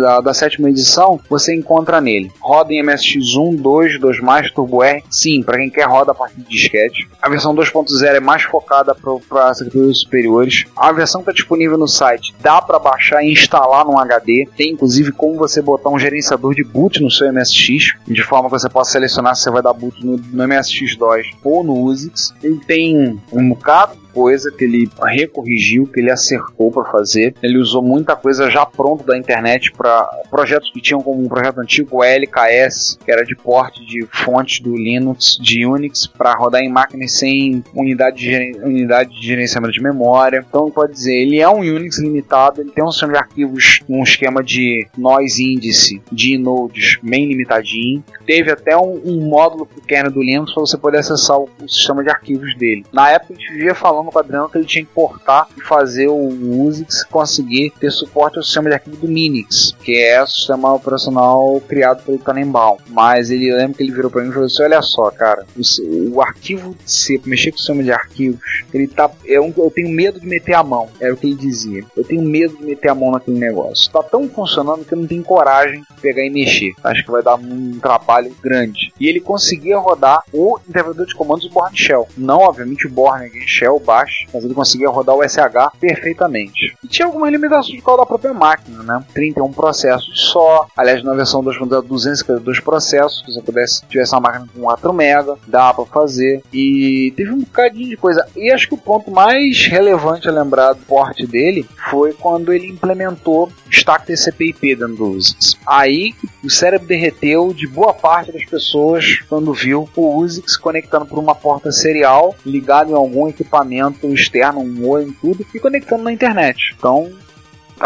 da, 0.00 0.20
da 0.20 0.34
sétima 0.34 0.68
edição, 0.68 1.20
você 1.28 1.54
encontra 1.54 2.00
nele. 2.00 2.30
Roda 2.40 2.72
em 2.72 2.84
MSX1, 2.84 3.56
2, 3.56 4.00
2+, 4.00 4.52
Turbo 4.54 4.82
R. 4.82 5.02
Sim, 5.10 5.42
para 5.42 5.58
quem 5.58 5.70
quer 5.70 5.86
roda 5.86 6.12
a 6.12 6.14
partir 6.14 6.36
de 6.36 6.48
disquete. 6.48 7.08
A 7.20 7.28
versão 7.28 7.54
2.0 7.54 8.04
é 8.04 8.20
mais 8.20 8.42
focada 8.42 8.94
para 8.94 9.54
categorias 9.54 10.00
superiores. 10.00 10.64
A 10.76 10.92
versão 10.92 11.22
que 11.22 11.30
está 11.30 11.32
disponível 11.32 11.78
no 11.78 11.88
site 11.88 12.34
dá 12.40 12.60
para 12.60 12.78
baixar 12.78 13.22
e 13.22 13.32
instalar 13.32 13.84
num 13.84 13.98
HD. 13.98 14.48
Tem 14.56 14.72
inclusive 14.72 15.12
como 15.12 15.36
você 15.36 15.62
botar 15.62 15.90
um 15.90 15.98
gerenciador 15.98 16.54
de 16.54 16.64
boot 16.64 17.02
no 17.02 17.10
seu 17.10 17.32
MSX, 17.32 17.94
de 18.06 18.22
forma 18.22 18.48
que 18.48 18.58
você 18.58 18.68
possa 18.68 18.92
selecionar 18.92 19.34
se 19.34 19.42
você 19.42 19.50
vai 19.50 19.62
dar 19.62 19.72
boot 19.72 20.04
no, 20.04 20.16
no 20.16 20.44
MSX2 20.44 21.24
ou 21.42 21.64
no 21.64 21.82
USIX. 21.84 22.34
Tem 22.66 23.20
um 23.32 23.48
bocado 23.48 24.03
coisa 24.14 24.50
que 24.52 24.64
ele 24.64 24.88
recorrigiu, 25.02 25.86
que 25.86 26.00
ele 26.00 26.10
acertou 26.10 26.70
para 26.70 26.84
fazer. 26.84 27.34
Ele 27.42 27.58
usou 27.58 27.82
muita 27.82 28.14
coisa 28.14 28.48
já 28.48 28.64
pronta 28.64 29.04
da 29.04 29.18
internet 29.18 29.72
para 29.72 30.04
projetos 30.30 30.70
que 30.70 30.80
tinham 30.80 31.02
como 31.02 31.22
um 31.22 31.28
projeto 31.28 31.60
antigo 31.60 31.98
o 31.98 32.04
LKS, 32.04 32.98
que 33.04 33.10
era 33.10 33.24
de 33.24 33.34
porte 33.34 33.84
de 33.84 34.06
fonte 34.10 34.62
do 34.62 34.76
Linux, 34.76 35.36
de 35.40 35.66
Unix, 35.66 36.06
para 36.06 36.34
rodar 36.34 36.62
em 36.62 36.68
máquinas 36.68 37.12
sem 37.12 37.62
unidade 37.74 38.18
de, 38.18 38.58
unidade 38.58 39.10
de 39.20 39.26
gerenciamento 39.26 39.72
de 39.72 39.82
memória. 39.82 40.44
Então, 40.48 40.70
pode 40.70 40.92
dizer, 40.92 41.14
ele 41.14 41.40
é 41.40 41.48
um 41.48 41.60
Unix 41.60 41.98
limitado, 41.98 42.60
ele 42.60 42.70
tem 42.70 42.84
um 42.84 42.90
sistema 42.90 43.12
de 43.12 43.18
arquivos, 43.18 43.80
um 43.88 44.02
esquema 44.02 44.42
de 44.42 44.86
noise 44.96 45.42
índice 45.42 46.00
de 46.10 46.38
nodes 46.38 46.98
bem 47.02 47.26
limitadinho. 47.26 48.04
Teve 48.26 48.50
até 48.50 48.76
um, 48.76 49.00
um 49.04 49.28
módulo 49.28 49.68
kernel 49.86 50.12
do 50.12 50.22
Linux 50.22 50.52
para 50.52 50.60
você 50.60 50.76
poder 50.76 50.98
acessar 50.98 51.38
o, 51.38 51.48
o 51.62 51.68
sistema 51.68 52.02
de 52.02 52.10
arquivos 52.10 52.54
dele. 52.56 52.84
Na 52.92 53.10
época 53.10 53.34
a 53.34 53.36
gente 53.36 53.52
vivia 53.52 53.74
falando 53.74 54.03
com 54.10 54.18
o 54.18 54.20
Adriano 54.20 54.48
que 54.48 54.58
ele 54.58 54.66
tinha 54.66 54.84
que 54.84 54.92
portar 54.92 55.48
e 55.56 55.60
fazer 55.60 56.08
o 56.08 56.28
Unix 56.28 57.04
conseguir 57.04 57.70
ter 57.78 57.90
suporte 57.90 58.38
ao 58.38 58.42
sistema 58.42 58.68
de 58.68 58.74
arquivo 58.74 58.96
do 58.96 59.08
Minix, 59.08 59.74
que 59.82 59.96
é 59.96 60.22
o 60.22 60.26
sistema 60.26 60.72
operacional 60.74 61.60
criado 61.68 62.02
pelo 62.04 62.18
Tannenbaum. 62.18 62.76
Mas 62.88 63.30
ele 63.30 63.54
eu 63.54 63.56
lembro 63.56 63.76
que 63.76 63.82
ele 63.82 63.92
virou 63.92 64.10
para 64.10 64.22
mim 64.22 64.30
e 64.30 64.32
falou 64.32 64.46
assim: 64.46 64.62
olha 64.62 64.82
só, 64.82 65.10
cara, 65.10 65.44
o, 65.56 66.14
o 66.14 66.22
arquivo 66.22 66.76
C, 66.84 67.20
mexer 67.24 67.50
com 67.50 67.56
o 67.56 67.58
sistema 67.58 67.82
de 67.82 67.92
arquivos, 67.92 68.64
ele 68.72 68.86
tá. 68.86 69.10
É 69.26 69.40
um, 69.40 69.52
eu 69.56 69.70
tenho 69.70 69.88
medo 69.88 70.20
de 70.20 70.26
meter 70.26 70.54
a 70.54 70.62
mão. 70.62 70.88
Era 71.00 71.14
o 71.14 71.16
que 71.16 71.26
ele 71.26 71.36
dizia. 71.36 71.84
Eu 71.96 72.04
tenho 72.04 72.22
medo 72.22 72.56
de 72.56 72.64
meter 72.64 72.88
a 72.88 72.94
mão 72.94 73.12
naquele 73.12 73.38
negócio. 73.38 73.90
Tá 73.90 74.02
tão 74.02 74.28
funcionando 74.28 74.84
que 74.84 74.94
eu 74.94 74.98
não 74.98 75.06
tenho 75.06 75.22
coragem 75.22 75.80
de 75.80 76.00
pegar 76.00 76.24
e 76.24 76.30
mexer. 76.30 76.72
Acho 76.82 77.04
que 77.04 77.10
vai 77.10 77.22
dar 77.22 77.36
um 77.36 77.78
trabalho 77.80 78.34
grande. 78.42 78.92
E 78.98 79.08
ele 79.08 79.20
conseguia 79.20 79.78
rodar 79.78 80.22
o 80.32 80.58
interpretador 80.68 81.06
de 81.06 81.14
comandos 81.14 81.48
Born 81.48 81.76
Shell. 81.76 82.08
Não, 82.16 82.38
obviamente, 82.38 82.86
o 82.86 82.90
Born 82.90 83.30
Shell 83.46 83.78
baixo, 83.94 84.26
mas 84.32 84.44
ele 84.44 84.54
conseguia 84.54 84.88
rodar 84.88 85.14
o 85.14 85.22
SH 85.22 85.78
perfeitamente. 85.78 86.76
Tinha 86.94 87.06
algumas 87.06 87.32
limitações 87.32 87.80
por 87.80 87.86
causa 87.86 88.02
da 88.02 88.06
própria 88.06 88.32
máquina, 88.32 88.84
né? 88.84 89.04
31 89.12 89.52
processos 89.52 90.30
só. 90.30 90.68
Aliás, 90.76 91.02
na 91.02 91.12
versão 91.12 91.42
2.0, 91.42 91.82
252 91.82 92.60
processos. 92.60 93.24
Se 93.26 93.34
você 93.34 93.42
pudesse, 93.42 93.84
tivesse 93.86 94.14
uma 94.14 94.20
máquina 94.20 94.46
com 94.54 94.60
4 94.60 94.92
MB, 94.92 95.40
dá 95.48 95.74
pra 95.74 95.84
fazer. 95.86 96.40
E 96.52 97.12
teve 97.16 97.32
um 97.32 97.40
bocadinho 97.40 97.88
de 97.88 97.96
coisa. 97.96 98.24
E 98.36 98.48
acho 98.48 98.68
que 98.68 98.74
o 98.74 98.78
ponto 98.78 99.10
mais 99.10 99.66
relevante 99.66 100.28
a 100.28 100.32
lembrar 100.32 100.74
do 100.74 100.82
porte 100.82 101.26
dele 101.26 101.68
foi 101.90 102.12
quando 102.12 102.52
ele 102.52 102.68
implementou 102.68 103.50
stack 103.68 104.06
TCP/IP 104.06 104.76
dentro 104.76 104.94
do 104.94 105.04
USIX. 105.10 105.58
Aí 105.66 106.14
o 106.44 106.50
cérebro 106.50 106.86
derreteu 106.86 107.52
de 107.52 107.66
boa 107.66 107.92
parte 107.92 108.30
das 108.30 108.44
pessoas 108.44 109.18
quando 109.28 109.52
viu 109.52 109.88
o 109.96 110.16
USIX 110.18 110.56
conectando 110.56 111.06
por 111.06 111.18
uma 111.18 111.34
porta 111.34 111.72
serial 111.72 112.36
ligado 112.46 112.92
em 112.92 112.94
algum 112.94 113.28
equipamento 113.28 114.06
externo, 114.14 114.60
um 114.60 115.00
em 115.00 115.10
tudo, 115.10 115.44
e 115.52 115.58
conectando 115.58 116.04
na 116.04 116.12
internet. 116.12 116.76
Então, 116.84 117.10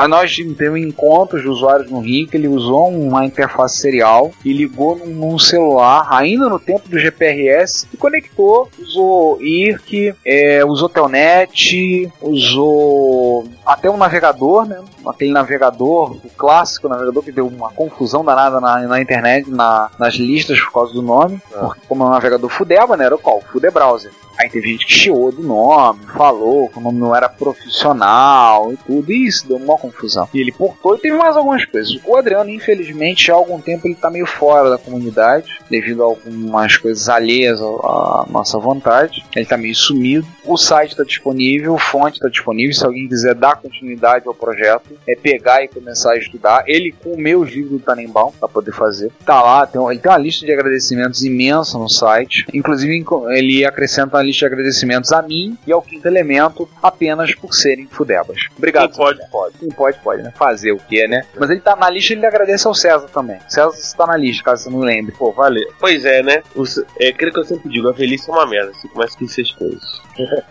nós 0.08 0.36
teve 0.56 0.80
encontros 0.80 1.42
de 1.42 1.48
usuários 1.48 1.90
no 1.90 2.00
Rio 2.00 2.26
que 2.28 2.36
ele 2.36 2.48
usou 2.48 2.88
uma 2.88 3.24
interface 3.24 3.78
serial 3.78 4.30
e 4.44 4.52
ligou 4.52 4.96
num, 4.96 5.06
num 5.06 5.38
celular, 5.38 6.06
ainda 6.10 6.48
no 6.48 6.58
tempo 6.58 6.88
do 6.88 6.98
GPRS, 6.98 7.86
e 7.92 7.96
conectou, 7.96 8.68
usou 8.78 9.40
IRC, 9.42 10.14
é, 10.24 10.64
usou 10.64 10.88
Telnet, 10.88 12.10
usou 12.20 13.48
até 13.64 13.90
um 13.90 13.96
navegador, 13.96 14.66
né? 14.66 14.80
Aquele 15.06 15.32
navegador, 15.32 16.12
o 16.12 16.30
clássico 16.36 16.88
navegador 16.88 17.22
que 17.22 17.32
deu 17.32 17.46
uma 17.46 17.70
confusão 17.70 18.24
danada 18.24 18.60
na, 18.60 18.80
na 18.80 19.00
internet, 19.00 19.48
na- 19.50 19.90
nas 19.98 20.14
listas 20.14 20.60
por 20.60 20.72
causa 20.72 20.92
do 20.92 21.02
nome, 21.02 21.40
porque 21.50 21.80
como 21.88 22.04
é 22.04 22.06
um 22.06 22.10
navegador 22.10 22.48
Fudeba, 22.50 22.96
né? 22.96 23.04
Era 23.06 23.14
o 23.14 23.18
qual? 23.18 23.40
Fude 23.40 23.70
Browser. 23.70 24.10
Aí 24.38 24.48
teve 24.48 24.68
gente 24.72 24.86
que 24.86 24.92
chiou 24.92 25.32
do 25.32 25.42
nome, 25.42 25.98
falou 26.16 26.68
que 26.68 26.78
o 26.78 26.80
nome 26.80 26.98
não 26.98 27.14
era 27.14 27.28
profissional 27.28 28.72
e 28.72 28.76
tudo, 28.76 29.10
e 29.12 29.26
isso 29.26 29.48
deu 29.48 29.56
uma 29.56 29.76
confusão. 29.78 30.28
E 30.34 30.40
ele 30.40 30.52
portou 30.52 30.96
e 30.96 30.98
teve 30.98 31.16
mais 31.16 31.36
algumas 31.36 31.64
coisas. 31.64 31.98
O 32.04 32.16
Adriano, 32.16 32.50
infelizmente, 32.50 33.30
há 33.30 33.34
algum 33.34 33.60
tempo 33.60 33.86
ele 33.86 33.94
tá 33.94 34.10
meio 34.10 34.26
fora 34.26 34.70
da 34.70 34.78
comunidade, 34.78 35.58
devido 35.70 36.02
a 36.02 36.06
algumas 36.06 36.76
coisas 36.76 37.08
alheias 37.08 37.60
à 37.60 38.26
nossa 38.28 38.58
vontade. 38.58 39.24
Ele 39.34 39.46
tá 39.46 39.56
meio 39.56 39.74
sumido. 39.74 40.26
O 40.44 40.56
site 40.56 40.96
tá 40.96 41.04
disponível, 41.04 41.76
fonte 41.78 42.20
tá 42.20 42.28
disponível, 42.28 42.74
se 42.74 42.84
alguém 42.84 43.08
quiser 43.08 43.34
dar 43.34 43.56
continuidade 43.56 44.26
ao 44.26 44.34
projeto, 44.34 44.98
é 45.06 45.14
pegar 45.14 45.62
e 45.62 45.68
começar 45.68 46.12
a 46.12 46.18
estudar. 46.18 46.64
Ele 46.66 46.92
com 46.92 47.12
o 47.12 47.18
meu 47.18 47.44
livro 47.44 47.70
do 47.70 47.80
Tannenbaum 47.80 48.32
para 48.32 48.48
poder 48.48 48.72
fazer. 48.72 49.12
Tá 49.24 49.42
lá, 49.42 49.66
tem, 49.66 49.80
ele 49.90 49.98
tem 49.98 50.10
uma 50.10 50.18
lista 50.18 50.44
de 50.44 50.52
agradecimentos 50.52 51.22
imensa 51.22 51.78
no 51.78 51.88
site. 51.88 52.46
Inclusive 52.52 53.04
ele 53.30 53.64
acrescenta 53.64 54.16
uma 54.16 54.22
lista 54.22 54.40
de 54.40 54.54
agradecimentos 54.54 55.12
a 55.12 55.22
mim 55.22 55.56
e 55.66 55.72
ao 55.72 55.82
Quinto 55.82 56.08
Elemento 56.08 56.68
apenas 56.82 57.34
por 57.34 57.54
serem 57.54 57.86
fudebas. 57.86 58.46
Obrigado. 58.56 58.96
Pode, 58.96 59.18
César. 59.18 59.67
Quem 59.68 59.76
pode, 59.76 59.98
pode, 59.98 60.22
né? 60.22 60.32
Fazer 60.34 60.72
o 60.72 60.78
quê, 60.78 61.06
né? 61.06 61.22
Mas 61.38 61.50
ele 61.50 61.60
tá 61.60 61.76
na 61.76 61.90
lista 61.90 62.14
e 62.14 62.16
ele 62.16 62.24
agradece 62.26 62.66
ao 62.66 62.74
César 62.74 63.06
também. 63.08 63.38
César 63.48 63.76
está 63.76 64.06
na 64.06 64.16
lista, 64.16 64.42
caso 64.44 64.64
você 64.64 64.70
não 64.70 64.78
lembre. 64.80 65.14
Pô, 65.16 65.30
valeu. 65.32 65.68
Pois 65.78 66.04
é, 66.04 66.22
né? 66.22 66.42
Os- 66.54 66.82
é 66.98 67.08
aquilo 67.08 67.32
que 67.32 67.38
eu 67.40 67.44
sempre 67.44 67.68
digo, 67.68 67.88
a 67.88 67.92
velhice 67.92 68.30
é 68.30 68.32
uma 68.32 68.46
merda, 68.46 68.72
você 68.72 68.88
começa 68.88 69.12
a 69.12 69.24
esquecer 69.24 69.42
as 69.42 69.52
coisas. 69.52 70.02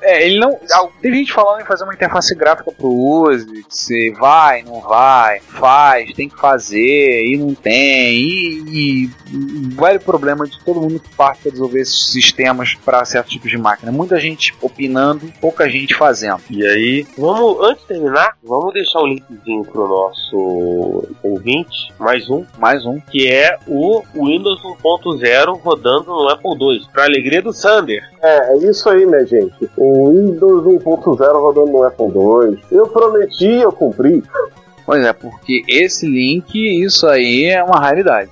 É, 0.02 0.26
ele 0.26 0.40
não. 0.40 0.58
Tem 1.02 1.14
gente 1.14 1.34
falando 1.34 1.62
em 1.62 1.66
fazer 1.66 1.84
uma 1.84 1.94
interface 1.94 2.34
gráfica 2.36 2.72
pro 2.72 2.90
Uzi, 2.90 3.64
que 3.64 3.76
você 3.76 4.12
vai, 4.12 4.64
não 4.64 4.82
vai, 4.82 5.40
faz, 5.40 6.14
tem 6.14 6.30
que 6.30 6.38
fazer, 6.38 7.26
e 7.26 7.38
não 7.38 7.54
tem, 7.54 8.16
e, 8.16 8.64
e, 8.68 9.04
e 9.06 9.76
vai 9.76 9.98
o 9.98 10.00
problema 10.00 10.46
de 10.46 10.60
todo 10.64 10.82
mundo 10.82 11.00
que 11.00 11.14
parte 11.16 11.42
para 11.42 11.52
desenvolver 11.52 11.82
esses 11.82 12.12
sistemas 12.12 12.76
para 12.76 13.04
certos 13.06 13.34
tipos 13.34 13.50
de 13.50 13.58
máquina. 13.58 13.92
Muita 13.92 14.20
gente 14.20 14.56
opinando, 14.62 15.32
pouca 15.40 15.70
gente 15.70 15.96
fazendo. 15.96 16.42
E 16.50 16.66
aí, 16.66 17.08
vamos, 17.18 17.62
antes 17.62 17.82
de 17.82 17.88
terminar, 17.88 18.36
vamos 18.44 18.74
deixar 18.74 19.02
um 19.02 19.08
linkzinho 19.08 19.64
pro 19.66 19.88
nosso 19.88 21.08
ouvinte, 21.24 21.94
mais 22.00 22.30
um, 22.30 22.46
Mais 22.58 22.86
um. 22.86 23.00
que 23.00 23.28
é 23.32 23.58
o 23.68 24.02
Windows 24.14 24.62
1.0 24.62 25.60
rodando 25.62 26.06
no 26.06 26.30
Apple 26.30 26.52
II. 26.60 26.86
Pra 26.92 27.06
alegria 27.06 27.42
do 27.42 27.54
Sander. 27.54 28.04
É, 28.22 28.54
é 28.54 28.58
isso 28.58 28.90
aí, 28.90 29.06
minha 29.06 29.26
gente. 29.26 29.54
O 29.76 30.10
Windows 30.10 30.64
1.0 30.66 31.42
rodando 31.42 31.72
no 31.72 31.84
Apple 31.84 32.08
II. 32.08 32.64
Eu 32.72 32.88
prometi, 32.88 33.46
eu 33.46 33.72
cumpri. 33.72 34.24
Pois 34.88 35.04
é, 35.06 35.12
porque 35.12 35.64
esse 35.68 36.08
link, 36.08 36.56
isso 36.56 37.06
aí 37.08 37.44
é 37.44 37.62
uma 37.62 37.78
raridade. 37.78 38.32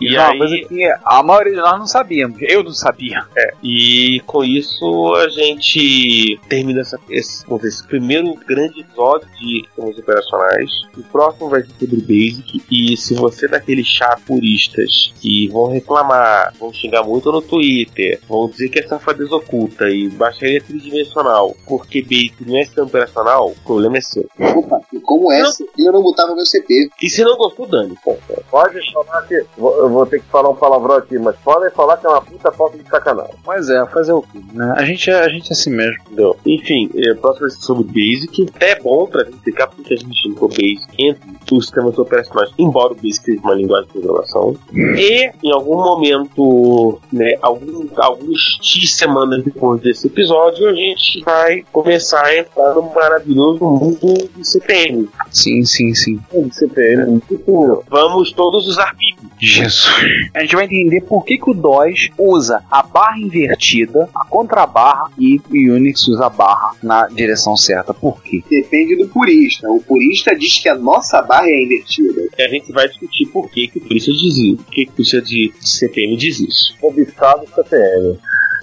E 0.00 0.16
é 0.16 0.18
uma 0.20 0.30
aí- 0.30 0.38
coisa 0.38 0.56
que 0.66 0.82
a 1.04 1.22
maioria 1.22 1.52
de 1.52 1.60
nós 1.60 1.78
não 1.78 1.86
sabíamos. 1.86 2.38
Eu 2.40 2.64
não 2.64 2.72
sabia. 2.72 3.22
E 3.62 4.20
com 4.26 4.42
isso 4.42 5.14
a 5.16 5.28
gente 5.28 6.40
termina 6.48 6.80
essa, 6.80 6.98
esse, 7.10 7.44
vamos 7.44 7.62
dizer, 7.62 7.74
esse 7.74 7.86
primeiro 7.86 8.34
grande 8.46 8.80
episódio 8.80 9.28
de 9.38 9.62
sistemas 9.66 9.98
operacionais. 9.98 10.70
O 10.96 11.02
próximo 11.02 11.50
vai 11.50 11.60
ser 11.62 11.72
sobre 11.78 11.96
Basic. 12.00 12.62
E 12.70 12.96
se 12.96 13.14
você 13.14 13.44
é 13.44 13.48
daqueles 13.50 13.86
chato 13.86 14.22
puristas 14.26 15.12
que 15.20 15.48
vão 15.48 15.66
reclamar, 15.66 16.54
vão 16.58 16.72
xingar 16.72 17.02
muito 17.02 17.30
no 17.30 17.42
Twitter, 17.42 18.18
vão 18.26 18.48
dizer 18.48 18.70
que 18.70 18.78
é 18.78 18.86
safadeza 18.88 19.34
oculta 19.36 19.88
e 19.90 20.08
baixaria 20.08 20.62
tridimensional 20.62 21.54
porque 21.66 22.00
Basic 22.02 22.34
não 22.46 22.56
é 22.56 22.64
sistema 22.64 22.86
operacional, 22.86 23.50
o 23.50 23.54
problema 23.66 23.98
é 23.98 24.00
seu. 24.00 24.26
Opa, 24.56 24.80
e 24.92 24.98
como 25.00 25.30
é? 25.30 25.42
Eu 25.90 25.94
não 25.94 26.02
botava 26.02 26.34
meu 26.34 26.46
CP. 26.46 26.88
E 27.02 27.10
se 27.10 27.24
não 27.24 27.36
gostou, 27.36 27.66
dane. 27.66 27.96
Pô, 28.04 28.16
Pode 28.50 28.78
falar 28.92 29.22
que. 29.22 29.34
Eu 29.34 29.88
vou 29.88 30.06
ter 30.06 30.20
que 30.20 30.26
falar 30.26 30.50
um 30.50 30.54
palavrão 30.54 30.96
aqui, 30.96 31.18
mas 31.18 31.36
podem 31.36 31.70
falar 31.70 31.96
que 31.96 32.06
é 32.06 32.08
uma 32.08 32.22
puta 32.22 32.52
falta 32.52 32.78
de 32.78 32.88
sacanagem. 32.88 33.34
Pois 33.44 33.68
é, 33.68 33.84
fazer 33.86 34.12
o 34.12 34.22
quê? 34.22 34.40
Né? 34.52 34.74
A, 34.76 34.84
gente 34.84 35.10
é, 35.10 35.20
a 35.20 35.28
gente 35.28 35.50
é 35.50 35.52
assim 35.52 35.70
mesmo. 35.70 35.96
Entendeu? 36.06 36.36
Enfim, 36.46 36.90
é, 36.94 37.14
próximo 37.14 37.48
vai 37.48 37.50
ser 37.50 37.62
sobre 37.62 37.84
Basic. 37.84 38.48
É 38.60 38.80
bom 38.80 39.06
pra 39.06 39.24
gente 39.24 39.34
explicar 39.34 39.66
porque 39.68 39.94
a 39.94 39.96
gente 39.96 40.28
indicou 40.28 40.48
Basic 40.48 40.88
entre 40.98 41.28
os 41.52 41.64
sistemas 41.64 41.98
operacionais, 41.98 42.50
embora 42.58 42.92
o 42.92 42.96
Basic 42.96 43.24
seja 43.24 43.40
uma 43.40 43.54
linguagem 43.54 43.86
de 43.86 43.92
programação. 43.92 44.56
E, 44.72 45.30
em 45.42 45.52
algum 45.52 45.76
momento, 45.76 47.00
né, 47.12 47.34
algum, 47.42 47.88
alguns 47.96 48.58
X 48.62 48.94
semanas 48.94 49.42
depois 49.44 49.80
desse 49.80 50.06
episódio, 50.06 50.68
a 50.68 50.74
gente 50.74 51.22
vai 51.24 51.64
começar 51.72 52.24
a 52.24 52.36
entrar 52.36 52.74
no 52.74 52.82
maravilhoso 52.94 53.64
mundo 53.64 54.28
do 54.36 54.44
CPM. 54.44 55.08
Sim, 55.30 55.64
sim, 55.64 55.79
sim. 55.94 56.20
CPM. 56.52 57.20
Tipo, 57.28 57.84
Vamos 57.88 58.32
todos 58.32 58.66
usar 58.66 58.94
BIP. 58.94 59.18
Jesus. 59.38 59.88
A 60.34 60.40
gente 60.40 60.54
vai 60.54 60.66
entender 60.66 61.00
por 61.02 61.24
que, 61.24 61.38
que 61.38 61.50
o 61.50 61.54
DOS 61.54 62.10
usa 62.18 62.62
a 62.70 62.82
barra 62.82 63.18
invertida, 63.18 64.08
a 64.14 64.24
contrabarra 64.24 65.10
e 65.18 65.40
o 65.50 65.74
Unix 65.74 66.06
usa 66.08 66.26
a 66.26 66.30
barra 66.30 66.74
na 66.82 67.06
direção 67.08 67.56
certa. 67.56 67.94
Por 67.94 68.22
quê? 68.22 68.42
Depende 68.48 68.96
do 68.96 69.08
purista. 69.08 69.70
O 69.70 69.80
purista 69.80 70.36
diz 70.36 70.58
que 70.58 70.68
a 70.68 70.74
nossa 70.74 71.22
barra 71.22 71.48
é 71.48 71.62
invertida. 71.64 72.22
E 72.38 72.42
a 72.42 72.48
gente 72.48 72.70
vai 72.72 72.88
discutir 72.88 73.26
por 73.26 73.50
que, 73.50 73.68
que 73.68 73.78
o 73.78 73.80
polícia 73.80 74.12
diz 74.12 74.36
isso. 74.36 74.56
Por 74.56 74.72
que, 74.72 74.84
que 74.84 74.92
o 74.92 74.94
polícia 74.94 75.22
de, 75.22 75.52
CPM 75.60 76.16
diz 76.16 76.40
isso. 76.40 76.76
cobiçado 76.80 77.46
CPM. 77.54 78.18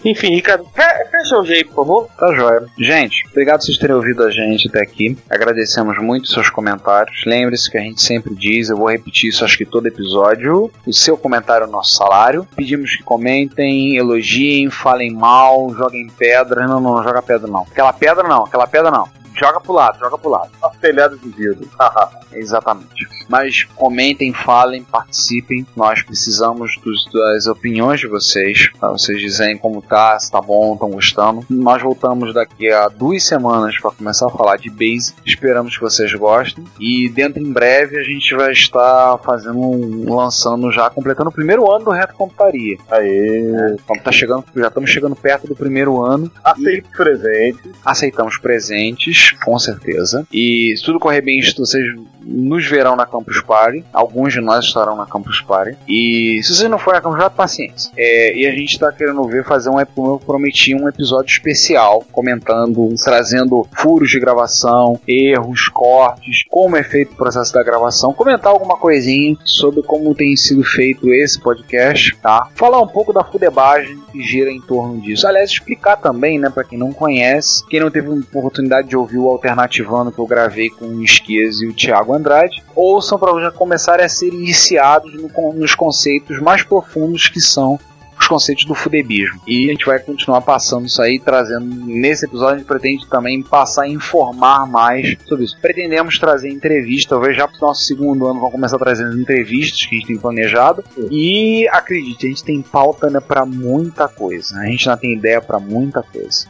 Enfim, 0.10 0.36
Ricardo, 0.36 0.66
fe- 0.74 1.06
fecha 1.12 1.38
o 1.38 1.46
jeito, 1.46 1.70
por 1.70 1.86
favor. 1.86 2.08
Tá 2.18 2.34
joia. 2.34 2.66
Gente, 2.78 3.24
obrigado 3.30 3.60
por 3.60 3.66
vocês 3.66 3.78
terem 3.78 3.96
ouvido 3.96 4.24
a 4.24 4.32
gente 4.32 4.68
até 4.70 4.82
aqui. 4.82 5.18
Agradecemos 5.30 5.98
muito 6.00 6.28
seus 6.28 6.50
comentários. 6.50 7.24
Lembre-se 7.26 7.70
que 7.70 7.78
a 7.78 7.82
gente 7.82 8.02
sempre 8.02 8.34
diz, 8.36 8.70
eu 8.70 8.78
vou 8.78 8.90
repetir 8.90 9.30
isso 9.30 9.44
acho 9.44 9.58
que 9.58 9.66
todo 9.66 9.88
episódio. 9.88 10.72
O 10.86 10.94
seu 10.94 11.18
comentário 11.18 11.66
é 11.66 11.68
o 11.68 11.72
nosso 11.72 11.92
salário. 11.96 12.48
Pedimos 12.56 12.96
que 12.96 13.04
comentem, 13.04 13.98
elogiem, 13.98 14.70
falem 14.70 15.12
mal, 15.12 15.74
joguem 15.76 16.08
pedra. 16.08 16.66
Não, 16.68 16.80
não, 16.80 16.96
não 16.96 17.04
joga 17.04 17.22
pedra 17.22 17.48
não. 17.48 17.62
Aquela 17.64 17.92
pedra 17.94 18.28
não, 18.28 18.44
aquela 18.46 18.68
pedra 18.68 18.90
não. 18.92 19.08
Joga 19.38 19.60
pro 19.62 19.74
lado, 19.74 20.00
joga 20.00 20.18
pro 20.18 20.30
lado. 20.30 20.50
Telhado 20.82 21.18
de 21.18 21.30
vidro. 21.30 21.68
Exatamente. 22.34 23.08
Mas 23.30 23.64
comentem, 23.76 24.32
falem, 24.34 24.84
participem. 24.84 25.66
Nós 25.76 26.02
precisamos 26.02 26.78
dos- 26.84 27.10
das 27.12 27.48
opiniões 27.48 28.00
de 28.00 28.08
vocês. 28.08 28.70
Pra 28.80 28.90
vocês 28.90 29.20
dizerem 29.20 29.58
como 29.58 29.82
tá, 29.82 30.18
se 30.20 30.32
tá 30.32 30.40
bom, 30.42 30.74
estão 30.74 30.90
gostando. 30.90 31.46
Nós 31.50 31.82
voltamos 31.82 32.34
daqui 32.34 32.72
a 32.72 32.88
duas 32.88 33.24
semanas 33.24 33.78
para 33.80 33.92
começar 33.92 34.28
a 34.28 34.30
falar 34.30 34.58
de 34.58 34.70
Base. 34.70 35.14
Esperamos 35.26 35.76
que 35.76 35.82
vocês 35.84 36.14
gostem. 36.14 36.64
E 36.80 37.10
dentro 37.10 37.42
em 37.42 37.52
breve 37.52 37.98
a 37.98 38.04
gente 38.04 38.34
vai 38.36 38.52
estar 38.52 39.18
fazendo 39.20 39.60
um, 39.60 40.14
lançando 40.14 40.72
já, 40.72 40.90
completando 40.90 41.30
o 41.30 41.34
primeiro 41.34 41.70
ano 41.72 41.86
do 41.86 41.92
Reto 41.92 42.14
Computaria. 42.14 42.78
Aê. 42.90 43.74
Então 43.74 43.98
tá 43.98 44.12
chegando, 44.12 44.46
já 44.56 44.68
estamos 44.68 44.90
chegando 44.90 45.16
perto 45.16 45.48
do 45.48 45.56
primeiro 45.56 46.02
ano. 46.04 46.32
Aceito 46.44 46.90
presente. 46.96 47.60
aceitamos 47.84 48.38
presentes, 48.38 49.27
com 49.32 49.58
certeza. 49.60 50.26
E 50.32 50.74
se 50.78 50.84
tudo 50.84 51.00
correr 51.00 51.22
bem, 51.22 51.40
vocês 51.58 51.84
nos 52.28 52.66
verão 52.68 52.96
na 52.96 53.06
Campus 53.06 53.42
Party. 53.42 53.84
Alguns 53.94 54.34
de 54.34 54.42
nós 54.42 54.66
estarão 54.66 54.96
na 54.96 55.06
Campus 55.06 55.42
Party. 55.42 55.78
E 55.88 56.42
se 56.44 56.54
vocês 56.54 56.70
não 56.70 56.78
forem 56.78 57.00
na 57.00 57.04
Campus 57.04 57.20
Party, 57.20 57.36
paciência. 57.36 57.92
É, 57.98 58.36
e 58.36 58.46
a 58.46 58.52
gente 58.52 58.74
está 58.74 58.92
querendo 58.92 59.24
ver 59.24 59.46
fazer 59.46 59.70
um, 59.70 59.84
como 59.96 60.16
eu 60.16 60.20
prometi, 60.20 60.76
um 60.76 60.88
episódio 60.88 61.32
especial, 61.32 62.04
comentando, 62.12 62.94
trazendo 63.04 63.66
furos 63.78 64.10
de 64.10 64.20
gravação, 64.20 65.00
erros, 65.08 65.70
cortes, 65.70 66.44
como 66.50 66.76
é 66.76 66.84
feito 66.84 67.14
o 67.14 67.16
processo 67.16 67.54
da 67.54 67.64
gravação, 67.64 68.14
comentar 68.14 68.52
alguma 68.52 68.78
coisinha 68.78 69.38
sobre 69.46 69.82
como 69.84 70.14
tem 70.14 70.36
sido 70.36 70.64
feito 70.64 71.14
esse 71.14 71.40
podcast, 71.40 72.16
tá? 72.22 72.50
Falar 72.56 72.82
um 72.82 72.88
pouco 72.88 73.14
da 73.14 73.24
fudebagem 73.24 73.98
que 74.12 74.22
gira 74.22 74.52
em 74.52 74.62
torno 74.62 75.00
disso. 75.00 75.28
Aliás, 75.28 75.50
explicar 75.50 75.98
também, 75.98 76.40
né, 76.40 76.50
para 76.50 76.64
quem 76.64 76.78
não 76.78 76.92
conhece, 76.92 77.66
quem 77.68 77.80
não 77.80 77.92
teve 77.92 78.10
oportunidade 78.10 78.90
de 78.90 78.98
ouvir 78.98 79.17
o 79.18 79.30
Alternativando 79.30 80.12
que 80.12 80.20
eu 80.20 80.26
gravei 80.28 80.70
com 80.70 80.86
o 80.86 81.04
Esquias 81.04 81.62
e 81.62 81.68
o 81.68 81.74
Thiago 81.74 82.14
Andrade, 82.14 82.64
ouçam 82.76 83.18
para 83.18 83.40
já 83.42 83.52
começarem 83.52 84.06
a 84.06 84.10
ser 84.10 84.28
iniciados 84.34 85.12
no- 85.14 85.54
nos 85.54 85.76
conceitos 85.76 86.40
mais 86.42 86.64
profundos 86.64 87.28
que 87.28 87.40
são 87.42 87.80
os 88.28 88.30
conceitos 88.30 88.66
do 88.66 88.76
fudebismo. 88.76 89.40
E 89.48 89.70
a 89.70 89.72
gente 89.72 89.86
vai 89.86 90.00
continuar 90.00 90.42
passando 90.42 90.86
isso 90.86 91.02
aí, 91.02 91.20
trazendo 91.20 91.66
nesse 91.66 92.26
episódio 92.26 92.56
a 92.56 92.58
gente 92.58 92.68
pretende 92.68 93.08
também 93.08 93.42
passar 93.42 93.84
a 93.84 93.88
informar 93.88 94.68
mais 94.68 95.16
sobre 95.26 95.46
isso. 95.46 95.58
Pretendemos 95.62 96.20
trazer 96.20 96.50
entrevista, 96.50 97.12
talvez 97.16 97.36
já 97.36 97.48
pro 97.48 97.58
nosso 97.62 97.84
segundo 97.84 98.26
ano 98.28 98.40
vamos 98.40 98.52
começar 98.52 98.78
trazendo 98.78 99.20
entrevistas 99.20 99.80
que 99.88 99.96
a 99.96 99.98
gente 100.00 100.08
tem 100.08 100.18
planejado. 100.18 100.84
E 101.10 101.68
acredite, 101.70 102.26
a 102.26 102.30
gente 102.30 102.44
tem 102.44 102.62
pauta 102.62 103.10
né, 103.10 103.20
para 103.20 103.46
muita 103.46 104.08
coisa. 104.08 104.58
A 104.60 104.66
gente 104.66 104.88
ainda 104.90 105.00
tem 105.00 105.14
ideia 105.14 105.42
para 105.42 105.60
muita 105.60 106.04
coisa. 106.04 106.48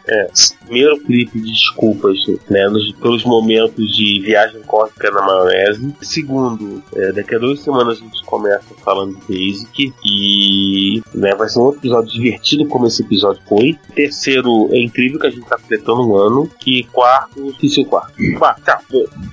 Primeiro 0.65 0.99
clipe 0.99 1.39
de 1.39 1.51
desculpas, 1.51 2.17
né, 2.49 2.67
nos- 2.69 2.91
pelos 2.93 3.23
momentos 3.23 3.95
de 3.95 4.21
viagem 4.21 4.61
cósmica 4.63 5.11
na 5.11 5.21
maionese. 5.21 5.93
Segundo, 6.01 6.83
é, 6.95 7.11
daqui 7.11 7.35
a 7.35 7.39
duas 7.39 7.59
semanas 7.61 7.97
a 7.99 8.01
gente 8.01 8.23
começa 8.25 8.65
falando 8.83 9.15
de 9.15 9.27
Basic 9.27 9.93
e 10.05 11.01
né, 11.13 11.35
vai 11.35 11.47
ser 11.49 11.59
um 11.59 11.66
outro 11.67 11.81
episódio 11.81 12.11
divertido 12.11 12.65
como 12.67 12.87
esse 12.87 13.01
episódio 13.01 13.41
foi. 13.47 13.77
Terceiro, 13.95 14.69
é 14.71 14.79
incrível 14.81 15.19
que 15.19 15.27
a 15.27 15.29
gente 15.29 15.45
tá 15.45 15.57
completando 15.57 16.07
um 16.07 16.15
ano. 16.15 16.49
E 16.65 16.83
quarto, 16.83 17.47
esqueci 17.49 17.81
o 17.81 17.85
quarto. 17.85 18.13
Quarto, 18.37 18.63
tchau. 18.63 18.79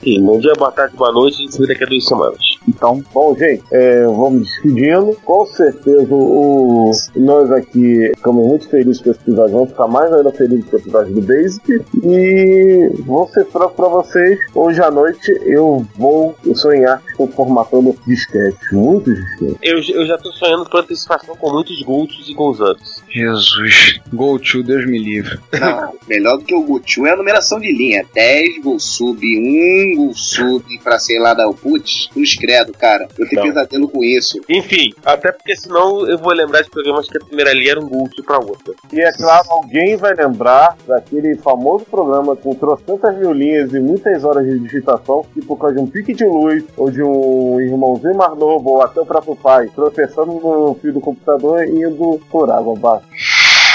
E 0.04 0.20
bom 0.20 0.38
dia, 0.38 0.52
boa 0.56 0.72
tarde, 0.72 0.96
boa 0.96 1.12
noite. 1.12 1.36
A 1.36 1.40
gente 1.42 1.54
se 1.54 1.60
vê 1.60 1.66
daqui 1.66 1.84
a 1.84 1.86
duas 1.86 2.06
semanas. 2.06 2.38
Então, 2.68 3.02
Bom, 3.12 3.34
gente, 3.36 3.62
é, 3.70 4.04
vamos 4.06 4.48
despedindo. 4.48 5.16
Com 5.24 5.46
certeza, 5.46 6.08
o, 6.10 6.90
nós 7.14 7.50
aqui 7.52 8.10
ficamos 8.16 8.46
muito 8.46 8.68
felizes 8.68 9.00
com 9.00 9.10
esse 9.10 9.20
episódio. 9.20 9.54
Vamos 9.54 9.70
ficar 9.70 9.86
mais 9.86 10.12
ainda 10.12 10.32
felizes 10.32 10.64
com 10.68 10.76
o 10.76 10.80
episódio 10.80 11.14
do 11.14 11.22
Basic. 11.22 11.84
E 12.02 12.90
vou 13.06 13.28
ser 13.28 13.46
franco 13.46 13.74
pra 13.74 13.88
vocês. 13.88 14.38
Hoje 14.54 14.82
à 14.82 14.90
noite 14.90 15.30
eu 15.46 15.86
vou 15.96 16.34
sonhar 16.54 17.02
com 17.16 17.28
formatando 17.28 17.96
disquete. 18.06 18.56
Muitos 18.72 19.14
disquetes. 19.14 19.58
Eu, 19.62 20.00
eu 20.00 20.06
já 20.06 20.18
tô 20.18 20.32
sonhando 20.32 20.68
por 20.68 20.80
antecipação 20.80 21.36
com 21.36 21.52
muitos 21.52 21.80
Golds 21.82 22.23
de 22.26 22.34
Gonzanos. 22.34 23.03
Jesus. 23.14 24.00
Go 24.12 24.38
to, 24.38 24.62
Deus 24.62 24.86
me 24.86 24.98
livre. 24.98 25.38
Não, 25.60 25.94
melhor 26.08 26.36
do 26.38 26.44
que 26.44 26.54
o 26.54 26.62
Guchu 26.62 27.06
é 27.06 27.12
a 27.12 27.16
numeração 27.16 27.60
de 27.60 27.72
linha. 27.72 28.04
10 28.14 28.62
gol 28.62 28.78
sub, 28.80 29.18
1 29.24 29.96
gol 29.96 30.14
sub 30.14 30.64
pra 30.82 30.98
sei 30.98 31.18
lá 31.18 31.32
dar 31.32 31.48
o 31.48 31.54
putz. 31.54 32.08
Cruz 32.12 32.34
credo, 32.36 32.72
cara. 32.72 33.08
Eu 33.18 33.28
tenho 33.28 33.42
Não. 33.42 33.48
pesadelo 33.48 33.88
com 33.88 34.02
isso. 34.02 34.38
Enfim, 34.48 34.92
até 35.04 35.30
porque 35.30 35.56
senão 35.56 36.06
eu 36.08 36.18
vou 36.18 36.32
lembrar 36.32 36.62
de 36.62 36.70
programas 36.70 37.08
que 37.08 37.16
a 37.16 37.24
primeira 37.24 37.52
linha 37.52 37.72
era 37.72 37.80
um 37.80 37.88
Gult 37.88 38.14
pra 38.24 38.38
outra. 38.38 38.74
E 38.92 39.00
é 39.00 39.12
claro, 39.12 39.46
alguém 39.50 39.96
vai 39.96 40.14
lembrar 40.14 40.76
daquele 40.86 41.36
famoso 41.36 41.84
programa 41.84 42.34
com 42.36 42.54
trocentas 42.54 43.16
mil 43.18 43.32
linhas 43.32 43.72
e 43.72 43.78
muitas 43.80 44.24
horas 44.24 44.44
de 44.44 44.58
digitação, 44.58 45.24
que 45.32 45.40
por 45.40 45.56
causa 45.56 45.76
de 45.76 45.80
um 45.80 45.86
pique 45.86 46.12
de 46.12 46.24
luz, 46.24 46.64
ou 46.76 46.90
de 46.90 47.02
um 47.02 47.60
irmãozinho 47.60 48.16
mais 48.16 48.36
novo, 48.36 48.70
ou 48.70 48.82
até 48.82 49.00
o 49.00 49.06
próprio 49.06 49.36
pai, 49.36 49.68
tropeçando 49.74 50.32
no 50.32 50.76
fio 50.80 50.92
do 50.92 51.00
computador 51.00 51.64
e 51.64 51.70
indo 51.82 52.20
por 52.30 52.50
água 52.50 52.74
abaixo. 52.76 53.03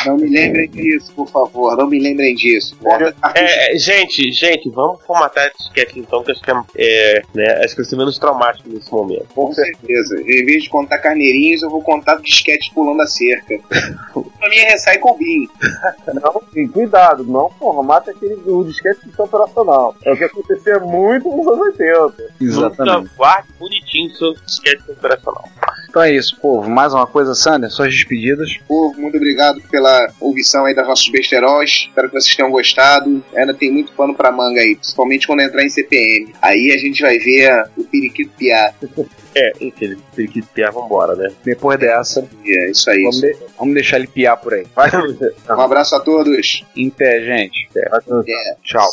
Não 0.05 0.17
me 0.17 0.29
lembrem 0.29 0.69
disso, 0.69 1.11
por 1.13 1.27
favor. 1.29 1.75
Não 1.75 1.87
me 1.87 1.99
lembrem 1.99 2.33
disso. 2.35 2.77
Bota 2.81 3.13
É, 3.35 3.73
é, 3.75 3.77
gente, 3.77 4.31
gente, 4.31 4.69
vamos 4.69 5.01
formatar 5.05 5.45
a 5.47 5.49
disquete 5.49 5.99
então, 5.99 6.23
que 6.23 6.31
acho 6.31 6.41
que 6.41 6.51
é, 6.51 6.55
é, 6.77 7.21
né, 7.33 7.63
acho 7.63 7.75
que 7.75 7.81
vai 7.81 7.89
ser 7.89 7.95
menos 7.97 8.17
traumático 8.17 8.69
nesse 8.69 8.91
momento. 8.91 9.27
Com 9.35 9.51
certeza. 9.51 10.19
Em 10.21 10.45
vez 10.45 10.63
de 10.63 10.69
contar 10.69 10.99
carneirinhos, 10.99 11.63
eu 11.63 11.69
vou 11.69 11.81
contar 11.81 12.15
disquete 12.21 12.71
pulando 12.73 13.01
a 13.01 13.07
cerca. 13.07 13.59
pra 13.69 14.49
mim 14.49 14.57
é 14.57 14.71
Recycle 14.71 15.17
Bin. 15.17 15.49
Não, 16.13 16.41
e 16.55 16.67
cuidado, 16.67 17.23
não 17.23 17.49
formata 17.51 18.11
aquele 18.11 18.35
o 18.45 18.63
disquete 18.63 19.07
de 19.07 19.21
operacional. 19.21 19.95
É 20.03 20.11
o 20.11 20.17
que 20.17 20.23
acontecia 20.23 20.79
muito 20.79 21.29
nos 21.29 21.47
anos 21.47 21.79
80. 21.79 22.13
Nunca 22.39 23.09
guarde 23.15 23.49
bonitinho 23.59 24.09
seu 24.15 24.33
disquete 24.33 24.91
operacional. 24.91 25.47
Então 25.89 26.03
é 26.03 26.13
isso, 26.13 26.37
povo. 26.39 26.69
Mais 26.69 26.93
uma 26.93 27.07
coisa, 27.07 27.33
Sander, 27.33 27.69
suas 27.71 27.91
despedidas. 27.93 28.57
Povo, 28.67 28.99
muito 29.01 29.17
obrigado 29.17 29.59
pela 29.71 30.07
ouvição 30.21 30.65
aí 30.65 30.75
das 30.75 30.87
nossos 30.87 31.09
besteróis. 31.09 31.87
Espero 31.87 32.09
que 32.09 32.13
vocês 32.21 32.35
tenham 32.35 32.51
gostado. 32.51 33.23
Ainda 33.35 33.53
tem 33.55 33.71
muito 33.71 33.91
pano 33.93 34.13
pra 34.13 34.31
manga 34.31 34.61
aí, 34.61 34.75
principalmente 34.75 35.25
quando 35.25 35.41
entrar 35.41 35.63
em 35.63 35.69
CPM. 35.69 36.33
Aí 36.41 36.71
a 36.71 36.77
gente 36.77 37.01
vai 37.01 37.17
ver 37.17 37.63
o 37.77 37.83
periquito 37.83 38.31
piar. 38.37 38.73
É, 39.35 39.51
enfim, 39.61 39.95
tem 40.15 40.25
que 40.27 40.41
ter, 40.41 40.71
vambora, 40.71 41.15
né? 41.15 41.29
Depois 41.45 41.79
dessa, 41.79 42.27
É 42.43 42.71
isso 42.71 42.89
aí. 42.89 43.03
vamos, 43.03 43.21
de- 43.21 43.37
vamos 43.59 43.73
deixar 43.75 43.97
ele 43.97 44.07
piar 44.07 44.35
por 44.37 44.55
aí. 44.55 44.65
Vai, 44.75 44.89
Um 45.55 45.61
abraço 45.61 45.95
a 45.95 45.99
todos. 45.99 46.65
Em 46.75 46.89
pé, 46.89 47.21
gente. 47.23 47.69
vai, 47.91 47.99
É. 48.27 48.55
Tchau. 48.63 48.89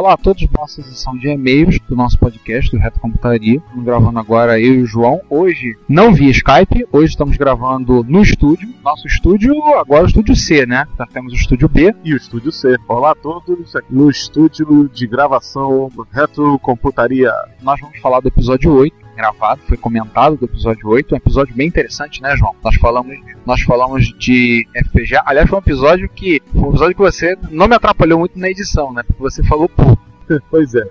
Olá 0.00 0.14
a 0.14 0.16
todos, 0.16 0.48
nossa 0.58 0.82
sessão 0.82 1.14
de 1.14 1.28
e-mails 1.28 1.78
do 1.86 1.94
nosso 1.94 2.18
podcast 2.18 2.70
do 2.70 2.78
Reto 2.78 2.98
Computaria. 2.98 3.58
Estamos 3.58 3.84
gravando 3.84 4.18
agora 4.18 4.58
eu 4.58 4.76
e 4.76 4.80
o 4.80 4.86
João. 4.86 5.20
Hoje, 5.28 5.76
não 5.86 6.14
via 6.14 6.30
Skype, 6.30 6.86
hoje 6.90 7.10
estamos 7.10 7.36
gravando 7.36 8.02
no 8.04 8.22
estúdio. 8.22 8.66
Nosso 8.82 9.06
estúdio, 9.06 9.54
agora 9.74 10.04
o 10.04 10.06
estúdio 10.06 10.34
C, 10.34 10.64
né? 10.64 10.88
Já 10.96 11.04
temos 11.04 11.34
o 11.34 11.36
estúdio 11.36 11.68
B. 11.68 11.94
E 12.02 12.14
o 12.14 12.16
Estúdio 12.16 12.50
C. 12.50 12.78
Olá 12.88 13.10
a 13.10 13.14
todos, 13.14 13.76
aqui 13.76 13.94
no 13.94 14.08
estúdio 14.08 14.88
de 14.88 15.06
gravação 15.06 15.90
Retrocomputaria. 16.10 17.30
Nós 17.60 17.78
vamos 17.78 17.98
falar 17.98 18.20
do 18.20 18.28
episódio 18.28 18.72
8, 18.72 18.96
gravado, 19.20 19.60
foi 19.68 19.76
comentado 19.76 20.36
do 20.36 20.46
episódio 20.46 20.88
8. 20.88 21.14
Um 21.14 21.18
episódio 21.18 21.54
bem 21.54 21.68
interessante, 21.68 22.22
né, 22.22 22.34
João? 22.36 22.54
Nós 22.64 22.74
falamos, 22.76 23.14
nós 23.44 23.60
falamos 23.60 24.06
de 24.18 24.66
FPGA. 24.74 25.22
Aliás, 25.26 25.48
foi 25.48 25.58
um 25.58 25.62
episódio 25.62 26.08
que. 26.08 26.40
Foi 26.50 26.62
um 26.62 26.70
episódio 26.70 26.96
que 26.96 27.02
você 27.02 27.36
não 27.50 27.68
me 27.68 27.74
atrapalhou 27.74 28.18
muito 28.18 28.38
na 28.38 28.48
edição, 28.48 28.92
né? 28.92 29.02
Porque 29.02 29.22
você 29.22 29.42
falou 29.44 29.68
pouco. 29.68 30.00
Pois 30.48 30.72
é. 30.76 30.84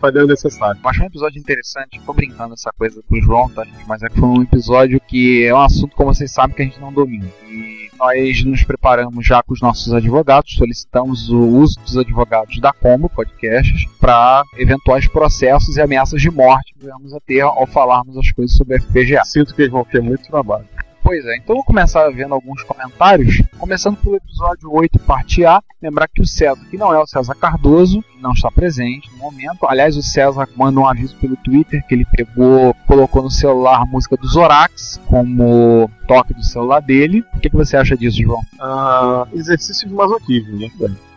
Falhou 0.00 0.26
necessário. 0.26 0.80
Mas 0.82 0.96
foi 0.96 1.04
um 1.04 1.08
episódio 1.08 1.38
interessante. 1.38 2.00
Tô 2.00 2.14
brincando 2.14 2.54
essa 2.54 2.72
coisa 2.72 3.02
com 3.06 3.14
o 3.14 3.20
João, 3.20 3.46
tá, 3.50 3.62
gente? 3.62 3.86
Mas 3.86 4.02
é 4.02 4.08
que 4.08 4.18
foi 4.18 4.26
um 4.26 4.42
episódio 4.42 4.98
que 5.06 5.44
é 5.44 5.54
um 5.54 5.60
assunto, 5.60 5.94
como 5.94 6.14
vocês 6.14 6.32
sabem, 6.32 6.56
que 6.56 6.62
a 6.62 6.64
gente 6.64 6.80
não 6.80 6.90
domina. 6.90 7.26
E 7.46 7.77
nós 7.98 8.44
nos 8.44 8.62
preparamos 8.62 9.26
já 9.26 9.42
com 9.42 9.52
os 9.52 9.60
nossos 9.60 9.92
advogados, 9.92 10.54
solicitamos 10.54 11.28
o 11.28 11.40
uso 11.40 11.78
dos 11.80 11.96
advogados 11.96 12.60
da 12.60 12.72
Combo 12.72 13.08
Podcasts 13.08 13.84
para 14.00 14.42
eventuais 14.56 15.08
processos 15.08 15.76
e 15.76 15.80
ameaças 15.80 16.22
de 16.22 16.30
morte 16.30 16.72
que 16.74 16.84
venhamos 16.84 17.12
a 17.12 17.20
ter 17.20 17.40
ao 17.40 17.66
falarmos 17.66 18.16
as 18.16 18.30
coisas 18.30 18.56
sobre 18.56 18.80
FPGA. 18.80 19.24
Sinto 19.24 19.54
que 19.54 19.62
eles 19.62 19.72
vão 19.72 19.84
ter 19.84 20.00
muito 20.00 20.22
trabalho. 20.28 20.66
Pois 21.08 21.24
é, 21.24 21.38
então 21.38 21.56
vou 21.56 21.64
começar 21.64 22.06
vendo 22.10 22.34
alguns 22.34 22.62
comentários, 22.64 23.42
começando 23.58 23.96
pelo 23.96 24.16
episódio 24.16 24.70
8, 24.70 24.98
parte 24.98 25.42
A. 25.42 25.62
Lembrar 25.80 26.06
que 26.06 26.20
o 26.20 26.26
César, 26.26 26.60
que 26.70 26.76
não 26.76 26.92
é 26.92 26.98
o 26.98 27.06
César 27.06 27.34
Cardoso, 27.34 28.04
não 28.20 28.32
está 28.32 28.50
presente 28.50 29.10
no 29.12 29.16
momento. 29.16 29.66
Aliás, 29.66 29.96
o 29.96 30.02
César 30.02 30.46
manda 30.54 30.78
um 30.78 30.86
aviso 30.86 31.16
pelo 31.16 31.34
Twitter 31.36 31.82
que 31.86 31.94
ele 31.94 32.04
pegou, 32.04 32.74
colocou 32.86 33.22
no 33.22 33.30
celular 33.30 33.80
a 33.80 33.86
música 33.86 34.18
do 34.18 34.28
Zorax 34.28 35.00
como 35.06 35.90
toque 36.06 36.34
do 36.34 36.44
celular 36.44 36.80
dele. 36.80 37.24
O 37.34 37.40
que, 37.40 37.48
que 37.48 37.56
você 37.56 37.78
acha 37.78 37.96
disso, 37.96 38.22
João? 38.22 38.42
Ah, 38.60 39.26
exercício 39.32 39.88
de 39.88 39.94
masoquismo, 39.94 40.58
né? 40.58 40.70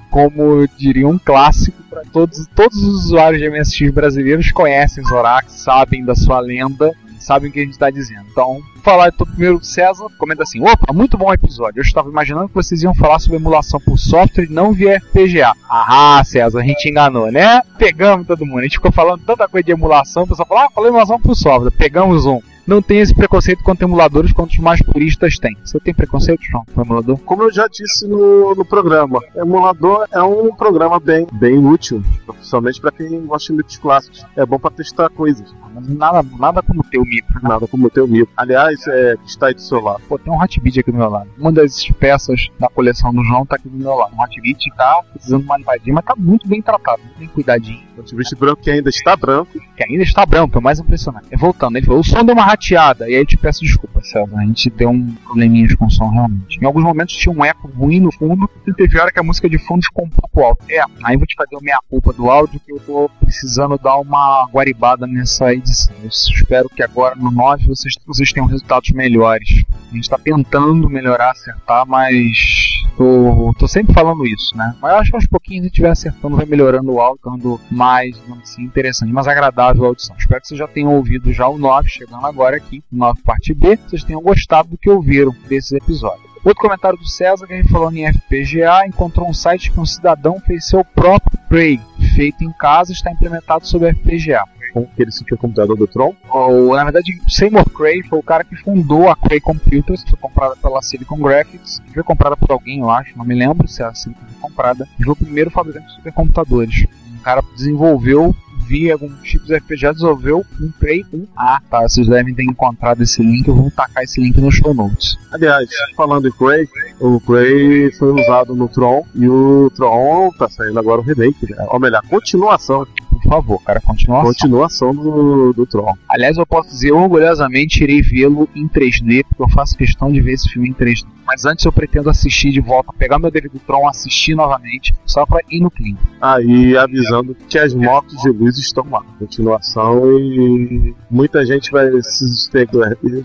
Como 0.09 0.65
diria 0.77 1.05
um 1.05 1.19
clássico 1.19 1.83
para 1.89 2.03
todos, 2.03 2.47
todos 2.55 2.81
os 2.81 3.07
usuários 3.07 3.41
de 3.41 3.49
MSX 3.49 3.91
brasileiros 3.93 4.53
conhecem 4.53 5.03
Zorax, 5.03 5.51
sabem 5.51 6.05
da 6.05 6.15
sua 6.15 6.39
lenda, 6.39 6.93
sabem 7.21 7.49
o 7.49 7.53
que 7.53 7.59
a 7.59 7.63
gente 7.63 7.73
está 7.73 7.89
dizendo. 7.89 8.25
Então, 8.31 8.61
falar 8.83 9.09
então 9.09 9.25
primeiro 9.27 9.63
César, 9.63 10.07
comenta 10.17 10.43
assim: 10.43 10.61
opa, 10.61 10.93
muito 10.93 11.17
bom 11.17 11.33
episódio. 11.33 11.79
Eu 11.79 11.83
estava 11.83 12.09
imaginando 12.09 12.49
que 12.49 12.55
vocês 12.55 12.81
iam 12.83 12.93
falar 12.93 13.19
sobre 13.19 13.37
emulação 13.37 13.79
por 13.79 13.97
software 13.97 14.45
e 14.45 14.51
não 14.51 14.73
via 14.73 14.99
FPGA. 14.99 15.53
Ah, 15.69 16.21
César, 16.25 16.59
a 16.59 16.63
gente 16.63 16.89
enganou, 16.89 17.31
né? 17.31 17.61
Pegamos 17.77 18.27
todo 18.27 18.45
mundo. 18.45 18.59
A 18.59 18.63
gente 18.63 18.77
ficou 18.77 18.91
falando 18.91 19.23
tanta 19.25 19.47
coisa 19.47 19.63
de 19.63 19.71
emulação, 19.71 20.23
o 20.23 20.27
pessoal 20.27 20.47
falou, 20.47 20.63
ah, 20.63 20.69
falei 20.73 20.89
emulação 20.89 21.19
por 21.19 21.35
software. 21.35 21.71
Pegamos 21.71 22.25
um. 22.25 22.41
Não 22.65 22.81
tem 22.81 22.99
esse 22.99 23.13
preconceito 23.13 23.63
contra 23.63 23.85
emuladores 23.85 24.31
quanto 24.31 24.51
os 24.51 24.59
mais 24.59 24.81
puristas 24.81 25.37
têm. 25.37 25.57
Você 25.63 25.79
tem 25.79 25.93
preconceito, 25.93 26.41
João, 26.43 26.63
com 26.73 26.81
emulador? 26.81 27.17
Como 27.19 27.43
eu 27.43 27.51
já 27.51 27.67
disse 27.67 28.07
no, 28.07 28.53
no 28.55 28.63
programa, 28.65 29.19
emulador 29.35 30.07
é 30.11 30.21
um 30.21 30.53
programa 30.55 30.99
bem, 30.99 31.27
bem 31.33 31.57
útil, 31.57 32.03
principalmente 32.25 32.79
para 32.79 32.91
quem 32.91 33.25
gosta 33.25 33.51
de 33.51 33.57
micros 33.57 33.77
clássicos. 33.77 34.25
É 34.35 34.45
bom 34.45 34.59
para 34.59 34.71
testar 34.71 35.09
coisas, 35.09 35.53
Mas 35.73 35.87
Nada, 35.89 36.25
nada 36.37 36.61
como 36.61 36.83
ter 36.83 36.97
o 36.99 37.05
micro. 37.05 37.33
né? 37.35 37.49
nada 37.49 37.67
como 37.67 37.89
ter 37.89 38.01
o 38.01 38.07
micro. 38.07 38.29
Aliás, 38.37 38.79
é, 38.87 39.15
está 39.25 39.47
aí 39.47 39.53
do 39.53 39.61
seu 39.61 39.81
lado. 39.81 40.01
Pô, 40.07 40.17
tem 40.17 40.31
um 40.31 40.41
Hotbit 40.41 40.79
aqui 40.79 40.91
do 40.91 40.97
meu 40.97 41.09
lado. 41.09 41.29
Uma 41.37 41.51
das 41.51 41.85
peças 41.99 42.47
da 42.59 42.67
coleção 42.69 43.13
do 43.13 43.23
João 43.23 43.45
tá 43.45 43.55
aqui 43.55 43.67
do 43.69 43.77
meu 43.77 43.95
lado. 43.95 44.13
Um 44.15 44.21
Hotbit 44.21 44.69
tá 44.75 45.01
precisando 45.11 45.41
de 45.41 45.47
uma 45.47 45.57
limpadinha, 45.57 45.95
mas 45.95 46.05
tá 46.05 46.13
muito 46.17 46.47
bem 46.47 46.61
tratado, 46.61 47.01
muito 47.03 47.19
bem 47.19 47.27
cuidadinho. 47.27 47.90
O 48.01 48.05
tiviste 48.05 48.35
branco 48.35 48.61
que 48.61 48.69
ainda 48.69 48.89
está 48.89 49.15
branco. 49.15 49.59
Que 49.75 49.83
ainda 49.83 50.03
está 50.03 50.25
branco, 50.25 50.57
é 50.57 50.61
mais 50.61 50.79
impressionante. 50.79 51.27
É 51.31 51.37
voltando, 51.37 51.77
ele 51.77 51.85
falou, 51.85 52.01
o 52.01 52.03
som 52.03 52.23
deu 52.23 52.35
uma 52.35 52.45
rateada. 52.45 53.09
E 53.09 53.15
aí 53.15 53.21
eu 53.21 53.25
te 53.25 53.37
peço 53.37 53.61
desculpa, 53.61 54.01
César. 54.01 54.37
A 54.37 54.45
gente 54.45 54.69
deu 54.69 54.89
um 54.89 55.11
probleminhas 55.25 55.75
com 55.75 55.85
o 55.85 55.91
som 55.91 56.09
realmente. 56.09 56.59
Em 56.61 56.65
alguns 56.65 56.83
momentos 56.83 57.15
tinha 57.15 57.33
um 57.33 57.45
eco 57.45 57.67
ruim 57.67 57.99
no 57.99 58.11
fundo. 58.11 58.49
E 58.65 58.73
teve 58.73 58.99
hora 58.99 59.11
que 59.11 59.19
a 59.19 59.23
música 59.23 59.49
de 59.49 59.57
fundo 59.57 59.83
ficou 59.83 60.05
um 60.05 60.09
pouco 60.09 60.41
alta. 60.41 60.65
É, 60.69 60.81
aí 61.03 61.17
vou 61.17 61.25
te 61.25 61.35
fazer 61.35 61.55
a 61.55 61.61
minha 61.61 61.79
culpa 61.89 62.11
do 62.13 62.29
áudio 62.29 62.59
que 62.59 62.71
eu 62.71 62.79
tô 62.79 63.09
precisando 63.19 63.77
dar 63.77 63.97
uma 63.97 64.47
guaribada 64.51 65.05
nessa 65.05 65.53
edição. 65.53 65.95
Eu 66.01 66.09
espero 66.09 66.69
que 66.69 66.83
agora 66.83 67.15
no 67.15 67.31
9 67.31 67.67
vocês, 67.67 67.95
vocês 68.05 68.33
tenham 68.33 68.47
resultados 68.47 68.89
melhores. 68.91 69.63
A 69.91 69.95
gente 69.95 70.09
tá 70.09 70.17
tentando 70.17 70.89
melhorar, 70.89 71.31
acertar, 71.31 71.85
mas 71.85 72.80
tô, 72.97 73.53
tô 73.57 73.67
sempre 73.67 73.93
falando 73.93 74.25
isso, 74.25 74.55
né? 74.55 74.75
Mas 74.81 74.91
eu 74.91 74.97
acho 74.97 75.09
que 75.11 75.15
aos 75.15 75.27
pouquinhos 75.27 75.65
a 75.65 75.67
gente 75.67 75.81
vai 75.81 75.91
acertando, 75.91 76.35
vai 76.35 76.45
melhorando 76.45 76.91
o 76.91 76.99
áudio, 76.99 77.17
ficando 77.17 77.61
mais, 77.69 78.21
assim, 78.41 78.63
interessante, 78.63 79.11
mais 79.11 79.27
agradável 79.27 79.85
a 79.85 79.87
audição. 79.87 80.15
Espero 80.17 80.41
que 80.41 80.47
vocês 80.47 80.57
já 80.57 80.67
tenham 80.67 80.93
ouvido 80.95 81.31
já 81.31 81.47
o 81.47 81.57
9, 81.57 81.89
chegando 81.89 82.25
agora 82.25 82.57
aqui, 82.57 82.83
o 82.91 82.95
9 82.95 83.21
parte 83.21 83.53
B, 83.53 83.77
vocês 83.77 84.03
tenham 84.03 84.21
gostado 84.21 84.69
do 84.69 84.77
que 84.77 84.89
ouviram 84.89 85.33
desses 85.47 85.71
episódios. 85.71 86.31
Outro 86.43 86.61
comentário 86.63 86.97
do 86.97 87.07
César, 87.07 87.45
que 87.45 87.53
a 87.53 87.57
gente 87.57 87.71
falou 87.71 87.91
em 87.91 88.11
FPGA, 88.11 88.87
encontrou 88.87 89.29
um 89.29 89.33
site 89.33 89.71
que 89.71 89.79
um 89.79 89.85
cidadão 89.85 90.39
fez 90.39 90.65
seu 90.65 90.83
próprio 90.83 91.39
Prey, 91.47 91.79
feito 92.15 92.43
em 92.43 92.51
casa, 92.51 92.91
está 92.91 93.11
implementado 93.11 93.67
sobre 93.67 93.93
FPGA. 93.93 94.43
Que 94.71 95.01
ele 95.01 95.11
sentiu 95.11 95.35
o 95.35 95.39
computador 95.39 95.77
do 95.77 95.87
Tron. 95.87 96.13
O, 96.29 96.75
na 96.75 96.83
verdade, 96.83 97.21
Seymour 97.27 97.69
Cray 97.69 98.01
foi 98.03 98.19
o 98.19 98.23
cara 98.23 98.43
que 98.43 98.55
fundou 98.55 99.09
a 99.09 99.15
Cray 99.15 99.39
Computers, 99.39 100.03
que 100.03 100.11
foi 100.11 100.19
comprada 100.19 100.55
pela 100.55 100.81
Silicon 100.81 101.17
Graphics, 101.17 101.81
foi 101.93 102.03
comprada 102.03 102.37
por 102.37 102.51
alguém, 102.51 102.79
eu 102.79 102.89
acho, 102.89 103.17
não 103.17 103.25
me 103.25 103.35
lembro 103.35 103.67
se 103.67 103.83
a 103.83 103.93
Silicon 103.93 104.25
foi 104.25 104.49
comprada, 104.49 104.87
e 104.99 105.03
foi 105.03 105.13
o 105.13 105.15
primeiro 105.15 105.49
fabricante 105.49 105.87
de 105.87 105.95
supercomputadores. 105.95 106.85
Um 107.13 107.23
cara 107.23 107.43
desenvolveu 107.55 108.35
via 108.71 108.93
alguns 108.93 109.11
chips 109.21 109.49
FPGA, 109.49 109.91
desenvolveu 109.91 110.45
um 110.61 110.71
Cray 110.79 111.03
1A, 111.13 111.59
tá? 111.69 111.81
Vocês 111.81 112.07
devem 112.07 112.33
ter 112.33 112.43
encontrado 112.43 113.03
esse 113.03 113.21
link, 113.21 113.45
eu 113.45 113.53
vou 113.55 113.69
tacar 113.69 114.01
esse 114.01 114.21
link 114.21 114.39
nos 114.39 114.55
show 114.55 114.73
notes. 114.73 115.17
Aliás, 115.33 115.67
falando 115.97 116.29
em 116.29 116.31
Cray, 116.31 116.69
o 117.01 117.19
Cray 117.19 117.91
foi 117.91 118.21
usado 118.21 118.55
no 118.55 118.69
Tron 118.69 119.03
e 119.13 119.27
o 119.27 119.69
Tron 119.75 120.29
tá 120.39 120.47
saindo 120.49 120.79
agora 120.79 121.01
o 121.01 121.03
remake, 121.03 121.51
né? 121.51 121.65
ou 121.67 121.79
melhor, 121.81 122.01
continuação. 122.09 122.87
Por 123.09 123.23
favor, 123.23 123.61
cara, 123.63 123.81
continuação. 123.81 124.31
Continuação 124.31 124.95
do, 124.95 125.53
do 125.53 125.65
Tron. 125.65 125.93
Aliás, 126.09 126.37
eu 126.37 126.45
posso 126.45 126.69
dizer 126.69 126.93
orgulhosamente, 126.93 127.83
irei 127.83 128.01
vê-lo 128.01 128.47
em 128.55 128.69
3D, 128.69 129.25
porque 129.27 129.43
eu 129.43 129.49
faço 129.49 129.77
questão 129.77 130.09
de 130.09 130.21
ver 130.21 130.33
esse 130.33 130.47
filme 130.47 130.69
em 130.69 130.73
3D. 130.73 131.05
Mas 131.31 131.45
antes 131.45 131.63
eu 131.63 131.71
pretendo 131.71 132.09
assistir 132.09 132.51
de 132.51 132.59
volta, 132.59 132.91
pegar 132.91 133.17
meu 133.17 133.31
DVD 133.31 133.57
do 133.57 133.59
Tron, 133.59 133.87
assistir 133.87 134.35
novamente, 134.35 134.93
só 135.05 135.25
pra 135.25 135.39
ir 135.49 135.61
no 135.61 135.71
clima. 135.71 135.97
Aí 136.19 136.75
avisando 136.75 137.33
que 137.47 137.57
as 137.57 137.73
motos 137.73 138.21
de 138.21 138.29
luz 138.29 138.57
estão 138.57 138.85
lá. 138.91 139.01
Continuação 139.17 140.19
e 140.19 140.93
muita 141.09 141.45
gente 141.45 141.71
vai 141.71 141.89
se 142.01 142.25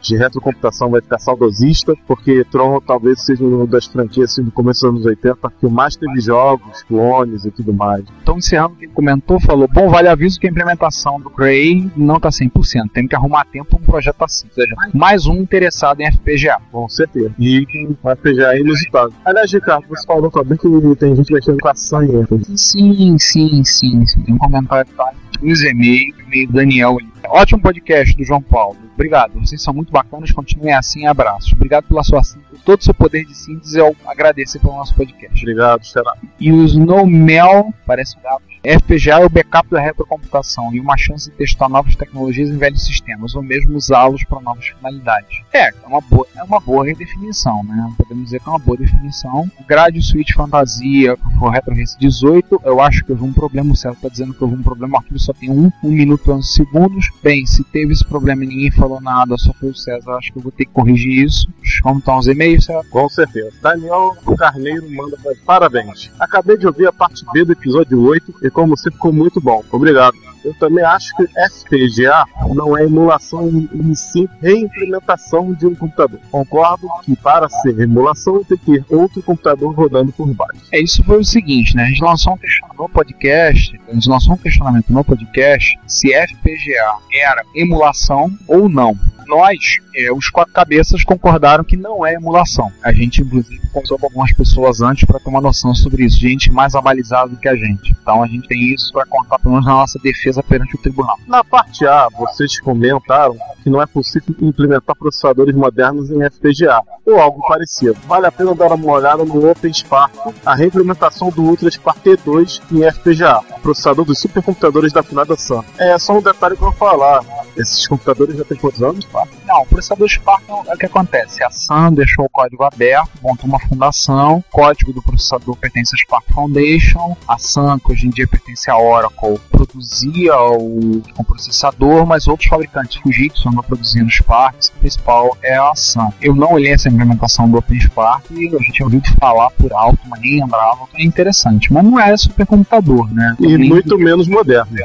de 0.00 0.16
retrocomputação 0.16 0.88
vai 0.88 1.00
ficar 1.00 1.18
saudosista, 1.18 1.94
porque 2.06 2.44
Tron 2.44 2.80
talvez 2.80 3.22
seja 3.22 3.42
uma 3.42 3.66
das 3.66 3.86
franquias 3.86 4.30
assim, 4.30 4.44
do 4.44 4.52
começo 4.52 4.82
dos 4.82 4.90
anos 4.90 5.04
80 5.04 5.52
que 5.58 5.66
mais 5.66 5.96
teve 5.96 6.20
jogos, 6.20 6.84
clones 6.84 7.44
e 7.44 7.50
tudo 7.50 7.74
mais. 7.74 8.04
Então, 8.22 8.38
encerrando, 8.38 8.76
quem 8.76 8.88
comentou 8.88 9.40
falou: 9.40 9.66
Bom, 9.66 9.88
vale 9.88 10.06
aviso 10.06 10.38
que 10.38 10.46
a 10.46 10.50
implementação 10.50 11.20
do 11.20 11.28
Cray 11.28 11.90
não 11.96 12.20
tá 12.20 12.28
100%, 12.28 12.88
tem 12.92 13.08
que 13.08 13.16
arrumar 13.16 13.46
tempo 13.46 13.76
um 13.76 13.84
projeto 13.84 14.22
assim. 14.22 14.46
Ou 14.46 14.54
seja, 14.54 14.76
mais 14.94 15.26
um 15.26 15.34
interessado 15.34 16.00
em 16.00 16.12
FPGA. 16.12 16.60
Com 16.70 16.88
certeza. 16.88 17.34
E 17.36 17.66
o 17.90 17.95
FPGA 18.02 18.54
é 18.54 18.60
inusitado. 18.60 19.12
Aliás, 19.24 19.52
Ricardo, 19.52 19.86
você 19.88 20.06
falou 20.06 20.30
também 20.30 20.58
que 20.58 20.96
tem 20.96 21.16
gente 21.16 21.32
mexendo 21.32 21.58
com 21.58 21.68
a 21.68 21.74
sanha. 21.74 22.26
Sim, 22.56 23.16
sim, 23.18 23.64
sim, 23.64 24.06
sim. 24.06 24.24
Tem 24.24 24.34
um 24.34 24.38
comentário 24.38 24.90
tá? 24.96 25.12
nos 25.42 25.62
e-mails, 25.62 26.14
e-mail 26.26 26.52
Daniel. 26.52 26.96
Ótimo 27.28 27.60
podcast 27.60 28.16
do 28.16 28.24
João 28.24 28.42
Paulo. 28.42 28.76
Obrigado, 28.94 29.38
vocês 29.38 29.62
são 29.62 29.74
muito 29.74 29.92
bacanas, 29.92 30.30
continuem 30.30 30.74
assim, 30.74 31.06
abraços. 31.06 31.52
Obrigado 31.52 31.84
pela 31.84 32.02
sua 32.02 32.22
síntese, 32.22 32.62
todo 32.64 32.80
o 32.80 32.84
seu 32.84 32.94
poder 32.94 33.24
de 33.24 33.34
síntese, 33.34 33.78
eu 33.78 33.94
agradecer 34.06 34.58
pelo 34.58 34.74
nosso 34.74 34.94
podcast. 34.94 35.38
Obrigado, 35.40 35.84
será. 35.84 36.14
E 36.40 36.50
os 36.50 36.74
Nomel, 36.74 37.72
parece 37.86 38.16
um 38.18 38.22
gato, 38.22 38.42
FPGA 38.66 39.20
é 39.20 39.24
o 39.24 39.28
backup 39.28 39.70
da 39.70 39.80
retrocomputação 39.80 40.74
e 40.74 40.80
uma 40.80 40.96
chance 40.96 41.30
de 41.30 41.36
testar 41.36 41.68
novas 41.68 41.94
tecnologias 41.94 42.50
em 42.50 42.56
velhos 42.56 42.84
sistemas, 42.84 43.36
ou 43.36 43.42
mesmo 43.42 43.76
usá-los 43.76 44.24
para 44.24 44.40
novas 44.40 44.66
finalidades. 44.66 45.40
É, 45.52 45.68
é 45.68 45.86
uma 45.86 46.00
boa, 46.00 46.26
é 46.34 46.42
uma 46.42 46.58
boa 46.58 46.84
definição, 46.92 47.62
né? 47.62 47.92
Podemos 47.96 48.24
dizer 48.24 48.40
que 48.40 48.48
é 48.48 48.50
uma 48.50 48.58
boa 48.58 48.76
definição. 48.76 49.48
Grade 49.68 50.02
Switch 50.02 50.32
Fantasia, 50.32 51.16
o 51.40 51.48
RetroRace 51.48 51.96
18, 52.00 52.62
eu 52.64 52.80
acho 52.80 53.04
que 53.04 53.12
houve 53.12 53.22
um 53.22 53.32
problema, 53.32 53.72
o 53.72 53.76
César 53.76 53.94
está 53.94 54.08
dizendo 54.08 54.34
que 54.34 54.42
houve 54.42 54.56
um 54.56 54.62
problema, 54.62 54.94
o 54.94 54.96
arquivo 54.98 55.18
só 55.20 55.32
tem 55.32 55.48
um, 55.48 55.70
um 55.84 55.90
minuto 55.90 56.28
e 56.28 56.32
11 56.32 56.48
segundos. 56.48 57.10
Bem, 57.22 57.44
se 57.44 57.64
teve 57.64 57.92
esse 57.92 58.04
problema 58.04 58.44
e 58.44 58.46
ninguém 58.46 58.70
falou 58.70 59.00
nada, 59.00 59.36
só 59.36 59.52
foi 59.54 59.70
o 59.70 59.74
César, 59.74 60.12
acho 60.12 60.32
que 60.32 60.38
eu 60.38 60.42
vou 60.42 60.52
ter 60.52 60.64
que 60.64 60.72
corrigir 60.72 61.24
isso. 61.24 61.48
Vamos 61.82 62.04
dar 62.04 62.18
uns 62.18 62.26
e-mails, 62.26 62.64
César? 62.64 62.84
Com 62.90 63.08
certeza. 63.08 63.52
Daniel 63.60 64.16
Carneiro 64.38 64.88
manda 64.90 65.16
parabéns. 65.44 66.10
Acabei 66.18 66.56
de 66.56 66.66
ouvir 66.66 66.86
a 66.86 66.92
parte 66.92 67.24
B 67.32 67.44
do 67.44 67.52
episódio 67.52 68.00
8 68.00 68.34
e 68.42 68.50
como 68.50 68.76
você 68.76 68.90
ficou 68.90 69.12
muito 69.12 69.40
bom. 69.40 69.64
Obrigado. 69.72 70.16
Eu 70.46 70.54
também 70.54 70.84
acho 70.84 71.12
que 71.16 71.26
FPGA 71.26 72.24
não 72.54 72.78
é 72.78 72.84
emulação 72.84 73.48
em 73.48 73.94
si, 73.96 74.30
reimplementação 74.40 75.52
de 75.52 75.66
um 75.66 75.74
computador. 75.74 76.20
Concordo 76.30 76.86
que 77.02 77.16
para 77.16 77.48
ser 77.48 77.80
emulação 77.80 78.44
tem 78.44 78.56
que 78.56 78.64
ter 78.64 78.84
outro 78.88 79.20
computador 79.24 79.74
rodando 79.74 80.12
por 80.12 80.32
baixo. 80.32 80.62
É, 80.72 80.80
isso 80.80 81.02
foi 81.02 81.18
o 81.18 81.24
seguinte, 81.24 81.74
né? 81.74 81.82
A 81.82 81.86
gente 81.86 82.00
lançou 82.00 82.34
um 82.34 82.38
questionamento 82.38 82.78
no 82.78 82.88
podcast, 82.88 83.80
a 83.88 83.92
gente 83.92 84.08
lançou 84.08 84.34
um 84.34 84.38
questionamento 84.38 84.92
no 84.92 85.04
podcast 85.04 85.78
se 85.84 86.12
FPGA 86.14 86.98
era 87.12 87.42
emulação 87.52 88.30
ou 88.46 88.68
não 88.68 88.96
nós, 89.26 89.78
é, 89.94 90.12
os 90.12 90.28
quatro 90.28 90.52
cabeças, 90.52 91.04
concordaram 91.04 91.64
que 91.64 91.76
não 91.76 92.06
é 92.06 92.14
emulação. 92.14 92.70
A 92.82 92.92
gente, 92.92 93.22
inclusive, 93.22 93.60
conversou 93.72 93.98
com 93.98 94.06
algumas 94.06 94.32
pessoas 94.32 94.80
antes 94.80 95.04
para 95.04 95.18
ter 95.18 95.28
uma 95.28 95.40
noção 95.40 95.74
sobre 95.74 96.04
isso, 96.04 96.18
gente 96.18 96.50
mais 96.50 96.74
abalizada 96.74 97.28
do 97.28 97.36
que 97.36 97.48
a 97.48 97.54
gente. 97.54 97.94
Então 98.00 98.22
a 98.22 98.26
gente 98.26 98.48
tem 98.48 98.72
isso 98.72 98.92
para 98.92 99.06
contar, 99.06 99.38
pelo 99.38 99.52
menos, 99.52 99.66
na 99.66 99.72
nossa 99.72 99.98
defesa 99.98 100.42
perante 100.42 100.74
o 100.74 100.78
tribunal. 100.78 101.16
Na 101.26 101.44
parte 101.44 101.86
A, 101.86 102.08
vocês 102.08 102.58
comentaram 102.60 103.36
que 103.62 103.70
não 103.70 103.82
é 103.82 103.86
possível 103.86 104.34
implementar 104.40 104.96
processadores 104.96 105.54
modernos 105.54 106.10
em 106.10 106.22
FPGA, 106.30 106.80
ou 107.04 107.20
algo 107.20 107.46
parecido. 107.46 107.96
Vale 108.06 108.26
a 108.26 108.32
pena 108.32 108.54
dar 108.54 108.72
uma 108.72 108.92
olhada 108.92 109.24
no 109.24 109.50
OpenSpark, 109.50 110.14
a 110.44 110.54
reimplementação 110.54 111.30
do 111.30 111.42
UltraSpark 111.42 112.00
T2 112.00 112.62
em 112.70 112.90
FPGA, 112.90 113.40
processador 113.62 114.04
dos 114.04 114.18
supercomputadores 114.18 114.92
da 114.92 115.02
finada 115.02 115.36
Sun. 115.36 115.64
É 115.78 115.98
só 115.98 116.16
um 116.16 116.22
detalhe 116.22 116.56
vou 116.56 116.72
falar. 116.72 117.24
Esses 117.56 117.86
computadores 117.86 118.36
já 118.36 118.44
têm 118.44 118.56
quantos 118.56 118.82
anos? 118.82 119.04
Não, 119.46 119.62
o 119.62 119.66
processador 119.66 120.08
Spark 120.08 120.42
é 120.48 120.74
o 120.74 120.78
que 120.78 120.86
acontece. 120.86 121.42
A 121.42 121.50
Sun 121.50 121.92
deixou 121.92 122.24
o 122.24 122.28
código 122.28 122.64
aberto, 122.64 123.10
montou 123.22 123.48
uma 123.48 123.60
fundação, 123.60 124.38
o 124.38 124.44
código 124.50 124.92
do 124.92 125.02
processador 125.02 125.56
pertence 125.56 125.94
à 125.94 125.98
Spark 125.98 126.32
Foundation, 126.32 127.16
a 127.26 127.38
Sun, 127.38 127.78
que 127.78 127.92
hoje 127.92 128.06
em 128.06 128.10
dia 128.10 128.26
pertence 128.26 128.70
à 128.70 128.76
Oracle, 128.76 129.38
produzia 129.50 130.36
o, 130.36 131.02
o 131.18 131.24
processador, 131.24 132.06
mas 132.06 132.26
outros 132.26 132.48
fabricantes, 132.48 133.00
Fujitsu, 133.00 133.48
andam 133.48 133.62
produzindo 133.62 134.10
Spark, 134.10 134.56
o 134.56 134.80
principal 134.80 135.36
é 135.42 135.56
a 135.56 135.74
Sun. 135.74 136.12
Eu 136.20 136.34
não 136.34 136.52
olhei 136.52 136.72
essa 136.72 136.88
implementação 136.88 137.48
do 137.48 137.58
OpenSpark 137.58 138.30
e 138.30 138.48
a 138.48 138.58
gente 138.58 138.72
tinha 138.72 138.86
ouvido 138.86 139.08
falar 139.18 139.50
por 139.50 139.72
alto, 139.72 139.98
mas 140.08 140.20
nem 140.20 140.40
lembrava. 140.40 140.86
É 140.94 141.04
interessante, 141.04 141.72
mas 141.72 141.84
não 141.84 141.98
é 141.98 142.16
supercomputador, 142.16 143.12
né? 143.12 143.36
E 143.40 143.56
muito 143.56 143.98
menos 143.98 144.28
moderno. 144.28 144.76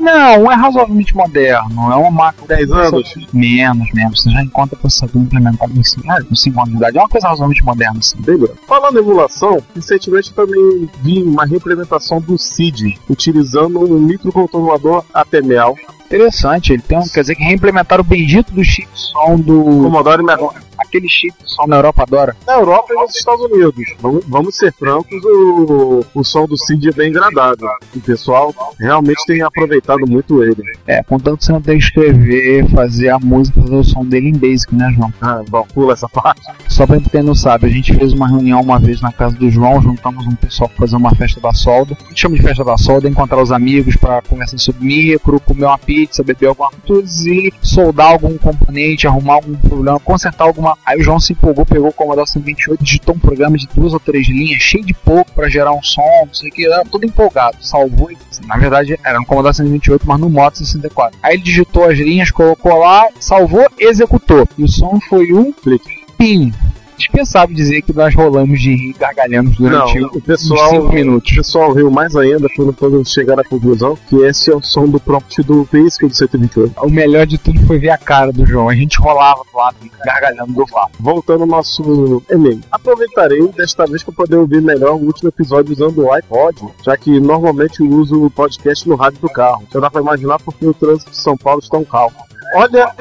Não, 0.00 0.50
é 0.50 0.54
razoavelmente 0.54 1.14
moderno. 1.14 1.92
É 1.92 1.96
uma 1.96 2.10
máquina 2.10 2.46
10 2.48 2.70
anos? 2.72 3.14
Menos, 3.32 3.88
menos. 3.92 4.22
Você 4.22 4.30
já 4.30 4.42
encontra 4.42 4.76
processador 4.76 5.22
implementado 5.22 5.72
em 5.78 5.82
5 5.82 6.10
anos 6.10 6.70
de 6.70 6.76
idade. 6.76 6.98
É 6.98 7.00
uma 7.00 7.08
coisa 7.08 7.28
razoavelmente 7.28 7.64
moderna, 7.64 7.98
assim. 7.98 8.20
Beleza. 8.20 8.54
Falando 8.66 8.96
em 8.96 9.02
emulação, 9.02 9.62
recentemente 9.74 10.30
eu 10.30 10.46
também 10.46 10.88
vi 11.02 11.22
uma 11.22 11.44
reimplementação 11.44 12.20
do 12.20 12.38
CID, 12.38 12.98
utilizando 13.08 13.80
um 13.80 14.00
microcontrolador 14.00 15.04
ATMEL, 15.12 15.76
Interessante. 16.06 16.72
Ele 16.72 16.82
tem 16.82 16.98
um, 16.98 17.08
quer 17.08 17.22
dizer 17.22 17.34
que 17.34 17.42
reimplementaram 17.42 18.02
o 18.02 18.06
bendito 18.06 18.52
do 18.52 18.62
chip 18.62 18.88
som 18.94 19.36
do. 19.36 19.62
Commodore 19.62 20.22
64. 20.22 20.62
Aquele 20.94 21.08
chip 21.08 21.34
de 21.42 21.52
som 21.52 21.66
na 21.66 21.76
Europa 21.76 22.04
adora. 22.04 22.36
Na 22.46 22.54
Europa 22.54 22.92
e 22.92 22.94
nos 22.94 23.16
Estados 23.16 23.44
Unidos. 23.46 23.84
Vamos, 24.00 24.24
vamos 24.28 24.56
ser 24.56 24.72
francos, 24.72 25.24
o, 25.24 26.04
o 26.14 26.22
som 26.22 26.46
do 26.46 26.56
CID 26.56 26.90
é 26.90 26.92
bem 26.92 27.08
agradável. 27.08 27.68
O 27.96 28.00
pessoal 28.00 28.54
realmente 28.78 29.20
tem 29.26 29.42
aproveitado 29.42 30.06
muito 30.06 30.44
ele. 30.44 30.62
É, 30.86 31.02
contanto 31.02 31.38
que 31.38 31.46
você 31.46 31.52
não 31.52 31.60
tem 31.60 31.78
que 31.78 31.84
escrever, 31.84 32.70
fazer 32.70 33.08
a 33.08 33.18
música, 33.18 33.60
fazer 33.60 33.74
o 33.74 33.82
som 33.82 34.04
dele 34.04 34.28
em 34.28 34.38
Basic, 34.38 34.72
né, 34.72 34.88
João? 34.96 35.12
Ah, 35.20 35.42
bom, 35.48 35.66
pula 35.74 35.94
essa 35.94 36.08
parte. 36.08 36.42
Só 36.68 36.86
pra 36.86 37.00
quem 37.00 37.24
não 37.24 37.34
sabe, 37.34 37.66
a 37.66 37.70
gente 37.70 37.92
fez 37.92 38.12
uma 38.12 38.28
reunião 38.28 38.60
uma 38.60 38.78
vez 38.78 39.00
na 39.00 39.10
casa 39.10 39.34
do 39.34 39.50
João, 39.50 39.82
juntamos 39.82 40.24
um 40.28 40.36
pessoal 40.36 40.68
pra 40.68 40.78
fazer 40.78 40.94
uma 40.94 41.12
festa 41.16 41.40
da 41.40 41.52
solda. 41.52 41.96
A 42.04 42.08
gente 42.08 42.20
chama 42.20 42.36
de 42.36 42.42
festa 42.42 42.62
da 42.62 42.78
solda, 42.78 43.08
encontrar 43.08 43.42
os 43.42 43.50
amigos 43.50 43.96
pra 43.96 44.22
conversar 44.22 44.58
sobre 44.58 44.84
micro, 44.84 45.40
comer 45.40 45.66
uma 45.66 45.78
pizza, 45.78 46.22
beber 46.22 46.46
alguma 46.46 46.70
coisa 46.86 47.28
e 47.28 47.52
soldar 47.62 48.12
algum 48.12 48.38
componente, 48.38 49.08
arrumar 49.08 49.34
algum 49.34 49.56
problema, 49.56 49.98
consertar 49.98 50.44
alguma. 50.44 50.76
Aí 50.84 50.98
o 51.00 51.02
João 51.02 51.18
se 51.18 51.32
empolgou, 51.32 51.64
pegou 51.64 51.88
o 51.88 51.92
Commodore 51.92 52.28
128, 52.28 52.84
digitou 52.84 53.14
um 53.14 53.18
programa 53.18 53.56
de 53.56 53.66
duas 53.68 53.92
ou 53.92 54.00
três 54.00 54.28
linhas, 54.28 54.62
cheio 54.62 54.84
de 54.84 54.92
pouco 54.92 55.32
pra 55.32 55.48
gerar 55.48 55.72
um 55.72 55.82
som, 55.82 56.02
não 56.26 56.34
sei 56.34 56.50
o 56.50 56.52
que, 56.52 56.66
era 56.66 56.84
todo 56.84 57.06
empolgado, 57.06 57.56
salvou 57.60 58.10
e. 58.10 58.18
Na 58.46 58.56
verdade, 58.56 58.98
era 59.04 59.18
um 59.18 59.24
Commodore 59.24 59.54
128, 59.54 60.06
mas 60.06 60.20
no 60.20 60.28
Moto 60.28 60.58
64. 60.58 61.18
Aí 61.22 61.34
ele 61.34 61.42
digitou 61.42 61.84
as 61.84 61.96
linhas, 61.98 62.30
colocou 62.30 62.78
lá, 62.78 63.06
salvou, 63.18 63.66
executou. 63.78 64.46
E 64.58 64.64
o 64.64 64.68
som 64.68 64.98
foi 65.08 65.32
um 65.32 65.52
Clique. 65.52 66.04
pim. 66.18 66.52
Dispensável 66.96 67.54
dizer 67.54 67.82
que 67.82 67.92
nós 67.92 68.14
rolamos 68.14 68.60
de 68.60 68.74
rir, 68.74 68.94
gargalhamos 68.98 69.56
durante 69.56 69.98
Não, 69.98 70.08
o 70.08 70.20
pessoal, 70.20 70.70
5 70.70 70.82
o 70.86 70.92
minutos. 70.92 71.34
pessoal 71.34 71.72
riu 71.72 71.90
mais 71.90 72.14
ainda 72.16 72.48
quando 72.54 72.72
todos 72.72 73.12
chegaram 73.12 73.40
à 73.42 73.44
conclusão 73.44 73.98
que 74.08 74.16
esse 74.22 74.50
é 74.50 74.54
o 74.54 74.62
som 74.62 74.86
do 74.86 75.00
prompt 75.00 75.42
do 75.42 75.68
Basic 75.72 76.06
do 76.06 76.14
128. 76.14 76.84
O 76.84 76.90
melhor 76.90 77.26
de 77.26 77.38
tudo 77.38 77.60
foi 77.66 77.78
ver 77.78 77.90
a 77.90 77.98
cara 77.98 78.32
do 78.32 78.46
João. 78.46 78.68
A 78.68 78.74
gente 78.74 78.98
rolava 78.98 79.42
do 79.50 79.56
lado, 79.56 79.76
gargalhando 80.04 80.52
do 80.52 80.64
lado. 80.72 80.92
Voltando 81.00 81.42
ao 81.42 81.46
nosso 81.46 82.22
e-mail. 82.30 82.60
Aproveitarei 82.70 83.46
desta 83.48 83.86
vez 83.86 84.02
para 84.02 84.14
poder 84.14 84.36
ouvir 84.36 84.62
melhor 84.62 84.92
o 84.94 85.04
último 85.04 85.28
episódio 85.28 85.72
usando 85.72 85.98
o 86.04 86.12
iPod, 86.12 86.62
já 86.84 86.96
que 86.96 87.18
normalmente 87.20 87.80
eu 87.80 87.88
uso 87.88 88.24
o 88.24 88.30
podcast 88.30 88.88
no 88.88 88.94
rádio 88.96 89.18
do 89.20 89.28
carro. 89.28 89.64
Já 89.72 89.80
dá 89.80 89.90
para 89.90 90.00
imaginar 90.00 90.38
porque 90.40 90.66
o 90.66 90.74
trânsito 90.74 91.10
de 91.10 91.16
São 91.16 91.36
Paulo 91.36 91.60
está 91.60 91.76
um 91.76 91.84
caos. 91.84 92.12
Olha, 92.54 92.92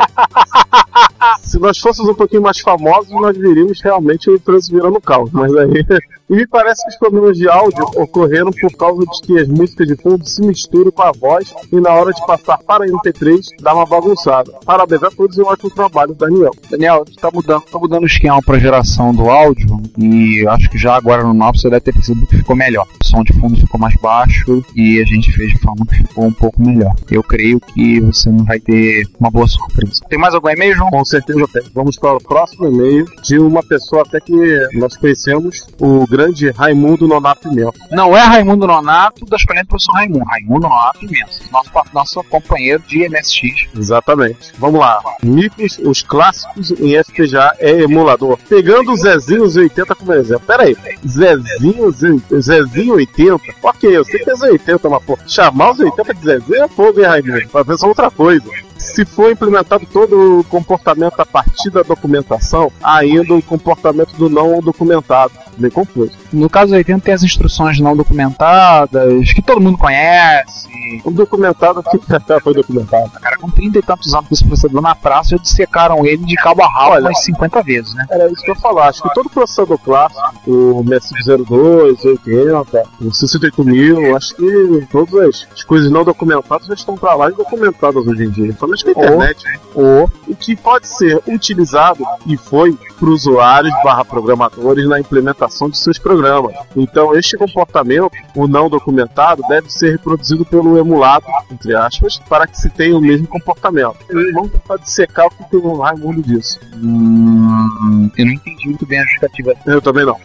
se 1.42 1.60
nós 1.60 1.78
fôssemos 1.78 2.10
um 2.10 2.16
pouquinho 2.16 2.42
mais 2.42 2.60
famosos, 2.60 3.12
nós 3.12 3.38
viríamos 3.38 3.82
realmente 3.82 4.30
o 4.30 4.40
trânsito 4.40 4.76
virando 4.76 5.00
caos. 5.00 5.32
Mas 5.32 5.56
aí. 5.56 5.86
E 6.30 6.36
me 6.36 6.48
parece 6.48 6.82
que 6.84 6.90
os 6.90 6.96
problemas 6.96 7.38
de 7.38 7.50
áudio 7.50 7.84
ocorreram 7.96 8.50
por 8.52 8.72
causa 8.78 9.06
de 9.06 9.22
que 9.22 9.40
as 9.40 9.48
músicas 9.48 9.88
de 9.88 9.96
fundo 9.96 10.26
se 10.26 10.42
misturam 10.42 10.90
com 10.90 11.04
a 11.04 11.12
voz 11.12 11.54
e 11.72 11.80
na 11.80 11.92
hora 11.92 12.12
de 12.12 12.26
passar 12.26 12.58
para 12.60 12.88
MP3 12.88 13.40
dá 13.62 13.76
uma 13.76 13.86
bagunçada. 13.86 14.52
Parabéns 14.66 15.04
a 15.04 15.12
todos 15.12 15.38
e 15.38 15.42
um 15.42 15.46
ótimo 15.46 15.70
trabalho, 15.70 16.16
Daniel. 16.16 16.52
Daniel, 16.72 17.06
tá 17.22 17.30
mudando, 17.32 17.62
tá 17.64 17.78
mudando 17.78 18.04
o 18.04 18.08
esquema 18.08 18.42
pra 18.42 18.58
geração 18.58 19.14
do 19.14 19.30
áudio 19.30 19.80
e 19.98 20.48
acho 20.48 20.70
que 20.70 20.78
já 20.78 20.96
agora 20.96 21.24
no 21.24 21.34
novo 21.34 21.58
você 21.58 21.70
deve 21.70 21.82
ter 21.82 21.94
percebido 21.94 22.26
que 22.26 22.38
ficou 22.38 22.56
melhor. 22.56 22.88
O 23.04 23.08
som 23.08 23.22
de 23.22 23.34
fundo 23.34 23.56
ficou 23.60 23.80
mais 23.80 23.96
baixo 23.98 24.64
e 24.76 25.02
a 25.02 25.06
gente 25.06 25.32
fez 25.34 25.52
de 25.52 25.60
forma 25.60 25.86
que 25.86 25.98
ficou 25.98 26.26
um 26.26 26.34
pouco 26.34 26.62
melhor. 26.62 26.96
Eu 27.12 27.22
creio 27.22 27.60
que 27.60 28.00
você 28.00 28.32
não 28.32 28.46
vai 28.46 28.60
ter 28.60 29.04
uma 29.20 29.30
boa 29.30 29.43
boa 29.44 29.48
surpresa. 29.48 30.06
Tem 30.10 30.18
mais 30.20 30.34
algum 30.34 30.50
e-mail, 30.50 30.76
João? 30.76 30.90
Com 30.90 31.06
certeza 31.06 31.46
tem. 31.54 31.64
Vamos 31.74 31.98
para 31.98 32.14
o 32.16 32.22
próximo 32.24 32.68
e-mail 32.68 33.06
de 33.24 33.38
uma 33.40 33.62
pessoa 33.64 34.04
até 34.04 34.20
que 34.20 34.34
nós 34.74 34.96
conhecemos, 34.98 35.68
o 35.80 36.08
grande 36.08 36.50
Raimundo 36.52 37.08
Nonato 37.08 37.50
Pimenta. 37.50 37.74
Não 37.92 38.16
é 38.16 38.22
Raimundo 38.22 38.66
Nonato 38.68 39.26
da 39.26 39.36
escolha 39.38 39.64
do 39.64 39.68
professor 39.68 39.94
Raimundo. 39.94 40.26
Raimundo 40.26 40.62
Nonato 40.62 41.06
imenso. 41.06 41.42
Nosso, 41.52 41.70
nosso 41.94 42.24
companheiro 42.26 42.82
de 42.88 43.08
MSX. 43.10 43.68
Exatamente. 43.78 44.54
Vamos 44.58 44.80
lá. 44.80 45.02
Micros, 45.24 45.78
os 45.80 46.02
clássicos 46.02 46.72
em 46.72 46.96
FPGA 47.04 47.56
é 47.60 47.82
emulador. 47.82 48.38
Pegando 48.50 48.92
o 48.92 48.98
Zezinho 48.98 49.44
80 49.44 49.96
como 49.96 50.14
exemplo. 50.14 50.46
Pera 50.48 50.64
aí. 50.64 50.76
Zezinho, 51.08 51.92
Ze- 51.92 52.22
Zezinho 52.40 52.94
80? 52.96 53.40
Ok, 53.64 53.96
eu 53.98 54.04
sei 54.06 54.20
que 54.20 54.30
é 54.30 54.34
Z80, 54.34 54.90
mas 54.90 55.04
pô, 55.04 55.18
chamar 55.28 55.72
os 55.72 55.80
80 55.80 56.14
de 56.14 56.24
Zezinho 56.24 56.64
é 56.64 56.68
fogo, 56.68 57.00
hein, 57.00 57.06
Raimundo? 57.08 57.48
Vai 57.52 57.64
ver 57.64 57.78
só 57.78 57.88
outra 57.88 58.10
coisa. 58.12 58.44
Se 58.78 59.06
for 59.06 59.32
implementado 59.32 59.86
todo 59.92 60.40
o 60.40 60.44
comportamento 60.44 61.20
a 61.20 61.26
partir 61.26 61.70
da 61.70 61.82
documentação, 61.82 62.72
ainda 62.84 63.34
o 63.34 63.42
comportamento 63.42 64.14
do 64.18 64.30
não 64.30 64.60
documentado. 64.60 65.34
Bem 65.58 65.70
confuso. 65.70 66.12
No 66.32 66.50
caso 66.50 66.74
80 66.74 67.00
tem 67.02 67.14
as 67.14 67.24
instruções 67.24 67.80
não 67.80 67.96
documentadas, 67.96 69.32
que 69.34 69.42
todo 69.42 69.62
mundo 69.62 69.78
conhece. 69.78 70.68
O 71.04 71.12
documentado 71.12 71.84
que 71.84 72.00
foi 72.42 72.54
documentado. 72.54 73.12
Cara, 73.12 73.38
com 73.38 73.50
30 73.50 73.80
e 73.80 73.82
tantos 73.82 74.14
anos 74.14 74.28
com 74.28 74.34
esse 74.34 74.44
processador 74.44 74.82
na 74.82 74.96
praça, 74.96 75.32
já 75.32 75.38
dissecaram 75.38 76.06
ele 76.06 76.26
de 76.26 76.36
cabo 76.36 76.64
a 76.64 76.68
rabo 76.68 77.00
umas 77.00 77.24
50 77.24 77.62
vezes, 77.64 77.94
né? 77.94 78.06
Era 78.10 78.32
isso 78.32 78.42
que 78.42 78.52
eu 78.52 78.56
ia 78.56 78.62
falar. 78.62 78.90
Acho 78.90 79.04
que 79.04 79.14
todo 79.14 79.30
processador 79.30 79.78
clássico, 79.80 80.22
o 80.48 80.84
MS02, 80.84 82.06
80, 82.06 82.84
o 83.02 83.14
68000, 83.14 84.16
acho 84.16 84.36
que 84.36 84.88
todas 84.92 85.14
as, 85.14 85.48
as 85.54 85.64
coisas 85.64 85.92
não 85.92 86.04
documentadas 86.04 86.68
já 86.68 86.74
estão 86.74 86.96
pra 86.96 87.16
lá 87.16 87.30
e 87.30 87.34
documentadas 87.34 88.06
hoje 88.06 88.24
em 88.24 88.30
dia. 88.30 88.52
Principalmente 88.68 88.86
na 88.86 88.92
internet. 88.92 89.62
Ou 89.76 90.10
E 90.28 90.36
que 90.36 90.56
pode 90.56 90.88
ser 90.88 91.22
utilizado 91.28 92.04
e 92.26 92.38
foi 92.38 92.78
para 93.00 93.10
usuários 93.10 93.74
barra 93.84 94.06
programadores 94.06 94.88
na 94.88 95.00
implementação 95.00 95.70
de 95.70 95.78
seus 95.78 95.98
programas. 95.98 96.56
Então 96.76 97.16
este 97.16 97.38
comportamento, 97.38 98.12
o 98.36 98.48
não 98.48 98.70
documentado, 98.70 99.44
deve 99.48 99.72
ser 99.72 99.92
reproduzido 99.92 100.46
pelo 100.46 100.78
emulado, 100.78 101.26
entre 101.52 101.76
aspas, 101.76 102.20
para 102.30 102.48
que 102.48 102.58
se 102.58 102.70
tenha 102.70 102.98
o 102.98 103.02
mesmo 103.02 103.28
comportamento. 103.28 103.98
Vamos 104.34 104.52
tentar 104.52 104.78
dissecar 104.78 105.28
o 105.28 105.30
que 105.30 105.50
tem 105.50 105.60
o 105.60 105.78
Raimundo 105.78 106.22
disso. 106.22 106.60
Hum, 106.76 108.10
eu 108.18 108.26
não 108.26 108.34
entendi 108.34 108.68
muito 108.68 108.86
bem 108.86 109.00
a 109.00 109.04
justificativa 109.04 109.54
Eu 109.66 109.82
também 109.82 110.06
não. 110.06 110.18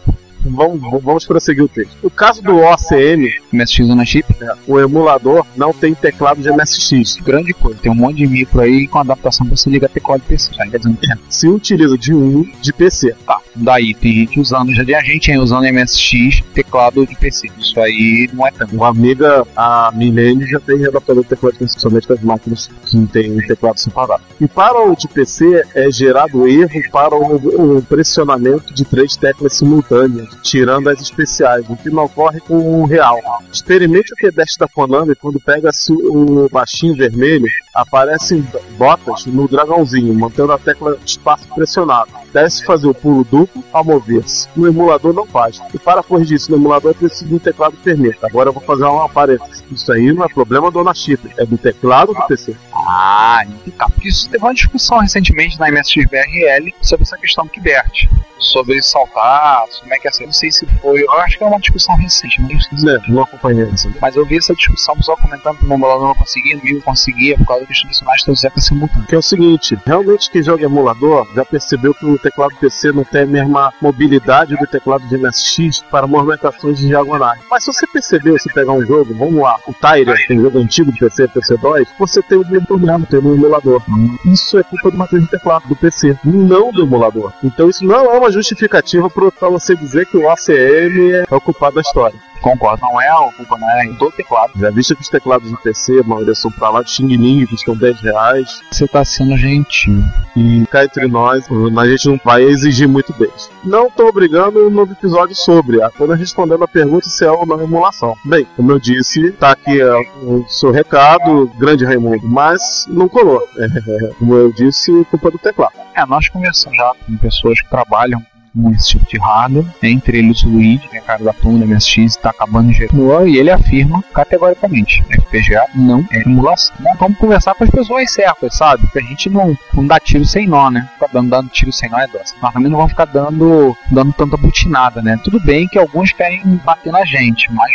Vamos, 0.45 0.79
vamos 1.03 1.25
prosseguir 1.25 1.63
o 1.63 1.67
texto. 1.67 1.97
No 2.01 2.09
caso 2.09 2.41
do 2.41 2.57
OCM, 2.57 3.33
MSX 3.51 3.87
na 3.87 4.05
chip. 4.05 4.25
o 4.67 4.79
emulador 4.79 5.45
não 5.55 5.73
tem 5.73 5.93
teclado 5.93 6.41
de 6.41 6.51
MSX. 6.51 7.17
Grande 7.17 7.53
coisa, 7.53 7.79
tem 7.81 7.91
um 7.91 7.95
monte 7.95 8.17
de 8.17 8.27
micro 8.27 8.61
aí 8.61 8.87
com 8.87 8.99
adaptação 8.99 9.45
pra 9.45 9.55
você 9.55 9.69
ligar 9.69 9.89
teclado 9.89 10.21
de 10.21 10.27
PC. 10.27 10.51
Tem. 10.55 11.15
Se 11.29 11.47
utiliza 11.47 11.97
de 11.97 12.13
um 12.13 12.43
de 12.61 12.73
PC. 12.73 13.15
Tá, 13.25 13.39
daí 13.55 13.93
tem 13.93 14.13
gente 14.13 14.39
usando, 14.39 14.73
já 14.73 14.85
tem 14.85 14.95
a 14.95 15.01
gente 15.01 15.35
usando 15.37 15.63
MSX 15.63 16.41
teclado 16.53 17.05
de 17.05 17.15
PC. 17.15 17.49
Isso 17.57 17.79
aí 17.79 18.29
não 18.33 18.47
é 18.47 18.51
tanto. 18.51 18.75
Uma 18.75 18.89
amiga, 18.89 19.45
a 19.55 19.91
Milene, 19.93 20.45
já 20.47 20.59
tem 20.59 20.85
adaptador 20.85 21.23
de 21.23 21.29
teclado 21.29 21.53
de 21.53 21.59
PC, 21.59 21.79
somente 21.79 22.07
das 22.07 22.21
máquinas 22.21 22.69
que 22.85 23.07
tem 23.07 23.37
teclado 23.47 23.79
separado. 23.79 24.23
E 24.39 24.47
para 24.47 24.81
o 24.81 24.95
de 24.95 25.07
PC 25.07 25.63
é 25.75 25.91
gerado 25.91 26.47
erro 26.47 26.81
para 26.91 27.15
o, 27.15 27.77
o 27.77 27.81
pressionamento 27.83 28.73
de 28.73 28.85
três 28.85 29.15
teclas 29.15 29.53
simultâneas, 29.53 30.28
tirando 30.41 30.89
as 30.89 31.01
especiais, 31.01 31.65
o 31.69 31.75
que 31.75 31.89
não 31.89 32.05
ocorre 32.05 32.39
com 32.41 32.81
o 32.81 32.85
real. 32.85 33.19
Experimente 33.51 34.13
o 34.13 34.15
QDEST 34.15 34.59
da 34.59 34.67
Konami 34.67 35.15
quando 35.15 35.39
pega-se 35.39 35.91
o 35.91 36.47
baixinho 36.49 36.95
vermelho, 36.95 37.45
aparecem 37.81 38.45
botas 38.77 39.25
no 39.25 39.47
dragãozinho, 39.47 40.13
mantendo 40.13 40.51
a 40.51 40.57
tecla 40.57 40.97
espaço 41.05 41.47
pressionado. 41.53 42.11
Deve-se 42.33 42.63
fazer 42.63 42.87
o 42.87 42.93
pulo 42.93 43.23
duplo 43.23 43.63
ao 43.73 43.83
mover-se. 43.83 44.47
No 44.55 44.67
emulador 44.67 45.13
não 45.13 45.25
faz. 45.25 45.59
E 45.73 45.79
para 45.79 46.03
corrigir 46.03 46.37
isso 46.37 46.51
no 46.51 46.57
emulador 46.57 46.91
é 46.91 46.93
preciso 46.93 47.35
um 47.35 47.39
teclado 47.39 47.75
permita. 47.83 48.27
Agora 48.27 48.49
eu 48.49 48.53
vou 48.53 48.61
fazer 48.61 48.83
uma 48.83 49.09
parêntese. 49.09 49.63
Isso 49.71 49.91
aí 49.91 50.11
não 50.13 50.23
é 50.25 50.29
problema 50.29 50.69
do 50.69 50.79
chip, 50.93 51.29
é 51.37 51.45
do 51.45 51.57
teclado 51.57 52.13
do 52.13 52.27
PC. 52.27 52.55
Ah, 52.73 53.43
então, 53.65 53.89
porque 53.89 54.09
isso 54.09 54.29
teve 54.29 54.43
uma 54.43 54.53
discussão 54.53 54.99
recentemente 54.99 55.59
na 55.59 55.71
MSX 55.71 56.05
BRL 56.09 56.73
sobre 56.81 57.03
essa 57.03 57.17
questão 57.17 57.45
do 57.45 57.51
Kibert. 57.51 58.07
Sobre 58.39 58.81
saltar, 58.81 59.65
como 59.81 59.93
é 59.93 59.97
que 59.99 60.07
é 60.07 60.09
assim. 60.09 60.25
Não 60.25 60.31
sei 60.31 60.49
se 60.49 60.65
foi. 60.81 61.01
Eu 61.01 61.11
acho 61.19 61.37
que 61.37 61.43
é 61.43 61.47
uma 61.47 61.59
discussão 61.59 61.95
recente, 61.97 62.41
mas, 62.41 62.83
Né, 62.83 62.97
não 63.09 63.23
acompanhei 63.23 63.65
isso. 63.65 63.91
mas 64.01 64.15
eu 64.15 64.25
vi 64.25 64.37
essa 64.37 64.55
discussão, 64.55 64.93
o 64.93 64.97
pessoal 64.97 65.17
comentando 65.17 65.57
que 65.57 65.65
no 65.65 65.73
emulador 65.73 66.07
não 66.07 66.15
conseguia, 66.15 66.57
Amigo 66.57 66.81
conseguia, 66.81 67.37
por 67.37 67.45
causa 67.47 67.65
questão 67.69 68.35
simultâneo. 68.61 69.07
Que 69.07 69.15
é 69.15 69.17
o 69.17 69.21
seguinte, 69.21 69.77
realmente 69.85 70.29
quem 70.29 70.43
joga 70.43 70.65
emulador 70.65 71.27
já 71.35 71.45
percebeu 71.45 71.93
que 71.93 72.05
o 72.05 72.17
teclado 72.17 72.55
PC 72.55 72.91
não 72.91 73.03
tem 73.03 73.23
a 73.23 73.27
mesma 73.27 73.73
mobilidade 73.81 74.55
do 74.55 74.67
teclado 74.67 75.07
de 75.07 75.17
MSX 75.17 75.83
para 75.89 76.07
movimentações 76.07 76.77
de 76.77 76.87
diagonais. 76.87 77.39
Mas 77.49 77.63
se 77.63 77.73
você 77.73 77.87
percebeu, 77.87 78.37
se 78.37 78.51
pegar 78.53 78.73
um 78.73 78.85
jogo, 78.85 79.13
vamos 79.13 79.41
lá, 79.41 79.57
o 79.67 79.73
Tyre, 79.73 80.13
que 80.25 80.33
é 80.33 80.35
jogo 80.35 80.59
antigo 80.59 80.91
de 80.91 80.99
PC, 80.99 81.27
PC2, 81.27 81.87
você 81.97 82.21
tem 82.21 82.37
o 82.37 82.47
mesmo 82.47 82.67
problema, 82.67 83.05
tem 83.05 83.21
no 83.21 83.35
emulador. 83.35 83.81
Isso 84.25 84.57
é 84.57 84.63
culpa 84.63 84.91
do 84.91 84.97
matriz 84.97 85.23
de 85.23 85.29
teclado 85.29 85.67
do 85.67 85.75
PC, 85.75 86.17
não 86.23 86.71
do 86.71 86.83
emulador. 86.83 87.31
Então 87.43 87.69
isso 87.69 87.83
não 87.85 88.11
é 88.11 88.17
uma 88.17 88.31
justificativa 88.31 89.09
para 89.09 89.49
você 89.49 89.75
dizer 89.75 90.05
que 90.07 90.17
o 90.17 90.29
ACM 90.29 91.25
é 91.29 91.35
o 91.35 91.41
culpado 91.41 91.75
da 91.75 91.81
história. 91.81 92.28
Concordo, 92.41 92.81
não 92.81 93.01
é 93.01 93.07
a 93.07 93.31
culpa, 93.35 93.57
né? 93.57 93.85
Em 93.85 93.95
todo 93.95 94.11
teclado. 94.13 94.51
Já 94.55 94.69
visto 94.69 94.95
que 94.95 95.01
os 95.01 95.09
teclados 95.09 95.49
de 95.49 95.57
PC, 95.61 95.99
a 95.99 96.03
maioria 96.07 96.35
são 96.35 96.51
pra 96.51 96.69
lá 96.69 96.81
de 96.81 96.91
Xing 96.91 97.07
Ling, 97.07 97.45
custam 97.45 97.75
10 97.75 98.01
reais, 98.01 98.61
Você 98.71 98.87
tá 98.87 99.03
sendo 99.03 99.35
gentil. 99.37 100.03
e 100.35 100.65
cá 100.67 100.83
entre 100.83 101.07
nós, 101.07 101.45
a 101.77 101.87
gente 101.87 102.07
não 102.07 102.19
vai 102.23 102.43
exigir 102.43 102.87
muito 102.87 103.11
deles. 103.13 103.49
Não 103.63 103.89
tô 103.89 104.07
obrigando 104.07 104.67
um 104.67 104.69
novo 104.69 104.93
episódio 104.93 105.35
sobre, 105.35 105.81
apenas 105.81 106.17
respondendo 106.19 106.63
a 106.63 106.67
pergunta 106.67 107.09
se 107.09 107.25
é 107.25 107.31
ou 107.31 107.45
não 107.45 107.61
emulação. 107.61 108.15
Bem, 108.25 108.47
como 108.55 108.71
eu 108.71 108.79
disse, 108.79 109.31
tá 109.33 109.51
aqui 109.51 109.79
é, 109.81 109.95
o 110.23 110.45
seu 110.47 110.71
recado, 110.71 111.47
grande 111.57 111.85
Raimundo, 111.85 112.25
mas 112.27 112.85
não 112.89 113.07
colou. 113.09 113.41
É, 113.57 114.13
como 114.19 114.35
eu 114.35 114.51
disse, 114.51 114.91
culpa 115.09 115.31
do 115.31 115.37
teclado. 115.37 115.73
É, 115.95 116.05
nós 116.05 116.29
conversamos 116.29 116.77
já 116.77 116.93
com 117.05 117.17
pessoas 117.17 117.61
que 117.61 117.69
trabalham 117.69 118.21
com 118.53 118.71
esse 118.71 118.89
tipo 118.89 119.05
de 119.05 119.17
hardware, 119.17 119.65
entre 119.83 120.19
eles 120.19 120.43
o 120.43 120.49
Luigi, 120.49 120.87
que 120.87 120.97
é 120.97 121.01
cara 121.01 121.23
da 121.23 121.33
turma 121.33 121.59
da 121.59 121.65
MSX, 121.65 121.97
está 121.97 122.29
acabando 122.29 122.73
gerar, 122.73 123.27
e 123.27 123.37
ele 123.37 123.51
afirma 123.51 124.03
categoricamente, 124.13 125.03
FPGA 125.09 125.65
não 125.75 126.05
é 126.11 126.21
emulação. 126.21 126.75
Então 126.79 126.95
vamos 126.99 127.17
conversar 127.17 127.55
com 127.55 127.63
as 127.63 127.69
pessoas 127.69 128.11
certas, 128.11 128.55
sabe? 128.55 128.87
Pra 128.91 129.01
gente 129.01 129.29
não, 129.29 129.57
não 129.73 129.85
dar 129.85 129.99
tiro 129.99 130.25
sem 130.25 130.47
nó, 130.47 130.69
né? 130.69 130.87
Ficar 130.93 131.09
dando, 131.11 131.29
dando 131.29 131.49
tiro 131.49 131.71
sem 131.71 131.89
nó 131.89 131.99
é 131.99 132.07
doce. 132.07 132.33
Nós 132.41 132.53
também 132.53 132.69
não 132.69 132.77
vamos 132.77 132.91
ficar 132.91 133.05
dando, 133.05 133.75
dando 133.91 134.13
tanta 134.13 134.37
butinada, 134.37 135.01
né? 135.01 135.19
Tudo 135.23 135.39
bem 135.39 135.67
que 135.67 135.77
alguns 135.77 136.11
querem 136.11 136.41
bater 136.65 136.91
na 136.91 137.05
gente, 137.05 137.51
mas 137.51 137.71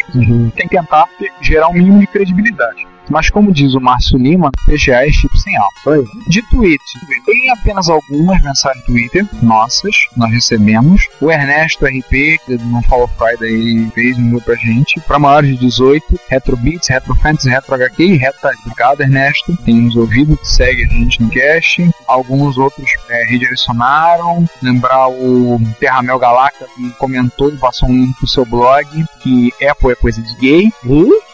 tem 0.55 0.69
que 0.69 0.77
tentar 0.77 1.07
gerar 1.41 1.69
um 1.69 1.75
mínimo 1.75 2.01
de 2.01 2.07
credibilidade. 2.07 2.87
Mas 3.11 3.31
como 3.31 3.53
diz 3.53 3.75
o 3.75 3.81
Márcio 3.81 4.19
Lima, 4.19 4.51
PGA 4.67 5.07
é 5.07 5.11
chip 5.11 5.39
sem 5.39 5.57
alma. 5.57 5.71
Oi. 5.87 6.05
De 6.29 6.43
tweet, 6.51 6.83
tem 7.25 7.51
apenas 7.51 7.89
algumas 7.89 8.43
mensagens 8.43 8.85
do 8.85 8.93
Twitter 8.93 9.27
nossas, 9.43 9.95
nós 10.17 10.31
recebemos. 10.31 11.09
O 11.21 11.31
Ernesto 11.31 11.85
RP, 11.85 12.39
que 12.45 12.57
no 12.59 12.83
Follow 12.83 13.09
Friday 13.09 13.91
fez 13.95 14.19
um 14.19 14.39
pra 14.41 14.55
gente. 14.57 15.01
Pra 15.01 15.19
maiores 15.19 15.51
de 15.51 15.67
18, 15.67 16.21
Retro 16.29 16.57
Beats, 16.57 16.89
Retro 16.89 17.15
Fantasy, 17.17 17.49
Retro 17.49 17.75
HQ 17.75 18.03
e 18.05 18.17
Retro. 18.17 18.51
Obrigado, 18.65 19.01
Ernesto. 19.01 19.57
Tem 19.65 19.75
nos 19.75 19.97
ouvido, 19.97 20.39
segue 20.43 20.85
a 20.85 20.89
gente 20.89 21.23
no 21.23 21.31
cast. 21.31 21.91
Alguns 22.07 22.59
outros 22.59 22.91
é, 23.09 23.25
redirecionaram. 23.25 24.49
Lembrar 24.63 25.09
o 25.09 25.61
Terramel 25.79 26.19
Galacta, 26.19 26.67
que 26.75 26.91
comentou 26.93 27.53
e 27.53 27.57
passou 27.57 27.89
um 27.89 27.93
link 27.93 28.17
pro 28.19 28.29
seu 28.29 28.45
blog, 28.45 28.87
que 29.21 29.53
Apple 29.69 29.93
é 29.93 29.95
coisa 29.95 30.21
de 30.21 30.35
gay. 30.37 30.73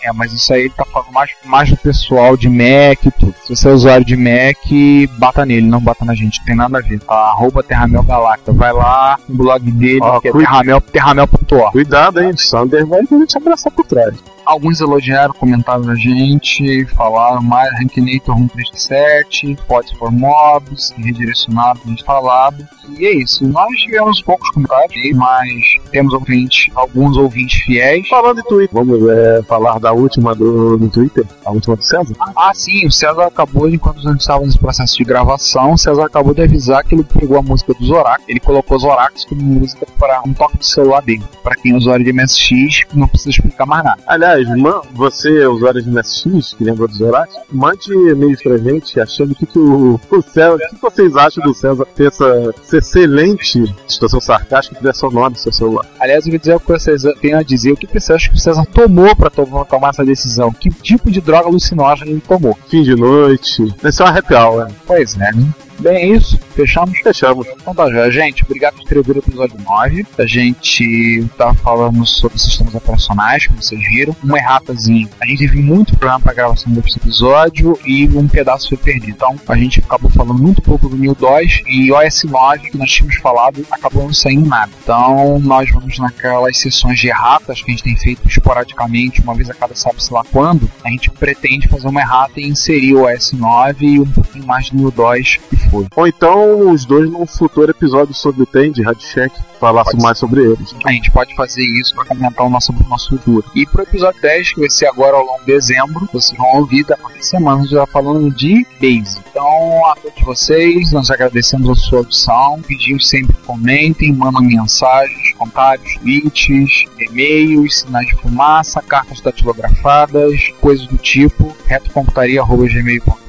É, 0.03 0.13
mas 0.13 0.33
isso 0.33 0.53
aí 0.53 0.63
ele 0.63 0.71
tá 0.71 0.85
falando 0.85 1.13
mais, 1.13 1.31
mais 1.45 1.60
do 1.69 1.77
pessoal 1.77 2.37
de 2.37 2.49
Mac 2.49 3.05
e 3.05 3.11
tudo. 3.11 3.35
Se 3.45 3.55
você 3.55 3.69
é 3.69 3.73
usuário 3.73 4.05
de 4.05 4.17
Mac, 4.17 5.19
bata 5.19 5.45
nele, 5.45 5.67
não 5.67 5.81
bata 5.81 6.05
na 6.05 6.15
gente, 6.15 6.39
não 6.39 6.47
tem 6.47 6.57
nada 6.57 6.79
a 6.79 6.81
ver. 6.81 7.01
Tá? 7.01 7.15
Arroba 7.15 7.63
Terramel 7.63 8.03
Galacta. 8.03 8.53
Vai 8.53 8.73
lá 8.73 9.19
no 9.29 9.37
blog 9.37 9.71
dele, 9.73 10.01
Ó, 10.03 10.21
que 10.21 10.29
é 10.29 10.33
cuida. 10.33 10.49
terramel, 10.49 10.81
terramel.org. 10.81 11.73
Cuidado, 11.73 12.23
hein? 12.23 12.37
Sander 12.37 12.87
vai 12.87 13.05
te 13.05 13.37
abraçar 13.37 13.73
por 13.73 13.85
trás. 13.85 14.15
Alguns 14.45 14.81
elogiaram, 14.81 15.33
comentaram 15.35 15.89
a 15.91 15.95
gente, 15.95 16.85
falaram 16.97 17.43
mais 17.43 17.71
Rankinator 17.79 18.37
137, 18.37 19.57
Pods 19.69 19.93
for 19.93 20.11
Mobs, 20.11 20.93
redirecionado, 20.97 21.81
falado. 22.05 22.67
E 22.99 23.07
é 23.07 23.15
isso. 23.15 23.47
Nós 23.47 23.71
tivemos 23.77 24.21
poucos 24.23 24.51
comentários, 24.51 25.17
mas 25.17 25.47
temos 25.93 26.13
ouvintes, 26.13 26.67
alguns 26.75 27.17
ouvintes 27.17 27.61
fiéis. 27.63 28.09
Falando 28.09 28.41
em 28.41 28.45
Twitter, 28.45 28.71
vamos 28.73 29.09
é, 29.09 29.43
falar 29.43 29.79
da 29.79 29.93
última 29.93 30.35
do, 30.35 30.77
do 30.77 30.89
Twitter? 30.89 31.25
A 31.51 31.53
última 31.53 31.75
do 31.75 31.83
César? 31.83 32.15
Ah, 32.37 32.53
sim, 32.55 32.87
o 32.87 32.93
César 32.93 33.27
acabou, 33.27 33.69
enquanto 33.69 33.99
a 33.99 34.13
gente 34.13 34.21
estava 34.21 34.47
nesse 34.47 34.59
processo 34.59 34.97
de 34.97 35.03
gravação, 35.03 35.73
o 35.73 35.79
César 35.79 36.05
acabou 36.05 36.33
de 36.33 36.43
avisar 36.43 36.85
que 36.85 36.95
ele 36.95 37.03
pegou 37.03 37.39
a 37.39 37.43
música 37.43 37.75
do 37.75 37.85
Zorak, 37.85 38.23
ele 38.29 38.39
colocou 38.39 38.79
Zorax 38.79 39.25
como 39.25 39.43
música 39.43 39.85
para 39.99 40.23
um 40.25 40.33
toque 40.33 40.59
de 40.59 40.67
celular 40.67 41.03
dele. 41.03 41.25
Para 41.43 41.57
quem 41.57 41.73
é 41.73 41.77
usuário 41.77 42.05
de 42.05 42.13
MSX, 42.13 42.87
não 42.95 43.09
precisa 43.09 43.31
explicar 43.31 43.67
mais 43.67 43.83
nada. 43.83 44.01
Aliás, 44.07 44.49
man, 44.57 44.81
você, 44.93 45.45
usuário 45.47 45.83
de 45.83 45.91
MSX, 45.91 46.55
que 46.55 46.63
lembra 46.63 46.87
do 46.87 46.95
Zorak, 46.95 47.33
mande 47.51 47.93
e-mails 47.93 48.41
pra 48.41 48.57
gente 48.57 49.01
achando 49.01 49.35
que, 49.35 49.45
que 49.45 49.59
o, 49.59 49.99
o 50.09 50.23
César. 50.23 50.55
O 50.55 50.77
que 50.77 50.83
vocês 50.83 51.17
acham 51.17 51.43
do 51.43 51.53
César 51.53 51.85
ter 51.97 52.07
essa, 52.07 52.55
essa 52.63 52.77
excelente 52.77 53.75
situação 53.89 54.21
sarcástica 54.21 54.81
de 54.81 54.97
sonora 54.97 55.31
do 55.31 55.39
seu 55.39 55.53
celular? 55.53 55.85
Aliás, 55.99 56.25
eu 56.27 56.31
vou 56.31 56.39
dizer 56.39 56.55
o 56.55 56.61
que 56.61 56.69
vocês 56.69 57.03
têm 57.21 57.35
a 57.35 57.43
dizer, 57.43 57.73
o 57.73 57.77
que 57.77 57.87
você 57.87 58.13
acha 58.13 58.29
que 58.31 58.37
o 58.37 58.39
César 58.39 58.65
tomou 58.67 59.17
para 59.17 59.31
tomar 59.31 59.91
essa 59.91 60.05
decisão? 60.05 60.53
Que 60.53 60.71
tipo 60.71 61.11
de 61.11 61.21
droga 61.21 61.40
alucinógena 61.49 62.11
ele 62.11 62.23
tomou? 62.27 62.57
Fim 62.69 62.83
de 62.83 62.95
noite. 62.95 63.75
Esse 63.85 64.03
é 64.03 64.05
uma 64.05 64.19
happy 64.19 64.35
hour. 64.35 64.69
Pois 64.87 65.15
é, 65.17 65.33
né? 65.33 65.49
Bem, 65.79 65.97
é 65.97 66.07
isso. 66.17 66.39
Fechamos? 66.55 66.99
Fechamos. 66.99 67.47
Então 67.61 67.75
tá. 67.75 68.11
Gente, 68.11 68.45
obrigado 68.45 68.77
por 68.77 68.85
ter 68.85 68.99
ouvido 68.99 69.17
o 69.17 69.19
episódio 69.21 69.57
9. 69.63 70.07
A 70.19 70.27
gente 70.27 71.27
tá 71.37 71.55
falando 71.55 72.05
sobre 72.07 72.39
sistemas 72.39 72.75
operacionais, 72.75 73.47
como 73.47 73.63
vocês 73.63 73.81
viram. 73.81 74.15
Um 74.25 74.37
erratazinho. 74.37 75.09
A 75.21 75.27
gente 75.27 75.39
teve 75.39 75.61
muito 75.61 75.97
problema 75.97 76.21
pra 76.21 76.33
gravação 76.33 76.73
desse 76.73 76.99
episódio 76.99 77.79
e 77.85 78.07
um 78.09 78.29
pedaço 78.29 78.69
foi 78.69 78.79
perdido. 78.79 79.11
Então, 79.11 79.39
a 79.49 79.57
gente 79.57 79.81
acabou 79.81 80.11
falando 80.11 80.41
muito 80.41 80.63
pouco 80.63 80.89
do 80.89 80.97
New 80.97 81.15
2 81.15 81.63
e 81.67 81.93
OS 81.93 82.25
9, 82.25 82.71
que 82.71 82.79
nós 82.79 82.91
tínhamos 82.91 83.17
falado, 83.17 83.65
acabou 83.71 84.05
não 84.05 84.13
saindo 84.13 84.49
nada. 84.49 84.71
Então, 84.83 85.39
nós 85.41 85.71
vamos 85.71 85.99
naquelas 85.99 86.59
sessões 86.59 86.99
de 86.99 87.09
erratas 87.09 87.63
que 87.63 87.71
a 87.71 87.75
gente 87.75 87.83
tem 87.83 87.97
feito 87.97 88.27
esporadicamente, 88.27 89.21
uma 89.21 89.35
vez 89.35 89.51
a 89.51 89.55
cada 89.55 89.75
sabe-se 89.75 90.13
lá 90.13 90.23
quando. 90.31 90.71
A 90.85 90.91
gente 90.91 91.11
pretende 91.11 91.69
fazer 91.69 91.89
uma 91.89 92.01
errata 92.01 92.41
e 92.41 92.47
inserir 92.47 92.95
o 92.95 93.05
OS 93.05 93.33
9 93.33 93.87
e 93.87 94.01
um 94.01 94.07
pouquinho 94.07 94.47
mais 94.47 94.71
do 94.71 94.77
New 94.77 94.91
2 94.91 95.39
e 95.53 95.57
foi. 95.71 95.87
Ou 95.95 96.07
então 96.07 96.40
os 96.41 96.85
dois 96.85 97.11
num 97.11 97.27
futuro 97.27 97.71
episódio 97.71 98.15
sobre 98.15 98.43
o 98.43 98.71
de 98.71 98.83
Radcheck 98.83 99.35
falasse 99.59 99.97
mais 99.99 100.19
sobre 100.19 100.43
eles. 100.43 100.75
A 100.85 100.93
gente 100.93 101.11
pode 101.11 101.35
fazer 101.35 101.63
isso 101.63 101.95
para 101.95 102.07
comentar 102.07 102.47
o 102.47 102.51
nosso, 102.51 102.73
nosso 102.89 103.11
futuro. 103.11 103.45
E 103.55 103.67
pro 103.67 103.83
episódio 103.83 104.21
10, 104.23 104.55
que 104.55 104.61
vai 104.61 104.71
ser 104.71 104.87
agora 104.87 105.17
ao 105.17 105.25
longo 105.25 105.41
de 105.41 105.53
dezembro, 105.53 106.09
vocês 106.13 106.37
vão 106.39 106.57
ouvir 106.57 106.85
da 106.85 106.97
semana 107.21 107.67
já 107.67 107.87
falando 107.87 108.35
de 108.35 108.67
Base. 108.81 109.19
Então, 109.31 109.87
a 109.87 109.95
todos 109.97 110.23
vocês, 110.25 110.91
nós 110.93 111.11
agradecemos 111.11 111.69
a 111.69 111.75
sua 111.75 111.99
audição, 111.99 112.61
pedimos 112.67 113.09
sempre 113.09 113.37
comentem, 113.47 114.13
mandem 114.13 114.57
mensagens, 114.57 115.35
comentários, 115.35 115.95
tweets, 115.97 116.85
e-mails, 116.99 117.81
sinais 117.81 118.07
de 118.07 118.17
fumaça, 118.17 118.81
cartas 118.81 119.21
datilografadas, 119.21 120.49
coisas 120.61 120.87
do 120.87 120.97
tipo, 120.97 121.55
retocomputaria.gmail.com 121.67 123.20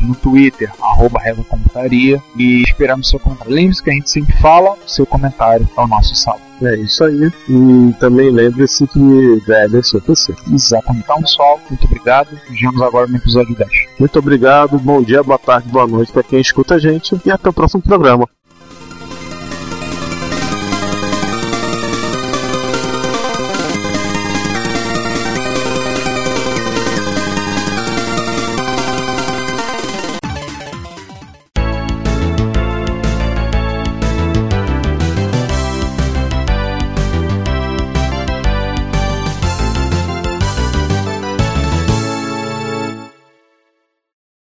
no 0.00 0.14
Twitter, 0.14 0.70
arroba 0.80 1.20
Computaria, 1.48 2.22
e 2.36 2.62
esperamos 2.62 3.08
seu 3.08 3.18
comentário. 3.18 3.54
Lembre-se 3.54 3.82
que 3.82 3.90
a 3.90 3.92
gente 3.94 4.10
sempre 4.10 4.36
fala, 4.38 4.76
seu 4.86 5.06
comentário 5.06 5.68
é 5.76 5.80
o 5.80 5.86
nosso 5.86 6.14
salve. 6.14 6.42
É 6.62 6.76
isso 6.76 7.02
aí. 7.04 7.30
E 7.48 7.92
também 7.98 8.30
lembre-se 8.30 8.86
que 8.86 9.42
velho 9.46 9.78
é 9.78 9.82
seu 9.82 10.00
PC. 10.00 10.34
Exatamente. 10.52 11.04
Então, 11.04 11.20
pessoal, 11.20 11.60
muito 11.68 11.84
obrigado. 11.86 12.28
Vemos 12.50 12.82
agora 12.82 13.06
no 13.06 13.16
episódio 13.16 13.54
10. 13.54 13.70
Muito 13.98 14.18
obrigado, 14.18 14.78
bom 14.78 15.02
dia, 15.02 15.22
boa 15.22 15.38
tarde, 15.38 15.68
boa 15.68 15.86
noite 15.86 16.12
para 16.12 16.22
quem 16.22 16.40
escuta 16.40 16.76
a 16.76 16.78
gente 16.78 17.20
e 17.24 17.30
até 17.30 17.48
o 17.48 17.52
próximo 17.52 17.82
programa. 17.82 18.28